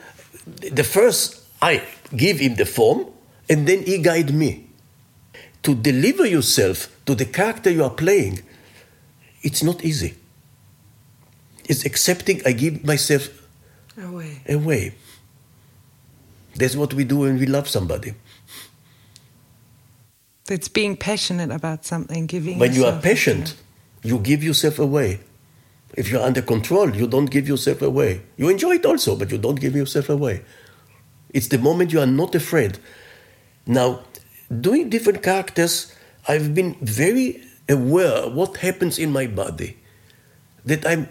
the 0.46 0.84
first 0.84 1.42
I 1.62 1.82
give 2.14 2.38
him 2.38 2.56
the 2.56 2.66
form 2.66 3.06
and 3.48 3.66
then 3.66 3.82
he 3.84 3.98
guide 3.98 4.34
me. 4.34 4.68
To 5.62 5.74
deliver 5.74 6.26
yourself 6.26 6.88
to 7.06 7.14
the 7.14 7.24
character 7.24 7.70
you 7.70 7.82
are 7.82 7.90
playing, 7.90 8.42
it's 9.42 9.62
not 9.62 9.84
easy. 9.84 10.14
It's 11.64 11.84
accepting 11.84 12.40
I 12.46 12.52
give 12.52 12.84
myself 12.84 13.28
Away. 14.02 14.42
away. 14.48 14.94
That's 16.54 16.76
what 16.76 16.94
we 16.94 17.04
do 17.04 17.18
when 17.18 17.38
we 17.38 17.46
love 17.46 17.68
somebody. 17.68 18.14
It's 20.48 20.68
being 20.68 20.96
passionate 20.96 21.50
about 21.50 21.84
something, 21.84 22.26
giving. 22.26 22.58
When 22.58 22.72
you 22.72 22.84
are 22.84 23.00
patient, 23.00 23.56
you 24.02 24.18
give 24.18 24.42
yourself 24.44 24.78
away. 24.78 25.20
If 25.94 26.10
you're 26.10 26.22
under 26.22 26.42
control, 26.42 26.94
you 26.94 27.06
don't 27.06 27.30
give 27.30 27.48
yourself 27.48 27.82
away. 27.82 28.22
You 28.36 28.48
enjoy 28.48 28.76
it 28.76 28.86
also, 28.86 29.16
but 29.16 29.30
you 29.30 29.38
don't 29.38 29.60
give 29.60 29.74
yourself 29.74 30.08
away. 30.08 30.42
It's 31.32 31.48
the 31.48 31.58
moment 31.58 31.92
you 31.92 32.00
are 32.00 32.06
not 32.06 32.34
afraid. 32.34 32.78
Now, 33.66 34.00
doing 34.60 34.88
different 34.90 35.22
characters, 35.22 35.92
I've 36.28 36.54
been 36.54 36.76
very 36.80 37.42
aware 37.68 38.28
what 38.28 38.58
happens 38.58 38.98
in 38.98 39.12
my 39.12 39.26
body. 39.26 39.76
That 40.64 40.86
I'm, 40.86 41.08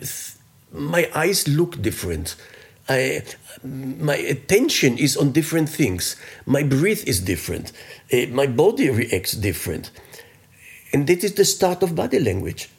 my 0.71 1.09
eyes 1.13 1.47
look 1.47 1.81
different. 1.81 2.35
I, 2.87 3.23
my 3.63 4.15
attention 4.15 4.97
is 4.97 5.17
on 5.17 5.31
different 5.31 5.69
things. 5.69 6.15
My 6.45 6.63
breath 6.63 7.07
is 7.07 7.19
different. 7.19 7.71
Eh, 8.11 8.27
my 8.27 8.47
body 8.47 8.89
reacts 8.89 9.33
different. 9.33 9.91
And 10.93 11.07
that 11.07 11.23
is 11.23 11.33
the 11.33 11.45
start 11.45 11.81
of 11.81 11.95
body 11.95 12.19
language. 12.19 12.69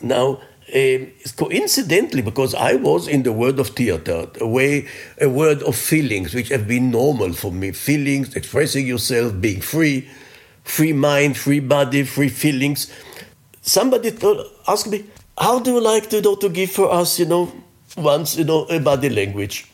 Now, 0.00 0.40
um, 0.74 1.12
coincidentally, 1.36 2.22
because 2.22 2.54
I 2.54 2.74
was 2.76 3.08
in 3.08 3.24
the 3.24 3.32
world 3.32 3.60
of 3.60 3.68
theater, 3.68 4.28
a 4.40 4.46
way, 4.46 4.86
a 5.20 5.28
world 5.28 5.62
of 5.62 5.76
feelings, 5.76 6.32
which 6.32 6.48
have 6.48 6.66
been 6.66 6.90
normal 6.90 7.32
for 7.32 7.52
me. 7.52 7.72
Feelings, 7.72 8.34
expressing 8.36 8.86
yourself, 8.86 9.38
being 9.40 9.60
free, 9.60 10.08
free 10.64 10.92
mind, 10.92 11.36
free 11.36 11.60
body, 11.60 12.04
free 12.04 12.28
feelings. 12.28 12.90
Somebody 13.60 14.12
told, 14.12 14.46
asked 14.66 14.88
me, 14.88 15.04
"How 15.40 15.58
do 15.58 15.72
you 15.72 15.80
like 15.80 16.10
to, 16.10 16.16
you 16.16 16.22
know, 16.22 16.36
to 16.36 16.48
give 16.48 16.70
for 16.70 16.92
us, 16.92 17.18
you 17.18 17.26
know, 17.26 17.52
once, 17.96 18.36
you 18.36 18.44
know, 18.44 18.64
a 18.66 18.78
body 18.78 19.08
language?" 19.08 19.66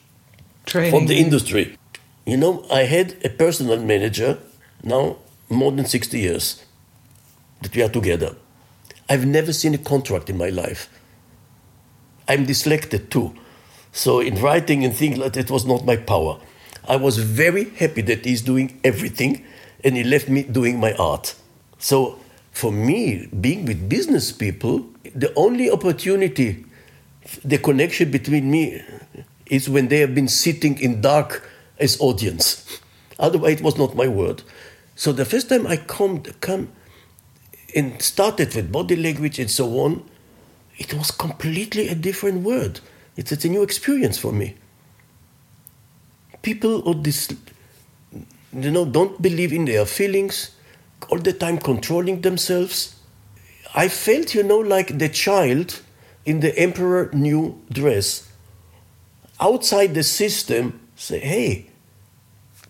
Training. 0.64 0.90
from 0.90 1.06
the 1.06 1.18
industry. 1.18 1.78
You 2.24 2.36
know, 2.36 2.64
I 2.72 2.82
had 2.82 3.14
a 3.24 3.28
personal 3.28 3.80
manager 3.80 4.38
now 4.82 5.16
more 5.48 5.70
than 5.70 5.86
60 5.86 6.18
years 6.18 6.64
that 7.62 7.74
we 7.74 7.82
are 7.82 7.88
together. 7.88 8.34
I've 9.08 9.26
never 9.26 9.52
seen 9.52 9.74
a 9.74 9.78
contract 9.78 10.28
in 10.28 10.36
my 10.36 10.48
life. 10.48 10.88
I'm 12.28 12.46
dyslexic 12.46 13.10
too. 13.10 13.34
So 13.92 14.20
in 14.20 14.40
writing 14.42 14.84
and 14.84 14.94
things 14.94 15.18
like 15.18 15.34
that, 15.34 15.44
it 15.44 15.50
was 15.50 15.64
not 15.64 15.84
my 15.84 15.96
power. 15.96 16.40
I 16.88 16.96
was 16.96 17.18
very 17.18 17.70
happy 17.70 18.02
that 18.02 18.24
he's 18.24 18.42
doing 18.42 18.80
everything 18.82 19.44
and 19.84 19.96
he 19.96 20.04
left 20.04 20.28
me 20.28 20.42
doing 20.42 20.80
my 20.80 20.92
art. 20.94 21.34
So 21.78 22.18
for 22.50 22.72
me, 22.72 23.28
being 23.40 23.64
with 23.64 23.88
business 23.88 24.32
people, 24.32 24.86
the 25.14 25.32
only 25.34 25.70
opportunity, 25.70 26.64
the 27.44 27.58
connection 27.58 28.10
between 28.10 28.50
me 28.50 28.82
is 29.46 29.68
when 29.68 29.88
they 29.88 29.98
have 30.00 30.14
been 30.14 30.28
sitting 30.28 30.78
in 30.80 31.00
dark 31.00 31.48
as 31.78 32.00
audience. 32.00 32.80
Otherwise, 33.18 33.60
it 33.60 33.62
was 33.62 33.78
not 33.78 33.94
my 33.94 34.08
word. 34.08 34.42
So 34.94 35.12
the 35.12 35.24
first 35.24 35.48
time 35.48 35.66
I 35.66 35.76
come, 35.76 36.22
come 36.40 36.72
and 37.74 38.00
started 38.00 38.54
with 38.54 38.72
body 38.72 38.96
language 38.96 39.38
and 39.38 39.50
so 39.50 39.78
on, 39.80 40.08
it 40.78 40.92
was 40.94 41.10
completely 41.10 41.88
a 41.88 41.94
different 41.94 42.42
word. 42.42 42.80
It's, 43.16 43.32
it's 43.32 43.44
a 43.44 43.48
new 43.48 43.62
experience 43.62 44.18
for 44.18 44.32
me. 44.32 44.56
People 46.42 46.86
or 46.88 46.94
this, 46.94 47.34
you 48.52 48.70
know, 48.70 48.84
don't 48.84 49.20
believe 49.20 49.52
in 49.52 49.64
their 49.64 49.84
feelings, 49.84 50.50
all 51.08 51.18
the 51.18 51.32
time 51.32 51.58
controlling 51.58 52.20
themselves. 52.20 52.95
I 53.74 53.88
felt, 53.88 54.34
you 54.34 54.42
know, 54.42 54.58
like 54.58 54.98
the 54.98 55.08
child 55.08 55.80
in 56.24 56.40
the 56.40 56.56
emperor 56.58 57.10
new 57.12 57.62
dress. 57.70 58.28
Outside 59.40 59.94
the 59.94 60.02
system, 60.02 60.80
say, 60.96 61.20
hey, 61.20 61.70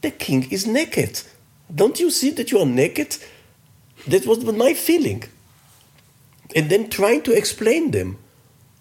the 0.03 0.11
king 0.11 0.51
is 0.51 0.67
naked. 0.67 1.23
Don't 1.75 1.99
you 1.99 2.11
see 2.11 2.31
that 2.31 2.51
you 2.51 2.59
are 2.59 2.67
naked? 2.67 3.17
That 4.09 4.27
was 4.27 4.45
my 4.45 4.75
feeling. 4.75 5.25
And 6.55 6.71
then 6.71 6.91
trying 6.91 7.23
to 7.23 7.33
explain 7.33 7.91
them. 7.91 8.19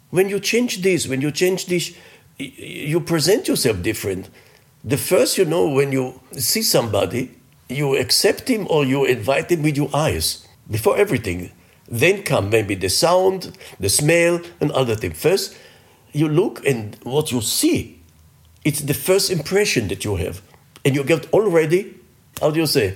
When 0.09 0.29
you 0.29 0.39
change 0.39 0.81
this, 0.81 1.07
when 1.07 1.21
you 1.21 1.31
change 1.31 1.65
this, 1.65 1.95
you 2.37 2.99
present 2.99 3.47
yourself 3.47 3.81
different. 3.81 4.29
The 4.83 4.97
first, 4.97 5.37
you 5.37 5.45
know, 5.45 5.67
when 5.67 5.91
you 5.91 6.19
see 6.33 6.61
somebody, 6.61 7.31
you 7.69 7.95
accept 7.95 8.47
him 8.47 8.67
or 8.69 8.85
you 8.85 9.05
invite 9.05 9.51
him 9.51 9.63
with 9.63 9.77
your 9.77 9.89
eyes 9.93 10.47
before 10.69 10.97
everything. 10.97 11.51
Then 11.87 12.23
come 12.23 12.49
maybe 12.49 12.75
the 12.75 12.89
sound, 12.89 13.57
the 13.79 13.89
smell, 13.89 14.41
and 14.59 14.71
other 14.71 14.95
things. 14.95 15.19
First, 15.19 15.55
you 16.13 16.27
look 16.27 16.65
and 16.65 16.97
what 17.03 17.31
you 17.31 17.41
see, 17.41 17.99
it's 18.63 18.81
the 18.81 18.93
first 18.93 19.29
impression 19.29 19.87
that 19.89 20.03
you 20.03 20.15
have. 20.15 20.41
And 20.83 20.95
you 20.95 21.03
get 21.03 21.31
already, 21.33 21.95
how 22.41 22.51
do 22.51 22.59
you 22.59 22.67
say? 22.67 22.95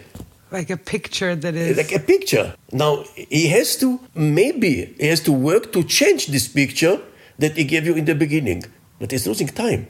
Like 0.51 0.71
a 0.71 0.77
picture 0.77 1.35
that 1.35 1.53
is. 1.53 1.77
Like 1.77 1.91
a 1.91 1.99
picture. 1.99 2.55
Now, 2.71 3.03
he 3.15 3.47
has 3.49 3.77
to, 3.77 3.99
maybe, 4.15 4.95
he 4.99 5.07
has 5.07 5.21
to 5.21 5.31
work 5.31 5.71
to 5.73 5.83
change 5.83 6.27
this 6.27 6.47
picture 6.47 6.99
that 7.37 7.55
he 7.55 7.63
gave 7.65 7.85
you 7.85 7.93
in 7.93 8.05
the 8.05 8.15
beginning. 8.15 8.63
But 8.99 9.11
he's 9.11 9.27
losing 9.27 9.47
time. 9.47 9.87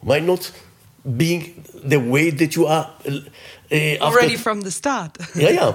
Why 0.00 0.18
not 0.18 0.50
being 1.16 1.64
the 1.82 1.98
way 2.00 2.30
that 2.30 2.56
you 2.56 2.66
are? 2.66 2.90
Uh, 3.06 3.76
Already 4.00 4.36
from 4.36 4.62
the 4.62 4.70
start. 4.70 5.16
yeah, 5.36 5.50
yeah. 5.50 5.72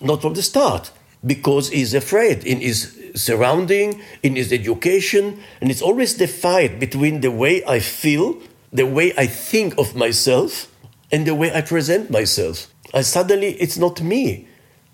Not 0.00 0.22
from 0.22 0.34
the 0.34 0.42
start. 0.42 0.92
Because 1.26 1.70
he's 1.70 1.94
afraid 1.94 2.44
in 2.44 2.60
his 2.60 2.96
surrounding, 3.14 4.00
in 4.22 4.36
his 4.36 4.52
education. 4.52 5.42
And 5.60 5.70
it's 5.70 5.82
always 5.82 6.16
the 6.16 6.28
fight 6.28 6.78
between 6.78 7.20
the 7.20 7.30
way 7.30 7.64
I 7.64 7.80
feel, 7.80 8.38
the 8.72 8.86
way 8.86 9.12
I 9.16 9.26
think 9.26 9.76
of 9.78 9.96
myself, 9.96 10.70
and 11.10 11.26
the 11.26 11.34
way 11.34 11.52
I 11.52 11.62
present 11.62 12.10
myself. 12.10 12.68
And 12.94 13.04
suddenly 13.04 13.54
it's 13.54 13.76
not 13.76 14.00
me. 14.00 14.46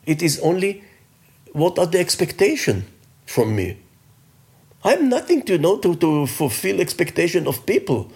It 0.07 0.22
is 0.22 0.41
only 0.41 0.83
what 1.53 1.78
are 1.78 1.87
the 1.87 1.99
expectation 1.99 2.85
from 3.26 3.55
me. 3.55 3.78
I 4.85 4.91
have 4.91 5.03
nothing 5.03 5.43
to 5.43 5.59
know 5.59 5.78
to, 5.78 5.95
to 5.97 6.26
fulfill 6.26 6.80
expectation 6.80 7.47
of 7.47 7.66
people. 7.66 8.11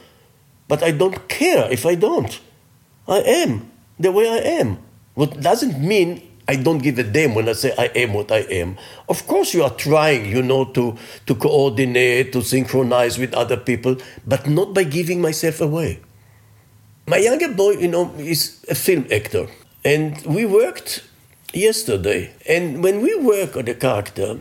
But 0.69 0.83
I 0.83 0.91
don't 0.91 1.29
care 1.29 1.71
if 1.71 1.87
I 1.87 1.95
don't. 1.95 2.41
I 3.07 3.19
am 3.19 3.71
the 3.99 4.11
way 4.11 4.29
I 4.29 4.39
am. 4.61 4.79
What 5.15 5.41
doesn't 5.41 5.81
mean 5.81 6.23
I 6.49 6.57
don't 6.57 6.79
give 6.79 6.99
a 6.99 7.03
damn 7.03 7.35
when 7.35 7.49
I 7.49 7.53
say 7.53 7.75
I 7.77 7.87
am 7.87 8.15
what 8.15 8.31
I 8.31 8.39
am. 8.39 8.77
Of 9.09 9.27
course, 9.27 9.53
you 9.53 9.65
are 9.65 9.75
trying, 9.75 10.27
you 10.27 10.43
know, 10.43 10.65
to, 10.65 10.97
to 11.27 11.35
coordinate, 11.35 12.33
to 12.33 12.43
synchronize 12.43 13.19
with 13.19 13.35
other 13.35 13.57
people, 13.57 13.97
but 14.27 14.49
not 14.49 14.73
by 14.73 14.85
giving 14.85 15.21
myself 15.21 15.61
away. 15.61 16.01
My 17.09 17.19
younger 17.19 17.53
boy, 17.53 17.73
you 17.73 17.89
know, 17.89 18.15
is 18.19 18.65
a 18.69 18.75
film 18.75 19.07
actor. 19.11 19.49
And 19.85 20.25
we 20.27 20.47
worked 20.47 21.05
yesterday. 21.53 22.33
And 22.49 22.83
when 22.83 23.01
we 23.01 23.15
work 23.17 23.57
on 23.57 23.65
the 23.65 23.75
character, 23.75 24.39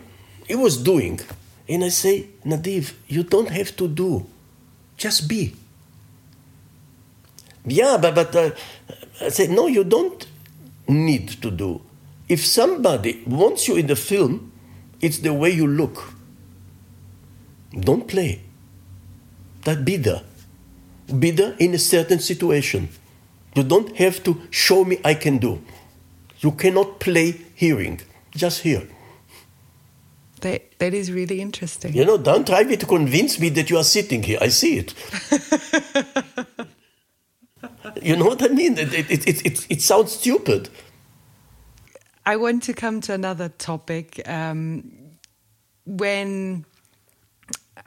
he 0.47 0.55
was 0.55 0.77
doing. 0.77 1.19
And 1.67 1.83
I 1.83 1.89
say, 1.89 2.27
Nadiv, 2.45 2.93
you 3.07 3.23
don't 3.23 3.49
have 3.49 3.75
to 3.77 3.87
do, 3.87 4.27
just 4.97 5.27
be. 5.27 5.55
Yeah, 7.65 7.97
but, 7.99 8.13
but 8.13 8.35
uh, 8.35 8.51
I 9.21 9.29
said, 9.29 9.49
no, 9.49 9.65
you 9.65 9.83
don't 9.83 10.25
need 10.87 11.29
to 11.41 11.49
do. 11.49 11.81
If 12.27 12.45
somebody 12.45 13.23
wants 13.25 13.67
you 13.67 13.75
in 13.75 13.87
the 13.87 13.95
film, 13.95 14.51
it's 15.01 15.19
the 15.19 15.33
way 15.33 15.51
you 15.51 15.67
look. 15.67 16.13
Don't 17.79 18.07
play. 18.07 18.41
That 19.63 19.85
be 19.85 19.97
there. 19.97 20.21
Be 21.19 21.31
there 21.31 21.55
in 21.59 21.73
a 21.73 21.79
certain 21.79 22.19
situation. 22.19 22.89
You 23.55 23.63
don't 23.63 23.95
have 23.97 24.23
to 24.23 24.41
show 24.49 24.83
me 24.83 24.99
I 25.03 25.13
can 25.13 25.37
do. 25.37 25.61
You 26.39 26.51
cannot 26.51 26.99
play 26.99 27.41
hearing. 27.55 28.01
Just 28.31 28.61
hear. 28.61 28.87
That, 30.41 30.77
that 30.79 30.93
is 30.93 31.11
really 31.11 31.41
interesting. 31.41 31.93
You 31.93 32.05
know, 32.05 32.17
don't 32.17 32.45
try 32.45 32.63
me 32.63 32.77
to 32.77 32.85
convince 32.85 33.39
me 33.39 33.49
that 33.49 33.69
you 33.69 33.77
are 33.77 33.83
sitting 33.83 34.23
here. 34.23 34.37
I 34.41 34.49
see 34.49 34.77
it. 34.77 34.93
you 38.03 38.15
know 38.15 38.25
what 38.25 38.43
I 38.43 38.49
mean? 38.49 38.77
It, 38.77 38.93
it, 38.93 39.27
it, 39.27 39.45
it, 39.45 39.65
it, 39.69 39.81
sounds 39.81 40.11
stupid. 40.11 40.69
I 42.25 42.37
want 42.37 42.63
to 42.63 42.73
come 42.73 43.01
to 43.01 43.13
another 43.13 43.49
topic. 43.49 44.21
Um, 44.27 45.17
when 45.85 46.65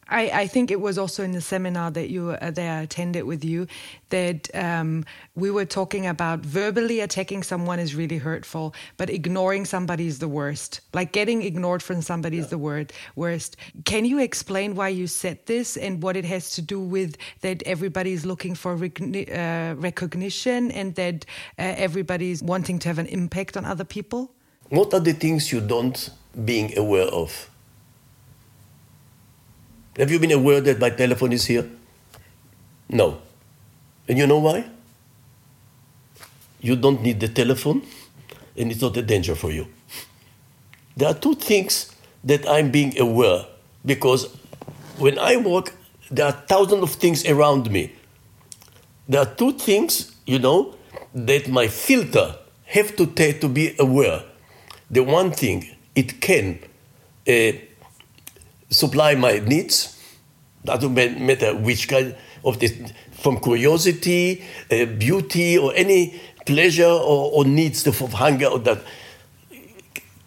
I, 0.09 0.31
I, 0.43 0.47
think 0.47 0.71
it 0.71 0.81
was 0.81 0.97
also 0.97 1.23
in 1.23 1.33
the 1.33 1.41
seminar 1.41 1.91
that 1.91 2.09
you 2.09 2.31
uh, 2.31 2.51
that 2.51 2.59
I 2.59 2.83
attended 2.83 3.25
with 3.25 3.45
you 3.45 3.67
that 4.11 4.49
um, 4.55 5.05
we 5.35 5.51
were 5.51 5.67
talking 5.67 6.07
about 6.07 6.41
verbally 6.41 7.01
attacking 7.01 7.43
someone 7.43 7.79
is 7.79 7.95
really 7.95 8.19
hurtful, 8.19 8.75
but 8.97 9.11
ignoring 9.11 9.65
somebody 9.67 10.07
is 10.07 10.19
the 10.19 10.29
worst. 10.29 10.81
Like 10.95 11.13
getting 11.13 11.43
ignored 11.43 11.83
from 11.83 12.01
somebody 12.01 12.37
yeah. 12.37 12.45
is 12.45 12.49
the 12.49 12.59
word 12.59 12.93
worst. 13.17 13.57
Can 13.85 14.05
you 14.05 14.19
explain 14.19 14.75
why 14.75 14.89
you 14.89 15.07
said 15.07 15.45
this 15.47 15.77
and 15.77 16.03
what 16.03 16.17
it 16.17 16.25
has 16.25 16.51
to 16.53 16.63
do 16.63 16.81
with 16.81 17.17
that 17.43 17.63
everybody 17.65 18.13
is 18.13 18.25
looking 18.25 18.55
for 18.55 18.73
uh, 18.75 19.75
recognition 19.77 20.71
and 20.71 20.95
that 20.95 21.27
uh, 21.59 21.75
everybody 21.77 22.31
is 22.31 22.43
wanting 22.43 22.79
to 22.79 22.89
have 22.89 22.99
an 22.99 23.07
impact 23.07 23.57
on 23.57 23.65
other 23.65 23.85
people? 23.85 24.33
What 24.71 24.93
are 24.95 25.01
the 25.01 25.13
things 25.13 25.53
you 25.53 25.61
don't 25.61 26.11
being 26.45 26.77
aware 26.79 27.09
of? 27.09 27.51
Have 29.99 30.13
you 30.13 30.21
been 30.21 30.31
aware 30.31 30.61
that 30.61 30.79
my 30.79 30.91
telephone 30.91 31.33
is 31.33 31.47
here? 31.47 31.69
No. 32.89 33.21
And 34.09 34.17
you 34.17 34.29
know 34.29 34.39
why? 34.39 34.65
You 36.61 36.77
don't 36.77 37.03
need 37.03 37.19
the 37.19 37.29
telephone, 37.29 37.83
and 38.57 38.71
it's 38.71 38.81
not 38.81 38.97
a 38.97 39.03
danger 39.03 39.35
for 39.35 39.51
you. 39.51 39.67
There 40.97 41.09
are 41.09 41.15
two 41.15 41.35
things 41.35 41.93
that 42.25 42.49
I'm 42.49 42.71
being 42.71 42.99
aware 42.99 43.45
because 43.85 44.37
when 44.99 45.19
I 45.19 45.37
walk, 45.37 45.73
there 46.11 46.27
are 46.27 46.33
thousands 46.33 46.83
of 46.83 46.91
things 46.93 47.27
around 47.27 47.71
me. 47.71 47.93
There 49.09 49.21
are 49.21 49.35
two 49.35 49.53
things, 49.53 50.15
you 50.27 50.39
know, 50.39 50.75
that 51.15 51.49
my 51.49 51.69
filter 51.69 52.37
have 52.67 52.97
to 52.97 53.07
take 53.07 53.41
to 53.41 53.49
be 53.49 53.75
aware. 53.79 54.23
The 54.91 55.03
one 55.03 55.33
thing, 55.33 55.77
it 55.95 56.21
can 56.21 56.61
uh, 57.29 57.53
supply 58.71 59.15
my 59.15 59.39
needs. 59.39 59.95
Doesn't 60.65 60.95
matter 60.95 61.55
which 61.55 61.89
kind 61.89 62.15
of 62.45 62.59
this, 62.59 62.75
from 63.13 63.41
curiosity, 63.41 64.45
uh, 64.71 64.85
beauty, 64.85 65.57
or 65.59 65.73
any 65.75 66.21
pleasure 66.45 66.85
or, 66.85 67.33
or 67.33 67.45
needs 67.45 67.87
of 67.87 67.99
hunger 68.13 68.47
or 68.47 68.59
that. 68.61 68.83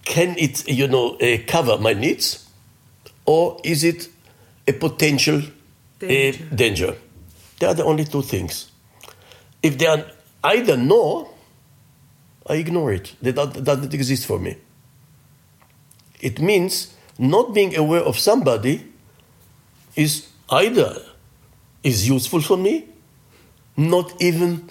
Can 0.04 0.36
it, 0.38 0.68
you 0.68 0.88
know, 0.88 1.16
uh, 1.16 1.38
cover 1.48 1.78
my 1.78 1.94
needs, 1.94 2.50
or 3.26 3.60
is 3.64 3.84
it 3.84 4.10
a 4.68 4.74
potential 4.74 5.42
danger. 6.00 6.44
Uh, 6.44 6.56
danger? 6.56 6.96
They 7.60 7.68
are 7.68 7.76
the 7.76 7.84
only 7.86 8.06
two 8.06 8.24
things. 8.24 8.72
If 9.62 9.78
they 9.78 9.86
are 9.86 10.04
either 10.44 10.76
no, 10.76 11.30
I 12.48 12.56
ignore 12.56 12.92
it. 12.94 13.16
That 13.22 13.36
doesn't 13.64 13.94
exist 13.94 14.26
for 14.26 14.40
me. 14.40 14.58
It 16.20 16.40
means 16.40 16.94
not 17.22 17.54
being 17.54 17.78
aware 17.78 18.02
of 18.02 18.18
somebody 18.18 18.84
is 19.96 20.28
either 20.50 21.02
is 21.84 22.10
useful 22.10 22.42
for 22.42 22.58
me, 22.58 22.88
not 23.78 24.20
even 24.20 24.68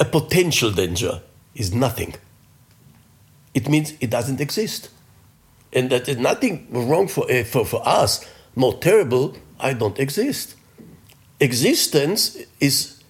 a 0.00 0.04
potential 0.04 0.72
danger 0.72 1.22
is 1.54 1.72
nothing. 1.72 2.14
It 3.54 3.68
means 3.68 3.94
it 4.00 4.10
doesn't 4.10 4.40
exist. 4.40 4.90
And 5.72 5.90
that 5.90 6.08
is 6.08 6.18
nothing 6.18 6.66
wrong 6.70 7.06
for, 7.06 7.30
uh, 7.30 7.44
for, 7.44 7.64
for 7.64 7.86
us, 7.86 8.28
more 8.56 8.74
terrible 8.74 9.36
I 9.60 9.72
don't 9.72 9.98
exist. 9.98 10.56
Existence 11.38 12.36
is 12.58 13.02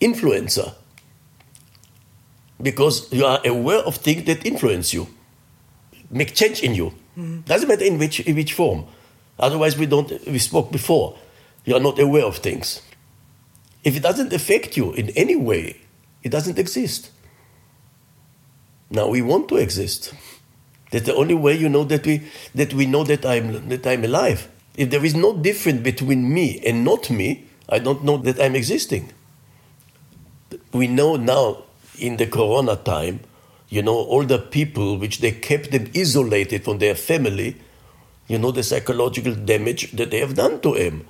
influencer 0.00 0.74
because 2.60 3.12
you 3.12 3.24
are 3.24 3.40
aware 3.44 3.80
of 3.80 3.96
things 3.96 4.24
that 4.24 4.44
influence 4.44 4.92
you, 4.92 5.06
make 6.10 6.34
change 6.34 6.62
in 6.62 6.74
you. 6.74 6.94
Mm-hmm. 7.16 7.40
Doesn't 7.40 7.68
matter 7.68 7.84
in 7.84 7.98
which, 7.98 8.20
in 8.20 8.36
which 8.36 8.52
form. 8.52 8.86
Otherwise, 9.38 9.76
we 9.76 9.86
don't. 9.86 10.10
We 10.26 10.38
spoke 10.38 10.70
before. 10.70 11.18
You 11.64 11.76
are 11.76 11.80
not 11.80 11.98
aware 11.98 12.24
of 12.24 12.38
things. 12.38 12.82
If 13.82 13.96
it 13.96 14.02
doesn't 14.02 14.32
affect 14.32 14.76
you 14.76 14.92
in 14.92 15.10
any 15.10 15.36
way, 15.36 15.80
it 16.22 16.30
doesn't 16.30 16.58
exist. 16.58 17.10
Now 18.90 19.08
we 19.08 19.22
want 19.22 19.48
to 19.48 19.56
exist. 19.56 20.14
That's 20.90 21.06
the 21.06 21.14
only 21.14 21.34
way 21.34 21.54
you 21.56 21.68
know 21.68 21.84
that 21.84 22.06
we 22.06 22.22
that 22.54 22.72
we 22.72 22.86
know 22.86 23.04
that 23.04 23.26
I'm 23.26 23.68
that 23.68 23.86
I'm 23.86 24.04
alive. 24.04 24.48
If 24.76 24.90
there 24.90 25.04
is 25.04 25.14
no 25.14 25.36
difference 25.36 25.82
between 25.82 26.32
me 26.32 26.60
and 26.64 26.84
not 26.84 27.10
me, 27.10 27.46
I 27.68 27.78
don't 27.78 28.04
know 28.04 28.16
that 28.18 28.40
I'm 28.40 28.54
existing. 28.54 29.12
We 30.72 30.86
know 30.86 31.16
now 31.16 31.64
in 31.98 32.16
the 32.16 32.26
corona 32.26 32.76
time, 32.76 33.20
you 33.74 33.82
know, 33.82 33.96
all 33.96 34.22
the 34.22 34.38
people 34.38 34.98
which 34.98 35.18
they 35.18 35.32
kept 35.32 35.72
them 35.72 35.90
isolated 35.96 36.62
from 36.62 36.78
their 36.78 36.94
family, 36.94 37.56
you 38.28 38.38
know, 38.38 38.52
the 38.52 38.62
psychological 38.62 39.34
damage 39.34 39.90
that 39.90 40.12
they 40.12 40.20
have 40.20 40.36
done 40.36 40.60
to 40.60 40.74
them. 40.74 41.04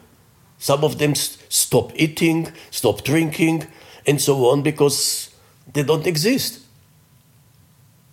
Some 0.56 0.82
of 0.82 0.96
them 0.98 1.14
st- 1.14 1.52
stop 1.52 1.92
eating, 1.94 2.50
stop 2.70 3.04
drinking, 3.04 3.66
and 4.06 4.18
so 4.18 4.48
on 4.48 4.62
because 4.62 5.28
they 5.74 5.82
don't 5.82 6.06
exist. 6.06 6.60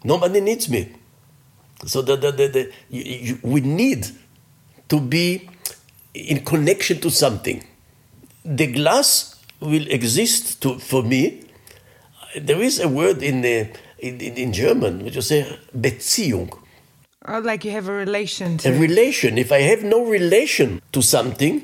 Nobody 0.03 0.41
needs 0.41 0.67
me. 0.67 0.91
So 1.85 2.01
the, 2.01 2.17
the, 2.17 2.31
the, 2.33 2.47
the 2.47 2.71
you, 2.89 3.03
you, 3.03 3.39
we 3.43 3.61
need 3.61 4.05
to 4.89 4.99
be 4.99 5.49
in 6.13 6.43
connection 6.43 6.99
to 6.99 7.09
something. 7.09 7.63
The 8.43 8.67
glass 8.67 9.41
will 9.61 9.87
exist 9.87 10.61
to, 10.63 10.77
for 10.77 11.03
me 11.03 11.45
there 12.35 12.61
is 12.61 12.79
a 12.79 12.87
word 12.87 13.21
in, 13.23 13.41
the, 13.41 13.69
in, 14.01 14.19
in 14.19 14.53
German 14.53 15.03
which 15.03 15.15
you 15.15 15.21
say 15.21 15.59
Beziehung. 15.77 16.57
Oh, 17.27 17.39
like 17.39 17.63
you 17.63 17.71
have 17.71 17.87
a 17.87 17.93
relation 17.93 18.57
to 18.57 18.69
A 18.69 18.79
relation. 18.79 19.37
If 19.37 19.51
I 19.51 19.59
have 19.59 19.83
no 19.83 20.03
relation 20.05 20.81
to 20.91 21.01
something, 21.01 21.63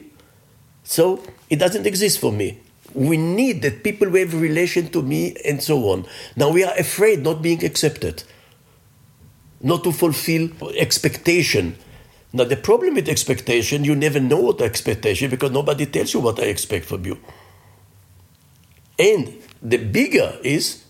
so 0.84 1.22
it 1.50 1.58
doesn't 1.58 1.88
exist 1.88 2.20
for 2.20 2.32
me. 2.32 2.60
We 2.94 3.18
need 3.18 3.62
that 3.64 3.84
people 3.84 4.08
have 4.16 4.34
a 4.34 4.38
relation 4.38 4.90
to 4.90 5.02
me 5.02 5.36
and 5.44 5.62
so 5.62 5.90
on. 5.90 6.06
Now 6.36 6.52
we 6.52 6.64
are 6.64 6.74
afraid 6.78 7.24
not 7.24 7.42
being 7.42 7.66
accepted, 7.66 8.24
not 9.62 9.84
to 9.84 9.92
fulfill 9.92 10.50
expectation. 10.76 11.76
Now 12.34 12.44
the 12.44 12.56
problem 12.56 12.96
with 12.96 13.10
expectation, 13.10 13.84
you 13.84 13.96
never 13.96 14.20
know 14.20 14.40
what 14.40 14.62
expectation 14.62 15.30
because 15.30 15.52
nobody 15.52 15.88
tells 15.88 16.14
you 16.14 16.20
what 16.20 16.40
I 16.40 16.44
expect 16.44 16.86
from 16.86 17.04
you. 17.06 17.18
And 19.00 19.34
the 19.62 19.78
bigger 19.78 20.38
is 20.44 20.87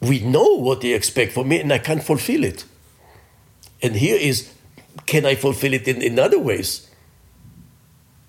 we 0.00 0.20
know 0.20 0.56
what 0.56 0.80
they 0.80 0.92
expect 0.92 1.32
from 1.32 1.48
me 1.48 1.60
and 1.60 1.72
I 1.72 1.78
can't 1.78 2.02
fulfill 2.02 2.44
it. 2.44 2.64
And 3.82 3.96
here 3.96 4.16
is 4.16 4.52
can 5.06 5.26
I 5.26 5.34
fulfill 5.34 5.74
it 5.74 5.86
in, 5.88 6.02
in 6.02 6.18
other 6.18 6.38
ways? 6.38 6.88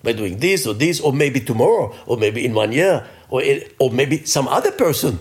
By 0.04 0.14
doing 0.14 0.40
this 0.40 0.66
or 0.66 0.74
this, 0.74 1.00
or 1.00 1.14
maybe 1.14 1.40
tomorrow, 1.40 1.94
or 2.08 2.18
maybe 2.18 2.44
in 2.44 2.54
one 2.54 2.72
year, 2.72 3.08
or, 3.30 3.44
or 3.80 3.92
maybe 3.92 4.26
some 4.26 4.48
other 4.48 4.72
person 4.72 5.20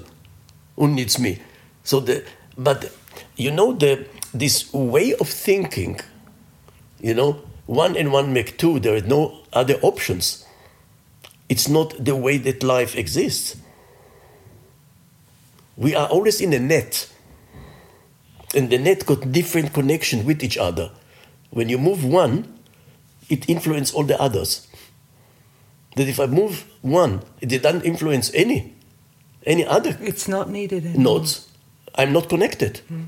who 0.77 0.89
needs 0.89 1.19
me. 1.19 1.39
So 1.85 2.01
the, 2.01 2.25
but 2.57 2.91
you 3.37 3.51
know, 3.51 3.73
the, 3.73 4.07
this 4.33 4.73
way 4.73 5.15
of 5.15 5.29
thinking, 5.29 6.01
you 7.01 7.15
know, 7.15 7.43
one 7.67 7.97
and 7.97 8.13
one 8.13 8.33
make 8.33 8.59
two, 8.59 8.81
there 8.81 8.97
are 8.97 9.07
no 9.07 9.41
other 9.53 9.75
options. 9.83 10.47
It's 11.49 11.69
not 11.69 12.03
the 12.03 12.17
way 12.17 12.39
that 12.39 12.63
life 12.63 12.97
exists. 12.97 13.57
We 15.81 15.95
are 15.95 16.07
always 16.09 16.43
in 16.43 16.53
a 16.53 16.59
net. 16.59 17.11
And 18.55 18.69
the 18.69 18.77
net 18.77 19.07
got 19.07 19.33
different 19.33 19.73
connection 19.73 20.27
with 20.27 20.45
each 20.45 20.59
other. 20.59 20.91
When 21.49 21.71
you 21.71 21.79
move 21.79 22.05
one, 22.05 22.59
it 23.31 23.49
influences 23.49 23.95
all 23.95 24.05
the 24.05 24.21
others. 24.21 24.69
That 25.97 26.07
if 26.07 26.21
I 26.21 26.27
move 26.27 26.67
one, 26.83 27.23
it 27.41 27.63
doesn't 27.63 27.85
influence 27.85 28.31
any, 28.35 28.75
any 29.47 29.65
other. 29.65 29.97
It's 30.03 30.29
not 30.29 30.51
needed. 30.51 30.85
Anymore. 30.85 31.21
Nodes. 31.21 31.49
I'm 31.95 32.13
not 32.13 32.29
connected. 32.29 32.83
Mm. 32.93 33.07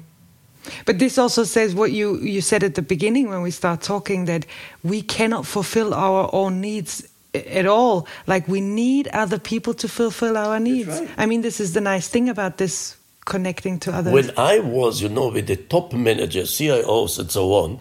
But 0.87 0.99
this 0.99 1.19
also 1.19 1.45
says 1.45 1.75
what 1.75 1.93
you, 1.93 2.19
you 2.21 2.41
said 2.41 2.63
at 2.63 2.75
the 2.75 2.83
beginning 2.83 3.29
when 3.29 3.43
we 3.43 3.51
start 3.51 3.83
talking 3.83 4.25
that 4.27 4.47
we 4.83 5.03
cannot 5.03 5.45
fulfill 5.45 5.93
our 5.93 6.31
own 6.33 6.61
needs 6.61 7.12
at 7.35 7.67
all. 7.67 8.07
Like 8.27 8.49
we 8.49 8.61
need 8.61 9.09
other 9.09 9.39
people 9.39 9.75
to 9.75 9.89
fulfill 9.89 10.37
our 10.37 10.61
needs. 10.61 10.89
Right. 10.89 11.09
I 11.17 11.27
mean, 11.27 11.43
this 11.43 11.61
is 11.61 11.73
the 11.73 11.81
nice 11.81 12.09
thing 12.09 12.29
about 12.29 12.59
this 12.59 12.97
connecting 13.25 13.79
to 13.81 13.93
others. 13.93 14.13
When 14.13 14.31
I 14.37 14.59
was, 14.59 15.01
you 15.01 15.09
know, 15.09 15.29
with 15.29 15.47
the 15.47 15.57
top 15.57 15.93
managers, 15.93 16.51
CIOs, 16.53 17.19
and 17.19 17.31
so 17.31 17.53
on, 17.53 17.81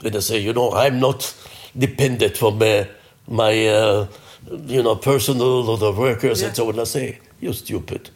when 0.00 0.16
I 0.16 0.20
say, 0.20 0.38
you 0.38 0.52
know, 0.52 0.72
I'm 0.72 1.00
not 1.00 1.34
dependent 1.76 2.36
from 2.36 2.60
uh, 2.60 2.84
my, 3.28 3.66
uh, 3.66 4.08
you 4.66 4.82
know, 4.82 4.96
personal 4.96 5.68
or 5.70 5.78
the 5.78 5.92
workers 5.92 6.40
yeah. 6.40 6.48
and 6.48 6.56
so 6.56 6.68
on, 6.68 6.78
I 6.78 6.84
say, 6.84 7.18
you're 7.40 7.52
stupid. 7.52 8.10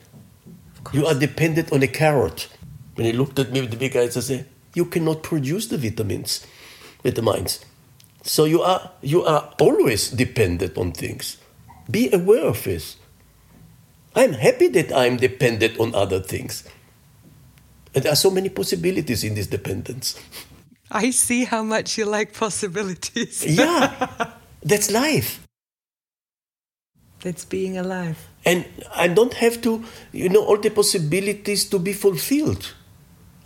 You 0.92 1.06
are 1.06 1.14
dependent 1.14 1.72
on 1.72 1.82
a 1.82 1.88
carrot. 1.88 2.48
When 2.94 3.06
he 3.06 3.12
looked 3.12 3.38
at 3.38 3.52
me 3.52 3.60
with 3.60 3.70
the 3.70 3.76
big 3.76 3.96
eyes, 3.96 4.16
I 4.16 4.20
say, 4.20 4.44
you 4.74 4.84
cannot 4.84 5.22
produce 5.22 5.68
the 5.68 5.78
vitamins, 5.78 6.46
vitamins. 7.02 7.64
So 8.22 8.44
you 8.44 8.62
are, 8.62 8.90
you 9.02 9.24
are 9.24 9.52
always 9.58 10.10
dependent 10.10 10.76
on 10.76 10.92
things. 10.92 11.38
Be 11.90 12.12
aware 12.12 12.44
of 12.44 12.62
this. 12.64 12.96
I'm 14.14 14.32
happy 14.32 14.68
that 14.68 14.92
I'm 14.92 15.16
dependent 15.16 15.78
on 15.78 15.94
other 15.94 16.20
things. 16.20 16.64
And 17.94 18.04
there 18.04 18.12
are 18.12 18.16
so 18.16 18.30
many 18.30 18.48
possibilities 18.48 19.24
in 19.24 19.34
this 19.34 19.46
dependence. 19.46 20.20
I 20.90 21.10
see 21.10 21.44
how 21.44 21.62
much 21.62 21.98
you 21.98 22.04
like 22.04 22.34
possibilities. 22.34 23.44
yeah, 23.48 24.32
that's 24.62 24.90
life. 24.90 25.46
That's 27.20 27.44
being 27.44 27.78
alive. 27.78 28.18
And 28.44 28.64
I 28.94 29.08
don't 29.08 29.34
have 29.34 29.60
to, 29.62 29.84
you 30.12 30.28
know, 30.28 30.44
all 30.44 30.58
the 30.58 30.70
possibilities 30.70 31.68
to 31.70 31.78
be 31.78 31.92
fulfilled. 31.92 32.74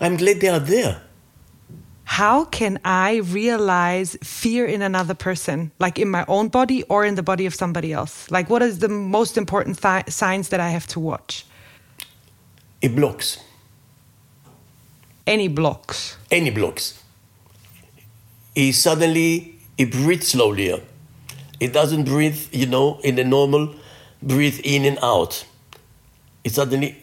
I'm 0.01 0.17
glad 0.17 0.41
they 0.41 0.49
are 0.49 0.61
there 0.61 1.03
how 2.05 2.45
can 2.45 2.79
I 2.85 3.17
realize 3.17 4.17
fear 4.23 4.67
in 4.67 4.83
another 4.83 5.15
person, 5.15 5.73
like 5.79 5.99
in 5.99 6.09
my 6.09 6.25
own 6.29 6.49
body 6.49 6.83
or 6.85 7.05
in 7.05 7.15
the 7.15 7.23
body 7.23 7.47
of 7.47 7.55
somebody 7.55 7.93
else? 7.93 8.31
Like, 8.31 8.51
what 8.51 8.63
is 8.63 8.79
the 8.79 8.89
most 8.89 9.37
important 9.37 9.81
signs 10.09 10.51
that 10.51 10.61
I 10.61 10.69
have 10.69 10.87
to 10.89 11.01
watch? 11.01 11.47
It 12.83 12.95
blocks. 12.95 13.39
Any 15.27 15.49
blocks? 15.49 16.19
Any 16.31 16.51
blocks. 16.51 17.03
He 18.55 18.73
suddenly 18.73 19.59
he 19.77 19.87
breathes 19.87 20.29
slowly. 20.29 20.83
It 21.61 21.73
doesn't 21.73 22.05
breathe, 22.05 22.49
you 22.53 22.67
know, 22.67 23.01
in 23.03 23.17
the 23.17 23.25
normal 23.25 23.75
breathe 24.23 24.61
in 24.63 24.85
and 24.85 24.99
out. 25.03 25.45
It 26.45 26.53
suddenly, 26.53 27.03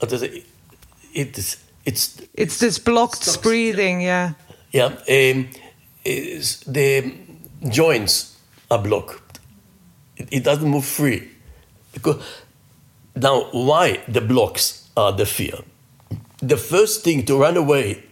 it 0.00 1.38
is 1.38 1.61
it's 1.84 2.20
it's 2.34 2.58
this 2.58 2.78
blocked 2.78 3.22
stops. 3.22 3.36
breathing, 3.38 4.00
yeah. 4.00 4.34
Yeah, 4.70 4.86
um, 4.86 5.48
the 6.04 7.14
joints 7.68 8.38
are 8.70 8.78
blocked. 8.82 9.40
It, 10.16 10.28
it, 10.32 10.44
doesn't 10.44 10.68
move 10.68 10.84
free 10.84 11.28
because 11.92 12.22
now 13.14 13.48
why 13.52 14.00
the 14.08 14.20
blocks 14.20 14.88
are 14.96 15.12
the 15.12 15.26
fear? 15.26 15.58
The 16.38 16.56
first 16.56 17.04
thing 17.04 17.24
to 17.26 17.36
run 17.36 17.56
away 17.56 18.02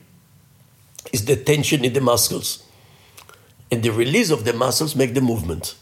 is 1.13 1.25
the 1.25 1.37
tension 1.37 1.85
in 1.85 1.93
the 1.93 2.01
muscles, 2.01 2.65
and 3.71 3.83
the 3.83 3.91
release 3.91 4.31
of 4.31 4.45
the 4.45 4.53
muscles 4.53 4.95
make 4.95 5.15
the 5.15 5.21
movement. 5.21 5.77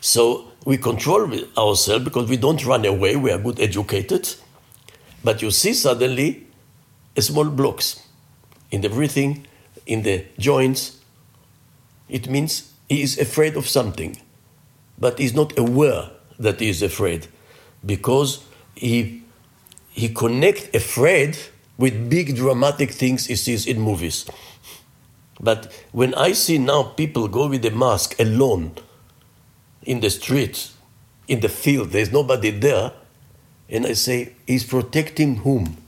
So 0.00 0.52
we 0.64 0.78
control 0.78 1.32
ourselves 1.58 2.04
because 2.04 2.28
we 2.28 2.36
don't 2.36 2.64
run 2.64 2.84
away. 2.84 3.16
We 3.16 3.30
are 3.30 3.38
good 3.38 3.60
educated, 3.60 4.34
but 5.22 5.42
you 5.42 5.50
see 5.50 5.74
suddenly 5.74 6.46
small 7.20 7.50
blocks 7.50 8.06
in 8.70 8.80
the 8.80 8.88
breathing, 8.88 9.46
in 9.86 10.02
the 10.02 10.24
joints. 10.38 10.98
It 12.08 12.28
means 12.28 12.72
he 12.88 13.02
is 13.02 13.18
afraid 13.18 13.56
of 13.56 13.68
something, 13.68 14.16
but 14.98 15.18
he's 15.18 15.34
not 15.34 15.58
aware 15.58 16.10
that 16.38 16.60
he 16.60 16.68
is 16.68 16.82
afraid 16.82 17.26
because 17.84 18.44
he, 18.74 19.22
he 19.90 20.08
connect 20.08 20.74
afraid 20.74 21.36
with 21.76 22.08
big 22.08 22.36
dramatic 22.36 22.90
things 22.90 23.26
he 23.26 23.36
sees 23.36 23.66
in 23.66 23.80
movies. 23.80 24.26
But 25.40 25.72
when 25.90 26.14
I 26.14 26.32
see 26.32 26.58
now 26.58 26.82
people 26.84 27.26
go 27.28 27.48
with 27.48 27.64
a 27.64 27.70
mask 27.70 28.18
alone 28.20 28.76
in 29.82 30.00
the 30.00 30.10
street, 30.10 30.70
in 31.26 31.40
the 31.40 31.48
field, 31.48 31.90
there's 31.90 32.12
nobody 32.12 32.50
there, 32.50 32.92
and 33.68 33.86
I 33.86 33.94
say, 33.94 34.34
he's 34.46 34.64
protecting 34.64 35.36
whom? 35.36 35.81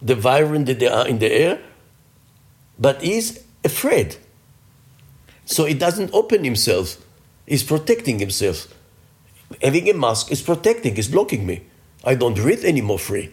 The 0.00 0.14
virus 0.14 0.64
that 0.66 0.78
they 0.78 0.88
are 0.88 1.06
in 1.06 1.18
the 1.18 1.30
air, 1.30 1.60
but 2.78 3.02
he's 3.02 3.44
afraid. 3.64 4.16
So 5.44 5.64
he 5.64 5.74
doesn't 5.74 6.12
open 6.12 6.44
himself. 6.44 6.98
He's 7.46 7.62
protecting 7.62 8.18
himself. 8.18 8.68
Having 9.62 9.88
a 9.88 9.94
mask 9.94 10.30
is 10.30 10.42
protecting, 10.42 10.96
is 10.96 11.08
blocking 11.08 11.46
me. 11.46 11.62
I 12.04 12.14
don't 12.14 12.34
breathe 12.34 12.64
anymore 12.64 12.98
free. 12.98 13.30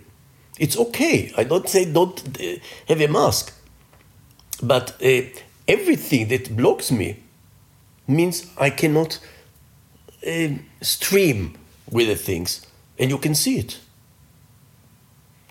It's 0.57 0.77
okay. 0.77 1.33
I 1.37 1.43
don't 1.43 1.67
say 1.67 1.91
don't 1.91 2.39
uh, 2.39 2.59
have 2.87 3.01
a 3.01 3.07
mask. 3.07 3.53
But 4.63 4.91
uh, 5.03 5.21
everything 5.67 6.29
that 6.29 6.55
blocks 6.55 6.91
me 6.91 7.19
means 8.07 8.47
I 8.57 8.69
cannot 8.69 9.19
uh, 10.25 10.47
stream 10.81 11.57
with 11.91 12.07
the 12.07 12.15
things. 12.15 12.65
And 12.97 13.11
you 13.11 13.17
can 13.17 13.35
see 13.35 13.59
it. 13.59 13.79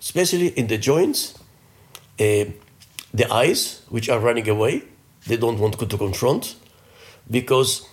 Especially 0.05 0.49
in 0.49 0.67
the 0.67 0.77
joints, 0.77 1.33
uh, 2.19 2.45
the 3.11 3.27
eyes, 3.31 3.81
which 3.89 4.07
are 4.07 4.19
running 4.19 4.47
away, 4.47 4.83
they 5.25 5.35
don't 5.35 5.57
want 5.57 5.79
to 5.79 5.97
confront. 5.97 6.55
Because 7.29 7.89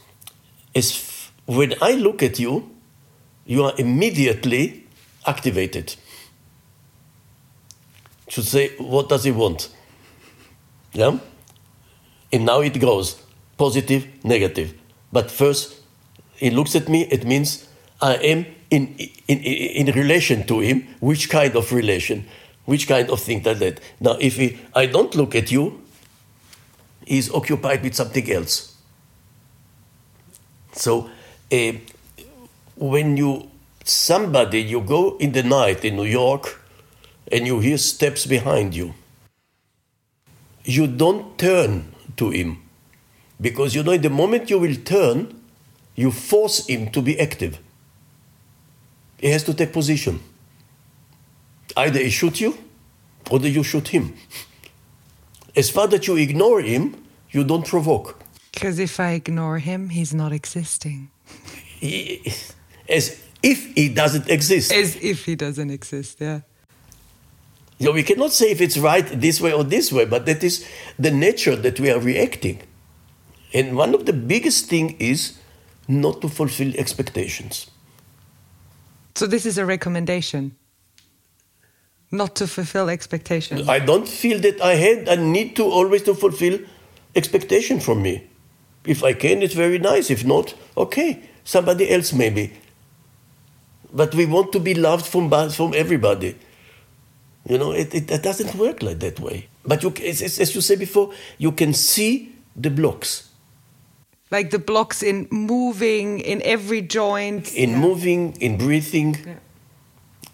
as 0.74 0.90
f- 0.92 1.32
when 1.46 1.72
I 1.80 1.92
look 1.92 2.22
at 2.22 2.38
you, 2.38 2.70
you 3.46 3.64
are 3.64 3.72
immediately 3.78 4.86
activated. 5.26 5.96
Should 8.28 8.44
say, 8.44 8.76
what 8.76 9.08
does 9.08 9.24
he 9.24 9.30
want? 9.30 9.74
Yeah? 10.92 11.18
And 12.30 12.44
now 12.44 12.60
it 12.60 12.78
goes 12.78 13.22
positive, 13.56 14.06
negative. 14.22 14.74
But 15.10 15.30
first, 15.30 15.80
he 16.34 16.50
looks 16.50 16.76
at 16.76 16.90
me, 16.90 17.04
it 17.10 17.24
means 17.24 17.66
I 18.02 18.16
am 18.16 18.44
in, 18.72 18.96
in, 19.28 19.38
in, 19.38 19.94
relation 19.94 20.46
to 20.46 20.60
him. 20.60 20.88
Which 21.00 21.28
kind 21.28 21.54
of 21.54 21.70
relation? 21.72 22.24
Which 22.64 22.88
kind 22.88 23.10
of 23.10 23.20
thing 23.20 23.42
that 23.42 23.58
that? 23.58 23.80
Now, 24.00 24.16
if 24.18 24.36
he, 24.36 24.58
I 24.74 24.86
don't 24.86 25.14
look 25.14 25.34
at 25.34 25.52
you, 25.52 25.82
he's 27.06 27.30
occupied 27.30 27.82
with 27.82 27.94
something 27.94 28.30
else. 28.32 28.74
So, 30.72 31.10
uh, 31.52 31.72
when 32.76 33.16
you 33.16 33.50
somebody 33.84 34.62
you 34.62 34.80
go 34.80 35.16
in 35.18 35.32
the 35.32 35.42
night 35.42 35.84
in 35.84 35.96
New 35.96 36.04
York 36.04 36.60
and 37.30 37.46
you 37.46 37.60
hear 37.60 37.76
steps 37.76 38.26
behind 38.26 38.74
you, 38.74 38.94
you 40.64 40.86
don't 40.86 41.36
turn 41.36 41.92
to 42.16 42.30
him 42.30 42.62
because 43.40 43.74
you 43.74 43.82
know 43.82 43.92
in 43.92 44.00
the 44.00 44.10
moment 44.10 44.48
you 44.48 44.58
will 44.58 44.76
turn, 44.76 45.34
you 45.94 46.10
force 46.10 46.66
him 46.66 46.90
to 46.90 47.02
be 47.02 47.18
active. 47.20 47.58
He 49.22 49.30
has 49.30 49.44
to 49.44 49.54
take 49.54 49.72
position. 49.72 50.20
Either 51.76 52.00
he 52.00 52.10
shoot 52.10 52.40
you, 52.40 52.58
or 53.30 53.38
do 53.38 53.48
you 53.48 53.62
shoot 53.62 53.88
him. 53.88 54.14
As 55.54 55.70
far 55.70 55.86
that 55.86 56.08
you 56.08 56.16
ignore 56.16 56.60
him, 56.60 56.96
you 57.30 57.44
don't 57.44 57.64
provoke. 57.64 58.18
Because 58.52 58.80
if 58.80 58.98
I 58.98 59.12
ignore 59.12 59.58
him, 59.58 59.90
he's 59.90 60.12
not 60.12 60.32
existing. 60.32 61.10
He, 61.78 62.20
as 62.88 63.22
if 63.42 63.72
he 63.74 63.88
doesn't 63.88 64.28
exist. 64.28 64.72
As 64.72 64.96
if 64.96 65.24
he 65.24 65.36
doesn't 65.36 65.70
exist, 65.70 66.18
yeah. 66.20 66.40
You 67.78 67.86
know, 67.86 67.92
we 67.92 68.02
cannot 68.02 68.32
say 68.32 68.50
if 68.50 68.60
it's 68.60 68.76
right 68.76 69.06
this 69.06 69.40
way 69.40 69.52
or 69.52 69.64
this 69.64 69.92
way, 69.92 70.04
but 70.04 70.26
that 70.26 70.42
is 70.42 70.68
the 70.98 71.10
nature 71.10 71.56
that 71.56 71.78
we 71.78 71.90
are 71.90 72.00
reacting. 72.00 72.62
And 73.54 73.76
one 73.76 73.94
of 73.94 74.04
the 74.04 74.12
biggest 74.12 74.66
thing 74.66 74.96
is 74.98 75.38
not 75.86 76.20
to 76.22 76.28
fulfill 76.28 76.72
expectations. 76.76 77.71
So 79.14 79.26
this 79.26 79.46
is 79.46 79.58
a 79.58 79.66
recommendation. 79.66 80.56
Not 82.10 82.34
to 82.36 82.46
fulfill 82.46 82.90
expectations. 82.90 83.68
I 83.68 83.78
don't 83.78 84.06
feel 84.06 84.38
that 84.40 84.60
I 84.60 84.74
had 84.74 85.08
a 85.08 85.16
need 85.16 85.56
to 85.56 85.64
always 85.64 86.02
to 86.02 86.14
fulfill 86.14 86.58
expectation 87.14 87.80
from 87.80 88.02
me. 88.02 88.26
If 88.84 89.02
I 89.02 89.12
can, 89.12 89.42
it's 89.42 89.54
very 89.54 89.78
nice. 89.78 90.10
If 90.10 90.24
not, 90.24 90.54
okay, 90.76 91.22
somebody 91.44 91.90
else 91.90 92.12
maybe. 92.12 92.52
But 93.92 94.14
we 94.14 94.26
want 94.26 94.52
to 94.52 94.60
be 94.60 94.74
loved 94.74 95.06
from 95.06 95.30
from 95.50 95.72
everybody. 95.74 96.36
You 97.48 97.58
know, 97.58 97.72
it, 97.72 97.94
it, 97.94 98.10
it 98.10 98.22
doesn't 98.22 98.54
work 98.54 98.82
like 98.82 99.00
that 99.00 99.18
way. 99.20 99.48
But 99.64 99.82
you, 99.82 99.92
as, 100.04 100.22
as 100.22 100.54
you 100.54 100.60
said 100.60 100.78
before, 100.78 101.12
you 101.38 101.52
can 101.52 101.72
see 101.74 102.34
the 102.54 102.70
blocks. 102.70 103.28
Like 104.32 104.48
the 104.50 104.58
blocks 104.58 105.02
in 105.02 105.28
moving, 105.30 106.18
in 106.20 106.40
every 106.42 106.80
joint. 106.80 107.52
In 107.54 107.70
Yeah. 107.70 107.78
moving, 107.86 108.22
in 108.40 108.56
breathing, 108.56 109.10
Yeah. 109.26 109.34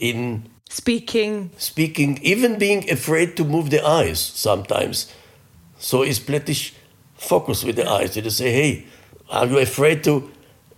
in 0.08 0.18
Speaking. 0.70 1.50
speaking, 1.58 2.20
even 2.22 2.58
being 2.58 2.88
afraid 2.90 3.36
to 3.38 3.44
move 3.44 3.70
the 3.70 3.82
eyes 3.84 4.20
sometimes. 4.20 4.96
So 5.78 6.02
is 6.04 6.20
Pletish 6.20 6.72
focus 7.16 7.64
with 7.64 7.74
the 7.76 7.86
eyes. 7.90 8.16
You 8.16 8.30
say, 8.30 8.52
hey, 8.52 8.84
are 9.30 9.46
you 9.50 9.58
afraid 9.58 10.04
to, 10.04 10.30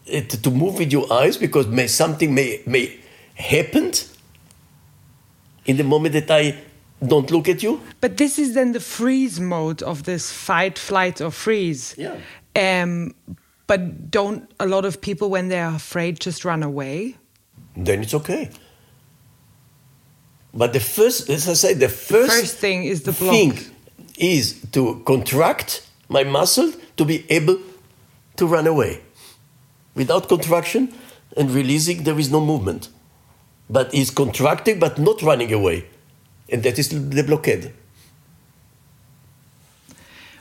eh, 0.08 0.22
to 0.30 0.36
to 0.44 0.50
move 0.50 0.74
with 0.78 0.90
your 0.90 1.06
eyes 1.12 1.36
because 1.36 1.66
may, 1.66 1.88
something 1.88 2.34
may, 2.34 2.62
may 2.66 2.84
happen 3.34 3.92
in 5.66 5.76
the 5.76 5.84
moment 5.84 6.14
that 6.14 6.30
I 6.30 6.54
don't 7.06 7.30
look 7.30 7.48
at 7.48 7.62
you? 7.62 7.80
But 8.00 8.16
this 8.16 8.38
is 8.38 8.54
then 8.54 8.72
the 8.72 8.80
freeze 8.80 9.38
mode 9.40 9.82
of 9.82 10.04
this 10.04 10.32
fight, 10.32 10.78
flight, 10.78 11.20
or 11.20 11.30
freeze. 11.30 11.94
Yeah. 11.98 12.16
Um, 12.56 13.14
but 13.66 14.10
don't 14.10 14.50
a 14.58 14.66
lot 14.66 14.84
of 14.84 15.00
people, 15.00 15.30
when 15.30 15.48
they're 15.48 15.68
afraid, 15.68 16.20
just 16.20 16.44
run 16.44 16.62
away? 16.62 17.16
Then 17.76 18.02
it's 18.02 18.14
okay. 18.14 18.50
But 20.52 20.72
the 20.72 20.80
first, 20.80 21.30
as 21.30 21.48
I 21.48 21.52
say, 21.54 21.74
the 21.74 21.88
first, 21.88 22.32
first 22.32 22.56
thing 22.56 22.84
is 22.84 23.02
the 23.02 23.12
block. 23.12 23.32
thing 23.32 23.58
is 24.18 24.60
to 24.72 25.02
contract 25.06 25.86
my 26.08 26.24
muscle 26.24 26.72
to 26.96 27.04
be 27.04 27.24
able 27.30 27.58
to 28.36 28.46
run 28.46 28.66
away. 28.66 29.00
Without 29.94 30.28
contraction 30.28 30.92
and 31.36 31.50
releasing, 31.50 32.02
there 32.04 32.18
is 32.18 32.30
no 32.30 32.40
movement. 32.44 32.88
But 33.68 33.92
he's 33.92 34.10
contracting 34.10 34.80
but 34.80 34.98
not 34.98 35.22
running 35.22 35.52
away. 35.52 35.86
And 36.48 36.62
that 36.64 36.78
is 36.78 36.88
the 36.88 37.22
blockade. 37.22 37.72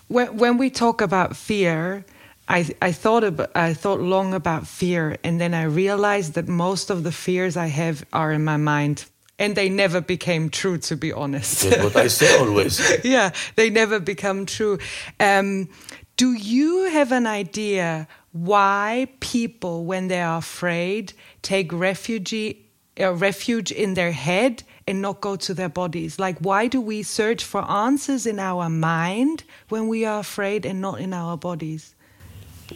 When, 0.10 0.38
when 0.38 0.58
we 0.58 0.70
talk 0.70 1.02
about 1.02 1.38
fear, 1.38 2.04
I, 2.48 2.68
I 2.82 2.92
thought 2.92 3.24
about, 3.24 3.52
I 3.56 3.74
thought 3.76 4.02
long 4.02 4.34
about 4.34 4.68
fear, 4.68 5.18
and 5.24 5.40
then 5.40 5.54
I 5.54 5.64
realized 5.64 6.34
that 6.34 6.48
most 6.48 6.90
of 6.90 7.04
the 7.04 7.12
fears 7.12 7.56
I 7.56 7.68
have 7.68 8.04
are 8.12 8.32
in 8.32 8.44
my 8.44 8.58
mind, 8.58 9.06
and 9.38 9.56
they 9.56 9.70
never 9.70 10.02
became 10.02 10.50
true. 10.50 10.80
To 10.80 10.98
be 10.98 11.14
honest, 11.14 11.62
That's 11.62 11.84
what 11.84 11.96
I 11.96 12.08
say 12.08 12.38
always. 12.40 12.82
yeah, 13.04 13.32
they 13.56 13.70
never 13.70 14.00
become 14.00 14.48
true. 14.48 14.80
Um, 15.20 15.70
do 16.18 16.34
you 16.34 16.90
have 16.90 17.12
an 17.12 17.28
idea 17.28 18.08
why 18.32 19.08
people, 19.20 19.86
when 19.86 20.08
they 20.08 20.22
are 20.22 20.40
afraid, 20.40 21.14
take 21.44 21.72
refugee, 21.72 22.66
uh, 23.00 23.14
refuge 23.14 23.72
in 23.72 23.94
their 23.94 24.12
head 24.12 24.64
and 24.90 25.04
not 25.04 25.22
go 25.22 25.36
to 25.36 25.54
their 25.54 25.70
bodies? 25.70 26.18
Like, 26.18 26.40
why 26.40 26.66
do 26.66 26.82
we 26.82 27.04
search 27.04 27.44
for 27.44 27.62
answers 27.70 28.26
in 28.26 28.40
our 28.40 28.70
mind 28.70 29.44
when 29.70 29.88
we 29.88 30.04
are 30.04 30.20
afraid 30.20 30.66
and 30.66 30.82
not 30.82 31.00
in 31.00 31.14
our 31.14 31.38
bodies? 31.38 31.94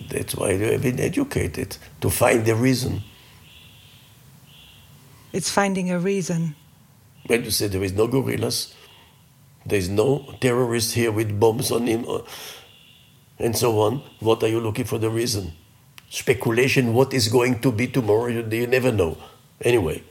That's 0.09 0.35
why 0.35 0.55
they 0.55 0.73
have 0.73 0.83
been 0.83 0.99
educated 0.99 1.77
to 2.01 2.11
find 2.11 2.45
the 2.45 2.53
reason. 2.53 3.01
It's 5.31 5.49
finding 5.49 5.89
a 5.89 5.97
reason. 5.97 6.55
When 7.25 7.43
you 7.43 7.49
say 7.49 7.67
there 7.67 7.83
is 7.83 7.93
no 7.93 8.05
gorillas, 8.05 8.75
there 9.65 9.79
is 9.79 9.89
no 9.89 10.35
terrorist 10.39 10.93
here 10.93 11.11
with 11.11 11.39
bombs 11.39 11.71
on 11.71 11.87
him, 11.87 12.05
or, 12.05 12.25
and 13.39 13.57
so 13.57 13.79
on, 13.79 14.03
what 14.19 14.43
are 14.43 14.49
you 14.49 14.59
looking 14.59 14.85
for 14.85 14.99
the 14.99 15.09
reason? 15.09 15.53
Speculation, 16.11 16.93
what 16.93 17.11
is 17.11 17.27
going 17.27 17.59
to 17.61 17.71
be 17.71 17.87
tomorrow, 17.87 18.27
you, 18.27 18.47
you 18.51 18.67
never 18.67 18.91
know. 18.91 19.17
Anyway, 19.61 20.03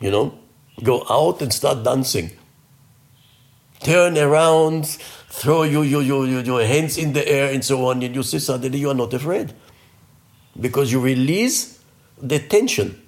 you 0.00 0.10
know, 0.10 0.41
go 0.82 1.04
out 1.10 1.42
and 1.42 1.52
start 1.52 1.82
dancing. 1.82 2.30
Turn 3.80 4.16
around, 4.16 4.86
throw 5.28 5.64
your, 5.64 5.84
your, 5.84 6.02
your, 6.02 6.26
your, 6.26 6.64
hands 6.64 6.98
in 6.98 7.12
the 7.12 7.26
air 7.26 7.52
and 7.52 7.64
so 7.64 7.86
on, 7.88 8.02
and 8.02 8.14
you 8.14 8.22
see 8.22 8.38
suddenly 8.38 8.78
you 8.78 8.90
are 8.90 8.94
not 8.94 9.12
afraid. 9.12 9.52
Because 10.58 10.92
you 10.92 11.00
release 11.00 11.80
the 12.16 12.38
tension. 12.38 13.01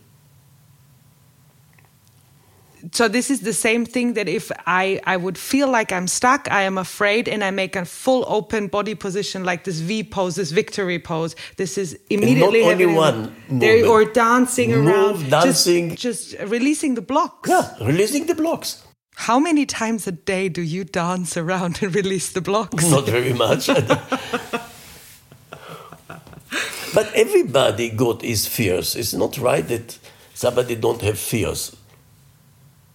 So 2.92 3.08
this 3.08 3.30
is 3.30 3.40
the 3.40 3.52
same 3.52 3.86
thing 3.86 4.14
that 4.14 4.28
if 4.28 4.50
I, 4.66 5.00
I 5.04 5.16
would 5.16 5.38
feel 5.38 5.68
like 5.68 5.92
I'm 5.92 6.06
stuck, 6.06 6.50
I 6.50 6.62
am 6.62 6.76
afraid, 6.76 7.28
and 7.28 7.42
I 7.42 7.50
make 7.50 7.76
a 7.76 7.84
full 7.84 8.24
open 8.28 8.68
body 8.68 8.94
position 8.94 9.44
like 9.44 9.64
this 9.64 9.78
V 9.80 10.04
pose, 10.04 10.36
this 10.36 10.50
victory 10.50 10.98
pose. 10.98 11.34
This 11.56 11.78
is 11.78 11.98
immediately 12.10 12.62
not 12.62 12.72
only 12.72 12.86
one 12.86 13.34
There- 13.48 13.86
or 13.86 14.04
dancing 14.04 14.70
Move, 14.70 14.86
around, 14.86 15.18
just- 15.20 15.30
dancing. 15.30 15.96
just, 15.96 16.34
releasing 16.46 16.94
the 16.94 17.02
blocks. 17.02 17.48
Yeah, 17.48 17.70
releasing 17.80 18.26
the 18.26 18.34
blocks. 18.34 18.82
How 19.16 19.38
many 19.38 19.64
times 19.64 20.06
a 20.08 20.12
day 20.12 20.48
do 20.48 20.60
you 20.60 20.84
dance 20.84 21.36
around 21.36 21.78
and 21.82 21.94
release 21.94 22.32
the 22.32 22.40
blocks? 22.40 22.84
Not 22.90 23.06
very 23.06 23.32
much. 23.32 23.66
but 26.94 27.12
everybody 27.14 27.90
got 27.90 28.22
his 28.22 28.46
fears. 28.46 28.94
It's 28.96 29.14
not 29.14 29.38
right 29.38 29.66
that 29.68 29.98
somebody 30.34 30.74
don't 30.76 31.00
have 31.02 31.18
fears. 31.18 31.74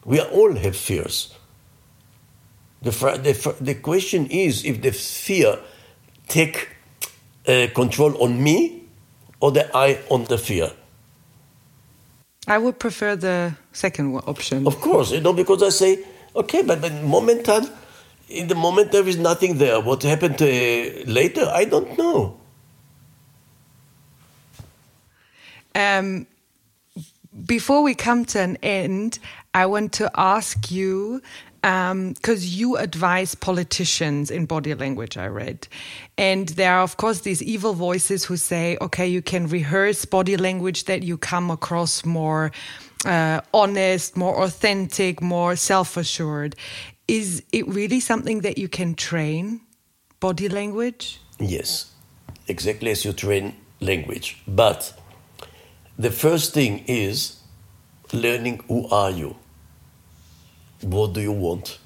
We 0.06 0.22
all 0.22 0.56
have 0.56 0.76
fears. 0.76 1.34
The, 2.82 2.92
the, 2.92 3.56
the 3.60 3.76
question 3.76 4.28
is 4.28 4.64
if 4.64 4.82
the 4.82 4.92
fear 4.92 5.60
take 6.28 6.70
uh, 7.48 7.68
control 7.76 8.22
on 8.24 8.42
me 8.42 8.84
or 9.40 9.52
the 9.52 9.76
I 9.76 10.00
on 10.10 10.26
the 10.26 10.38
fear. 10.38 10.72
I 12.48 12.58
would 12.58 12.80
prefer 12.80 13.16
the 13.16 13.56
second 13.74 14.16
option. 14.26 14.66
Of 14.66 14.80
course, 14.80 15.12
you 15.12 15.22
know, 15.22 15.34
because 15.34 15.62
I 15.62 15.70
say, 15.70 16.04
okay, 16.36 16.64
but, 16.64 16.82
but 16.82 16.94
momentan, 17.04 17.70
in 18.30 18.48
the 18.48 18.56
moment 18.56 18.92
there 18.92 19.08
is 19.08 19.18
nothing 19.18 19.58
there. 19.58 19.80
What 19.80 20.04
happened 20.04 20.42
uh, 20.42 20.46
later, 20.46 21.46
I 21.54 21.66
don't 21.66 21.98
know. 21.98 22.38
Um, 25.76 26.28
before 27.46 27.84
we 27.84 27.94
come 27.94 28.26
to 28.26 28.40
an 28.40 28.58
end, 28.64 29.20
I 29.54 29.66
want 29.66 29.94
to 29.94 30.12
ask 30.16 30.72
you 30.72 31.22
because 31.62 31.92
um, 31.92 32.16
you 32.40 32.78
advise 32.78 33.36
politicians 33.36 34.32
in 34.32 34.46
body 34.46 34.74
language, 34.74 35.18
I 35.18 35.28
read. 35.28 35.68
And 36.18 36.50
there 36.50 36.76
are, 36.76 36.84
of 36.84 36.96
course, 36.96 37.22
these 37.22 37.44
evil 37.44 37.74
voices 37.74 38.24
who 38.24 38.38
say, 38.38 38.78
okay, 38.80 39.08
you 39.08 39.22
can 39.22 39.48
rehearse 39.48 40.06
body 40.06 40.38
language 40.38 40.86
that 40.86 41.04
you 41.04 41.18
come 41.18 41.52
across 41.52 42.06
more 42.06 42.52
uh, 43.06 43.42
honest, 43.54 44.16
more 44.16 44.42
authentic, 44.44 45.22
more 45.22 45.56
self 45.56 45.98
assured. 45.98 46.56
Is 47.08 47.44
it 47.52 47.68
really 47.68 48.00
something 48.00 48.42
that 48.42 48.58
you 48.58 48.70
can 48.70 48.96
train, 48.96 49.62
body 50.20 50.48
language? 50.48 51.20
Yes, 51.40 51.92
exactly 52.48 52.92
as 52.92 53.04
you 53.04 53.14
train 53.14 53.56
language. 53.80 54.38
But 54.48 54.94
the 55.98 56.12
first 56.12 56.54
thing 56.54 56.84
is 56.88 57.39
learning 58.14 58.64
who 58.68 58.88
are 58.90 59.12
you 59.12 59.36
what 60.82 61.14
do 61.14 61.22
you 61.22 61.32
want? 61.32 61.80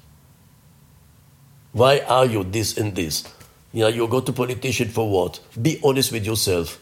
Why 1.72 2.00
are 2.00 2.26
you 2.26 2.44
this 2.44 2.78
and 2.78 2.94
this? 2.94 3.24
You 3.72 3.82
know, 3.82 3.88
you 3.88 4.06
go 4.06 4.20
to 4.20 4.32
politician 4.32 4.88
for 4.88 5.10
what? 5.10 5.40
Be 5.60 5.80
honest 5.82 6.12
with 6.12 6.24
yourself. 6.24 6.80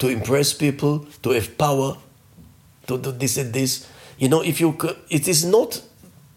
To 0.00 0.08
impress 0.08 0.52
people, 0.52 1.06
to 1.22 1.30
have 1.30 1.56
power, 1.56 1.96
to 2.86 2.98
do 2.98 3.12
this 3.12 3.38
and 3.38 3.52
this. 3.52 3.88
You 4.18 4.28
know, 4.28 4.42
if 4.42 4.60
you, 4.60 4.76
it 5.08 5.26
is 5.26 5.44
not 5.44 5.82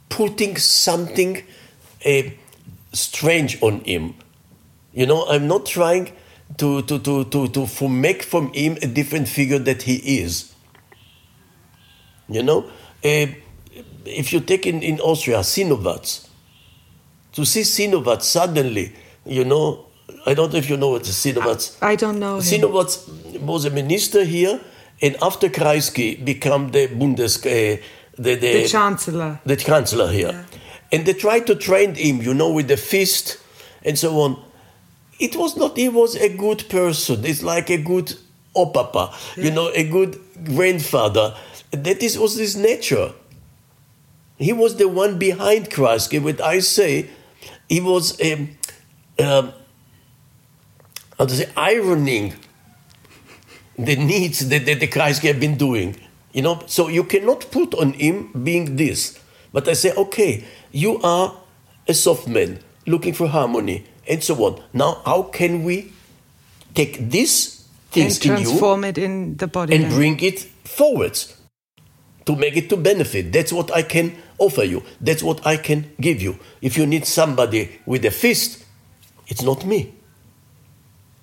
putting 0.08 0.56
something 0.56 1.44
uh, 2.06 2.22
strange 2.94 3.62
on 3.62 3.82
him. 3.82 4.16
You 4.94 5.06
know, 5.06 5.28
I'm 5.28 5.48
not 5.48 5.66
trying 5.66 6.14
to, 6.58 6.82
to, 6.84 7.00
to, 7.00 7.26
to, 7.26 7.48
to, 7.50 7.68
to 7.68 7.90
make 7.90 8.24
from 8.24 8.54
him 8.54 8.78
a 8.82 8.88
different 8.88 9.28
figure 9.28 9.60
that 9.60 9.84
he 9.84 10.20
is. 10.22 10.51
You 12.32 12.44
know, 12.44 12.66
uh, 13.04 13.28
if 14.06 14.34
you 14.34 14.40
take 14.40 14.66
in, 14.66 14.82
in 14.82 15.00
Austria, 15.00 15.40
Sinowatz, 15.40 16.28
to 17.34 17.46
see 17.46 17.62
Sinowatz 17.62 18.24
suddenly, 18.24 18.94
you 19.26 19.44
know, 19.44 19.86
I 20.26 20.34
don't 20.34 20.52
know 20.52 20.60
if 20.60 20.70
you 20.70 20.78
know 20.78 20.90
what 20.90 21.04
Sinowatz. 21.04 21.78
I, 21.82 21.92
I 21.92 21.96
don't 21.96 22.20
know. 22.20 22.38
Sinowatz 22.38 23.40
was 23.42 23.66
a 23.66 23.70
minister 23.70 24.24
here, 24.24 24.60
and 25.02 25.16
after 25.22 25.50
Kreisky 25.50 26.24
became 26.24 26.72
the 26.72 26.88
Bundes, 26.88 27.38
uh, 27.46 27.82
the, 28.18 28.36
the, 28.36 28.62
the 28.64 28.68
chancellor, 28.68 29.40
the 29.46 29.56
chancellor 29.56 30.12
here, 30.12 30.32
yeah. 30.32 30.60
and 30.92 31.06
they 31.06 31.14
tried 31.14 31.48
to 31.48 31.56
train 31.56 31.96
him, 31.96 32.22
you 32.22 32.34
know, 32.34 32.52
with 32.52 32.68
the 32.68 32.78
fist 32.78 33.38
and 33.84 33.98
so 33.98 34.20
on. 34.20 34.44
It 35.20 35.36
was 35.36 35.56
not. 35.56 35.78
He 35.78 35.90
was 35.90 36.16
a 36.16 36.30
good 36.30 36.68
person. 36.70 37.26
It's 37.26 37.44
like 37.44 37.70
a 37.70 37.78
good 37.78 38.14
opapa, 38.56 39.14
yeah. 39.38 39.44
you 39.46 39.52
know, 39.52 39.72
a 39.74 39.84
good 39.88 40.20
grandfather. 40.44 41.36
That 41.72 42.04
is 42.04 42.18
was 42.20 42.36
his 42.36 42.56
nature. 42.56 43.14
He 44.38 44.54
was 44.54 44.76
the 44.76 44.88
one 44.88 45.18
behind 45.18 45.70
Kreisky. 45.70 46.22
What 46.22 46.42
I 46.42 46.60
say, 46.60 47.10
he 47.70 47.80
was 47.80 48.20
um, 48.22 48.58
um, 49.20 49.54
how 51.18 51.26
to 51.26 51.36
say 51.36 51.50
ironing 51.56 52.34
the 53.78 53.96
needs 53.96 54.50
that, 54.50 54.66
that 54.66 54.80
the 54.80 54.88
Kreisky 54.88 55.28
have 55.28 55.40
been 55.40 55.58
doing. 55.58 55.96
You 56.34 56.42
know, 56.42 56.64
so 56.66 56.88
you 56.88 57.04
cannot 57.04 57.52
put 57.52 57.74
on 57.76 57.94
him 57.94 58.32
being 58.44 58.78
this. 58.78 59.20
But 59.54 59.68
I 59.68 59.74
say, 59.74 59.94
okay, 59.94 60.46
you 60.72 61.00
are 61.02 61.36
a 61.88 61.94
soft 61.94 62.28
man 62.28 62.60
looking 62.88 63.14
for 63.14 63.28
harmony 63.28 63.86
and 64.08 64.24
so 64.24 64.36
on. 64.46 64.64
Now, 64.74 65.02
how 65.06 65.24
can 65.24 65.64
we 65.64 65.94
take 66.74 67.10
this 67.10 67.68
things 67.92 68.26
and 68.26 68.38
transform 68.38 68.84
in 68.86 68.88
you 68.88 68.90
it 68.90 68.98
in 68.98 69.38
the 69.38 69.48
body 69.48 69.76
and 69.76 69.92
bring 69.92 70.20
it 70.22 70.40
forwards 70.64 71.36
to 72.26 72.36
make 72.36 72.58
it 72.58 72.70
to 72.70 72.78
benefit? 72.78 73.32
That's 73.32 73.52
what 73.52 73.72
I 73.72 73.84
can 73.84 74.16
offer 74.38 74.64
you. 74.64 74.84
That's 75.00 75.24
what 75.24 75.46
I 75.46 75.58
can 75.58 75.92
give 76.00 76.22
you. 76.22 76.38
If 76.62 76.78
you 76.78 76.86
need 76.86 77.06
somebody 77.06 77.80
with 77.86 78.06
a 78.06 78.12
fist, 78.12 78.66
it's 79.28 79.42
not 79.42 79.66
me. 79.66 79.94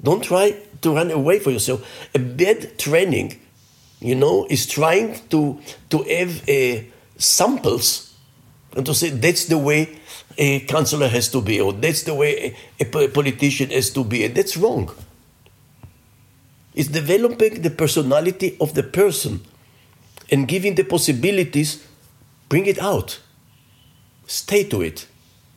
Don't 0.02 0.22
try 0.22 0.56
to 0.82 0.94
run 0.94 1.10
away 1.10 1.40
for 1.40 1.50
yourself. 1.50 1.84
A 2.14 2.18
bad 2.18 2.78
training, 2.78 3.40
you 4.00 4.14
know, 4.14 4.46
is 4.48 4.66
trying 4.66 5.20
to 5.28 5.60
to 5.90 6.02
have 6.04 6.48
uh, 6.48 6.82
samples 7.16 8.14
and 8.76 8.86
to 8.86 8.94
say 8.94 9.10
that's 9.10 9.46
the 9.46 9.58
way 9.58 9.98
a 10.36 10.60
counselor 10.60 11.08
has 11.08 11.28
to 11.30 11.42
be, 11.42 11.60
or 11.60 11.72
that's 11.72 12.04
the 12.04 12.14
way 12.14 12.54
a, 12.80 12.84
a 12.84 13.08
politician 13.08 13.70
has 13.70 13.90
to 13.90 14.04
be, 14.04 14.24
and 14.24 14.34
that's 14.34 14.56
wrong. 14.56 14.90
It's 16.74 16.88
developing 16.88 17.62
the 17.62 17.70
personality 17.70 18.56
of 18.60 18.74
the 18.74 18.84
person 18.84 19.40
and 20.30 20.46
giving 20.46 20.74
the 20.74 20.84
possibilities 20.84 21.84
Bring 22.48 22.66
it 22.66 22.78
out. 22.78 23.20
Stay 24.26 24.64
to 24.64 24.80
it. 24.82 25.06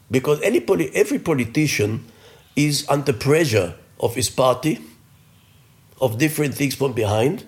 Because 0.10 0.42
any 0.42 0.60
poli- 0.60 0.92
every 0.94 1.20
politician 1.20 2.06
is 2.56 2.86
under 2.90 3.14
pressure 3.14 3.76
of 4.00 4.16
his 4.16 4.30
party, 4.30 4.80
of 6.02 6.18
different 6.18 6.56
things 6.56 6.76
from 6.76 6.94
behind. 6.94 7.46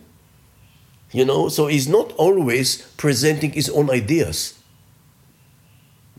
You 1.12 1.26
know, 1.26 1.50
so 1.50 1.68
he's 1.68 1.88
not 1.88 2.12
always 2.14 2.82
presenting 2.98 3.52
his 3.52 3.70
own 3.70 3.92
ideas. 3.92 4.56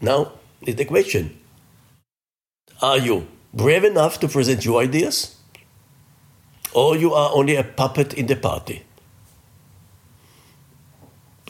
Now, 0.01 0.33
is 0.63 0.77
the 0.77 0.85
question 0.85 1.39
Are 2.83 2.99
you 2.99 3.27
brave 3.55 3.85
enough 3.85 4.21
to 4.21 4.29
present 4.29 4.65
your 4.65 4.83
ideas? 4.83 5.37
Or 6.75 6.97
you 6.97 7.15
are 7.15 7.31
only 7.33 7.57
a 7.57 7.65
puppet 7.65 8.15
in 8.15 8.27
the 8.27 8.37
party? 8.37 8.83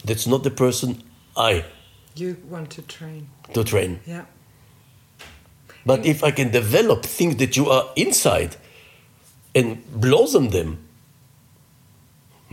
That's 0.05 0.27
not 0.27 0.43
the 0.43 0.51
person 0.51 1.03
I. 1.35 1.65
You 2.15 2.37
want 2.47 2.69
to 2.71 2.81
train. 2.83 3.29
To 3.53 3.63
train. 3.63 3.99
Yeah. 4.05 4.25
But 5.85 5.99
and 5.99 6.05
if 6.05 6.23
I 6.23 6.31
can 6.31 6.51
develop 6.51 7.03
things 7.03 7.35
that 7.37 7.57
you 7.57 7.69
are 7.69 7.89
inside 7.95 8.55
and 9.53 9.83
blossom 9.91 10.49
them, 10.49 10.79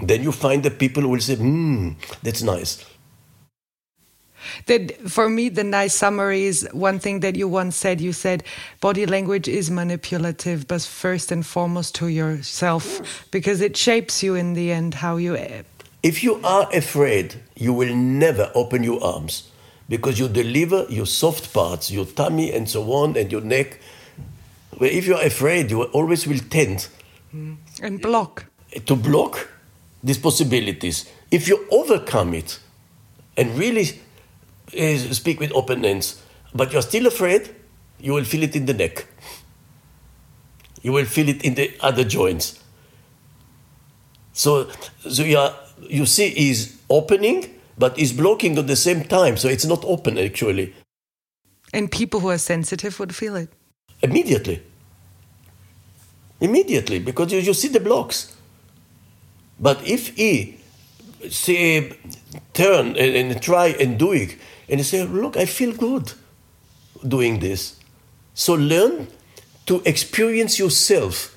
then 0.02 0.22
you 0.22 0.32
find 0.32 0.62
that 0.62 0.78
people 0.78 1.06
will 1.06 1.20
say, 1.20 1.36
hmm, 1.36 1.90
that's 2.22 2.42
nice. 2.42 2.84
That 4.66 5.08
for 5.08 5.28
me, 5.28 5.48
the 5.48 5.64
nice 5.64 5.94
summary 5.94 6.44
is 6.44 6.68
one 6.72 6.98
thing 6.98 7.20
that 7.20 7.36
you 7.36 7.46
once 7.46 7.76
said. 7.76 8.00
You 8.00 8.12
said 8.12 8.42
body 8.80 9.06
language 9.06 9.46
is 9.46 9.70
manipulative, 9.70 10.66
but 10.66 10.82
first 10.82 11.30
and 11.30 11.46
foremost 11.46 11.94
to 11.96 12.08
yourself, 12.08 13.28
because 13.30 13.60
it 13.60 13.76
shapes 13.76 14.22
you 14.22 14.34
in 14.34 14.54
the 14.54 14.72
end 14.72 14.94
how 14.94 15.16
you 15.16 15.36
if 16.02 16.22
you 16.22 16.40
are 16.42 16.68
afraid, 16.72 17.36
you 17.54 17.72
will 17.72 17.94
never 17.94 18.50
open 18.54 18.82
your 18.82 19.02
arms 19.02 19.50
because 19.88 20.18
you 20.18 20.28
deliver 20.28 20.86
your 20.88 21.06
soft 21.06 21.52
parts, 21.52 21.90
your 21.90 22.06
tummy 22.06 22.52
and 22.52 22.68
so 22.68 22.92
on, 22.92 23.16
and 23.16 23.30
your 23.30 23.40
neck. 23.40 23.80
But 24.78 24.90
if 24.90 25.06
you're 25.06 25.22
afraid, 25.22 25.70
you 25.70 25.82
always 25.84 26.26
will 26.26 26.40
tend 26.50 26.88
and 27.80 28.00
block 28.00 28.46
to 28.86 28.96
block 28.96 29.48
these 30.02 30.18
possibilities. 30.18 31.08
If 31.30 31.46
you 31.46 31.66
overcome 31.70 32.34
it 32.34 32.58
and 33.36 33.56
really 33.56 34.00
uh, 34.78 34.96
speak 35.12 35.40
with 35.40 35.52
open 35.52 35.84
ends, 35.84 36.20
but 36.54 36.72
you're 36.72 36.82
still 36.82 37.06
afraid, 37.06 37.54
you 38.00 38.12
will 38.12 38.24
feel 38.24 38.42
it 38.42 38.56
in 38.56 38.66
the 38.66 38.74
neck. 38.74 39.06
You 40.82 40.92
will 40.92 41.04
feel 41.04 41.28
it 41.28 41.44
in 41.44 41.54
the 41.54 41.72
other 41.80 42.02
joints. 42.02 42.58
So, 44.32 44.68
so 45.08 45.22
you 45.22 45.38
are 45.38 45.54
you 45.88 46.06
see 46.06 46.28
is 46.50 46.76
opening, 46.88 47.58
but 47.78 47.98
is 47.98 48.12
blocking 48.12 48.58
at 48.58 48.66
the 48.66 48.76
same 48.76 49.04
time. 49.04 49.36
So 49.36 49.48
it's 49.48 49.64
not 49.64 49.84
open 49.84 50.18
actually. 50.18 50.74
And 51.72 51.90
people 51.90 52.20
who 52.20 52.30
are 52.30 52.38
sensitive 52.38 52.98
would 53.00 53.14
feel 53.14 53.36
it 53.36 53.50
immediately. 54.02 54.62
Immediately, 56.40 56.98
because 56.98 57.32
you, 57.32 57.38
you 57.38 57.54
see 57.54 57.68
the 57.68 57.80
blocks. 57.80 58.36
But 59.60 59.86
if 59.86 60.08
he 60.16 60.58
say 61.30 61.92
turn 62.52 62.88
and, 62.96 62.98
and 62.98 63.42
try 63.42 63.68
and 63.68 63.98
do 63.98 64.12
it, 64.12 64.36
and 64.68 64.80
he 64.80 64.84
say, 64.84 65.04
"Look, 65.04 65.36
I 65.36 65.46
feel 65.46 65.72
good 65.72 66.12
doing 67.06 67.38
this," 67.38 67.76
so 68.34 68.54
learn 68.54 69.06
to 69.66 69.82
experience 69.84 70.58
yourself 70.58 71.36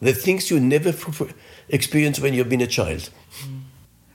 the 0.00 0.12
things 0.12 0.50
you 0.50 0.60
never 0.60 0.92
experienced 1.68 2.20
when 2.20 2.34
you've 2.34 2.48
been 2.48 2.60
a 2.60 2.66
child 2.66 3.10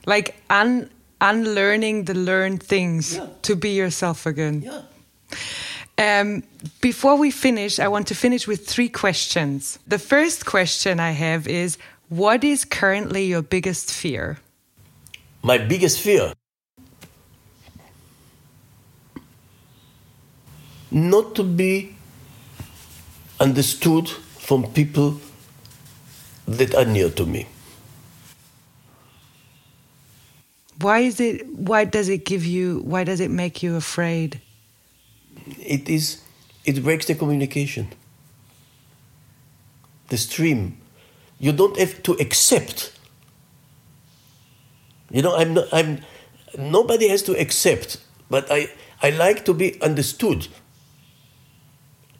like 0.05 0.35
un 0.49 0.89
unlearning 1.19 2.05
the 2.05 2.13
learned 2.13 2.63
things 2.63 3.15
yeah. 3.15 3.27
to 3.43 3.55
be 3.55 3.69
yourself 3.69 4.25
again. 4.25 4.63
Yeah. 4.63 4.81
Um, 5.97 6.43
before 6.81 7.15
we 7.15 7.29
finish, 7.29 7.79
I 7.79 7.87
want 7.87 8.07
to 8.07 8.15
finish 8.15 8.47
with 8.47 8.65
three 8.65 8.89
questions. 8.89 9.77
The 9.85 9.99
first 9.99 10.45
question 10.45 10.99
I 10.99 11.11
have 11.11 11.47
is 11.47 11.77
What 12.09 12.43
is 12.43 12.65
currently 12.65 13.25
your 13.25 13.43
biggest 13.43 13.91
fear? 13.91 14.39
My 15.43 15.57
biggest 15.57 15.99
fear 15.99 16.33
not 20.93 21.35
to 21.35 21.43
be 21.43 21.95
understood 23.39 24.09
from 24.09 24.65
people 24.73 25.21
that 26.47 26.75
are 26.75 26.85
near 26.85 27.09
to 27.09 27.25
me. 27.25 27.47
Why 30.79 30.99
is 30.99 31.19
it 31.19 31.47
why 31.47 31.85
does 31.85 32.09
it 32.09 32.25
give 32.25 32.45
you 32.45 32.79
why 32.79 33.03
does 33.03 33.19
it 33.19 33.29
make 33.29 33.61
you 33.61 33.75
afraid? 33.75 34.41
It 35.59 35.87
is 35.87 36.21
it 36.65 36.83
breaks 36.83 37.05
the 37.05 37.15
communication. 37.15 37.87
The 40.09 40.17
stream. 40.17 40.77
You 41.39 41.51
don't 41.51 41.77
have 41.77 42.03
to 42.03 42.13
accept. 42.13 42.91
You 45.09 45.21
know, 45.21 45.35
I'm 45.35 45.53
not, 45.53 45.67
I'm 45.71 46.01
nobody 46.57 47.07
has 47.09 47.21
to 47.23 47.33
accept, 47.39 47.97
but 48.29 48.51
I 48.51 48.69
I 49.01 49.11
like 49.11 49.45
to 49.45 49.53
be 49.53 49.81
understood. 49.81 50.47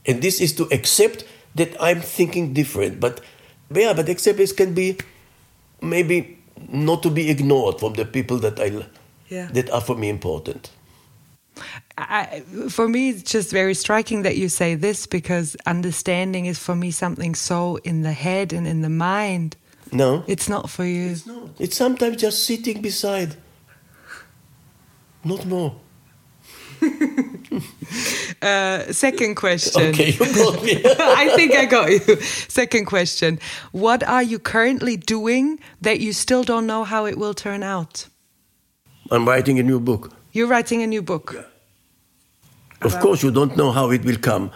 And 0.05 0.21
this 0.21 0.41
is 0.41 0.53
to 0.55 0.63
accept 0.71 1.25
that 1.55 1.75
I'm 1.79 2.01
thinking 2.01 2.53
different. 2.53 2.99
But 2.99 3.21
yeah, 3.73 3.93
but 3.93 4.09
acceptance 4.09 4.51
can 4.53 4.73
be 4.73 4.97
maybe 5.81 6.37
not 6.69 7.01
to 7.03 7.09
be 7.09 7.29
ignored 7.29 7.79
from 7.79 7.93
the 7.93 8.05
people 8.05 8.37
that 8.39 8.59
I 8.59 8.85
Yeah. 9.29 9.49
that 9.53 9.69
are 9.71 9.81
for 9.81 9.95
me 9.95 10.09
important. 10.09 10.69
I, 11.97 12.41
for 12.69 12.87
me, 12.87 13.09
it's 13.09 13.31
just 13.31 13.51
very 13.51 13.73
striking 13.73 14.23
that 14.23 14.35
you 14.37 14.49
say 14.49 14.75
this 14.75 15.05
because 15.07 15.55
understanding 15.65 16.45
is 16.47 16.57
for 16.57 16.75
me 16.75 16.91
something 16.91 17.35
so 17.35 17.77
in 17.83 18.01
the 18.03 18.13
head 18.13 18.53
and 18.53 18.65
in 18.67 18.81
the 18.81 18.89
mind. 18.89 19.55
No, 19.91 20.23
It's 20.27 20.47
not 20.47 20.69
for 20.69 20.85
you. 20.85 21.11
it's 21.11 21.25
not. 21.27 21.49
It's 21.59 21.75
sometimes 21.77 22.17
just 22.21 22.45
sitting 22.45 22.81
beside. 22.81 23.35
Not 25.23 25.45
more. 25.45 25.75
Uh, 28.41 28.91
second 28.91 29.35
question. 29.35 29.93
Okay, 29.93 30.11
you 30.11 30.19
got 30.33 30.63
me. 30.63 30.81
I 30.99 31.31
think 31.35 31.53
I 31.53 31.65
got 31.65 31.91
you. 31.91 31.99
Second 32.47 32.85
question. 32.85 33.39
What 33.71 34.01
are 34.03 34.23
you 34.23 34.39
currently 34.39 34.97
doing 34.97 35.59
that 35.81 35.99
you 35.99 36.11
still 36.13 36.43
don't 36.43 36.65
know 36.65 36.83
how 36.83 37.05
it 37.05 37.17
will 37.17 37.35
turn 37.35 37.61
out? 37.61 38.07
I'm 39.11 39.27
writing 39.27 39.59
a 39.59 39.63
new 39.63 39.79
book. 39.79 40.11
You're 40.31 40.47
writing 40.47 40.81
a 40.81 40.87
new 40.87 41.03
book. 41.03 41.35
Of 42.81 42.99
course, 42.99 43.21
you 43.21 43.29
don't 43.29 43.55
know 43.55 43.71
how 43.71 43.91
it 43.91 44.03
will 44.03 44.17
come, 44.17 44.49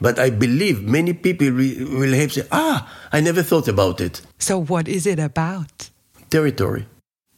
but 0.00 0.18
I 0.18 0.28
believe 0.28 0.82
many 0.82 1.14
people 1.14 1.48
re- 1.50 1.82
will 1.84 2.12
have 2.12 2.32
said, 2.32 2.48
"Ah, 2.52 2.86
I 3.10 3.20
never 3.20 3.42
thought 3.42 3.68
about 3.68 4.00
it." 4.00 4.20
So, 4.38 4.58
what 4.58 4.86
is 4.86 5.06
it 5.06 5.18
about? 5.18 5.90
Territory. 6.28 6.84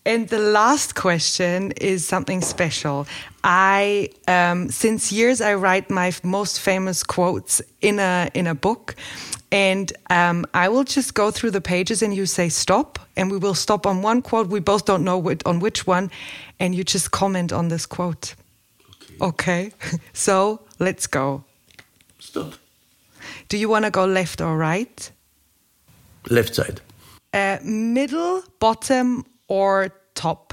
And 0.06 0.28
the 0.28 0.38
last 0.38 0.94
question 0.94 1.72
is 1.80 2.06
something 2.06 2.40
special. 2.40 3.06
I, 3.48 4.08
um, 4.26 4.70
since 4.70 5.12
years, 5.12 5.40
I 5.40 5.54
write 5.54 5.88
my 5.88 6.12
most 6.24 6.58
famous 6.58 7.04
quotes 7.04 7.62
in 7.80 8.00
a 8.00 8.28
in 8.34 8.48
a 8.48 8.56
book, 8.56 8.96
and 9.52 9.92
um, 10.10 10.46
I 10.52 10.68
will 10.68 10.82
just 10.82 11.14
go 11.14 11.30
through 11.30 11.52
the 11.52 11.60
pages, 11.60 12.02
and 12.02 12.12
you 12.12 12.26
say 12.26 12.48
stop, 12.48 12.98
and 13.16 13.30
we 13.30 13.38
will 13.38 13.54
stop 13.54 13.86
on 13.86 14.02
one 14.02 14.20
quote. 14.20 14.48
We 14.48 14.58
both 14.58 14.84
don't 14.84 15.04
know 15.04 15.16
which, 15.16 15.42
on 15.46 15.60
which 15.60 15.86
one, 15.86 16.10
and 16.58 16.74
you 16.74 16.82
just 16.82 17.12
comment 17.12 17.52
on 17.52 17.68
this 17.68 17.86
quote. 17.86 18.34
Okay, 19.20 19.70
so 20.12 20.62
let's 20.80 21.06
go. 21.06 21.44
Stop. 22.18 22.54
Do 23.48 23.58
you 23.58 23.68
want 23.68 23.84
to 23.84 23.92
go 23.92 24.06
left 24.06 24.40
or 24.40 24.56
right? 24.56 25.12
Left 26.30 26.52
side. 26.52 26.80
Uh, 27.32 27.58
middle, 27.62 28.42
bottom, 28.58 29.24
or 29.46 29.92
top? 30.14 30.52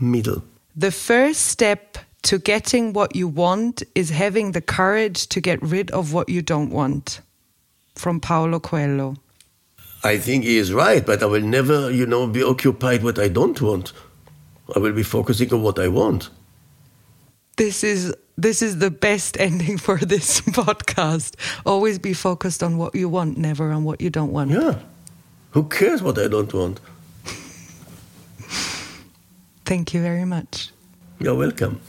Middle. 0.00 0.44
The 0.74 0.90
first 0.90 1.46
step 1.48 1.98
to 2.22 2.38
getting 2.38 2.92
what 2.92 3.14
you 3.14 3.28
want 3.28 3.82
is 3.94 4.10
having 4.10 4.52
the 4.52 4.60
courage 4.60 5.26
to 5.28 5.40
get 5.40 5.60
rid 5.62 5.90
of 5.90 6.12
what 6.12 6.28
you 6.28 6.40
don't 6.40 6.70
want. 6.70 7.20
From 7.94 8.20
Paulo 8.20 8.58
Coelho. 8.58 9.16
I 10.04 10.16
think 10.18 10.44
he 10.44 10.56
is 10.56 10.72
right, 10.72 11.04
but 11.04 11.22
I 11.22 11.26
will 11.26 11.42
never, 11.42 11.90
you 11.90 12.06
know, 12.06 12.26
be 12.26 12.42
occupied 12.42 13.04
what 13.04 13.18
I 13.18 13.28
don't 13.28 13.60
want. 13.60 13.92
I 14.74 14.78
will 14.78 14.92
be 14.92 15.02
focusing 15.02 15.52
on 15.52 15.62
what 15.62 15.78
I 15.78 15.88
want. 15.88 16.30
This 17.56 17.84
is 17.84 18.14
this 18.38 18.62
is 18.62 18.78
the 18.78 18.90
best 18.90 19.38
ending 19.38 19.76
for 19.76 19.98
this 19.98 20.40
podcast. 20.62 21.34
Always 21.66 21.98
be 21.98 22.14
focused 22.14 22.62
on 22.62 22.78
what 22.78 22.94
you 22.94 23.08
want, 23.08 23.36
never 23.36 23.70
on 23.70 23.84
what 23.84 24.00
you 24.00 24.08
don't 24.08 24.32
want. 24.32 24.50
Yeah. 24.50 24.78
Who 25.50 25.64
cares 25.64 26.02
what 26.02 26.18
I 26.18 26.28
don't 26.28 26.52
want? 26.52 26.80
Thank 29.64 29.94
you 29.94 30.02
very 30.02 30.24
much. 30.24 30.70
You're 31.18 31.34
welcome. 31.36 31.80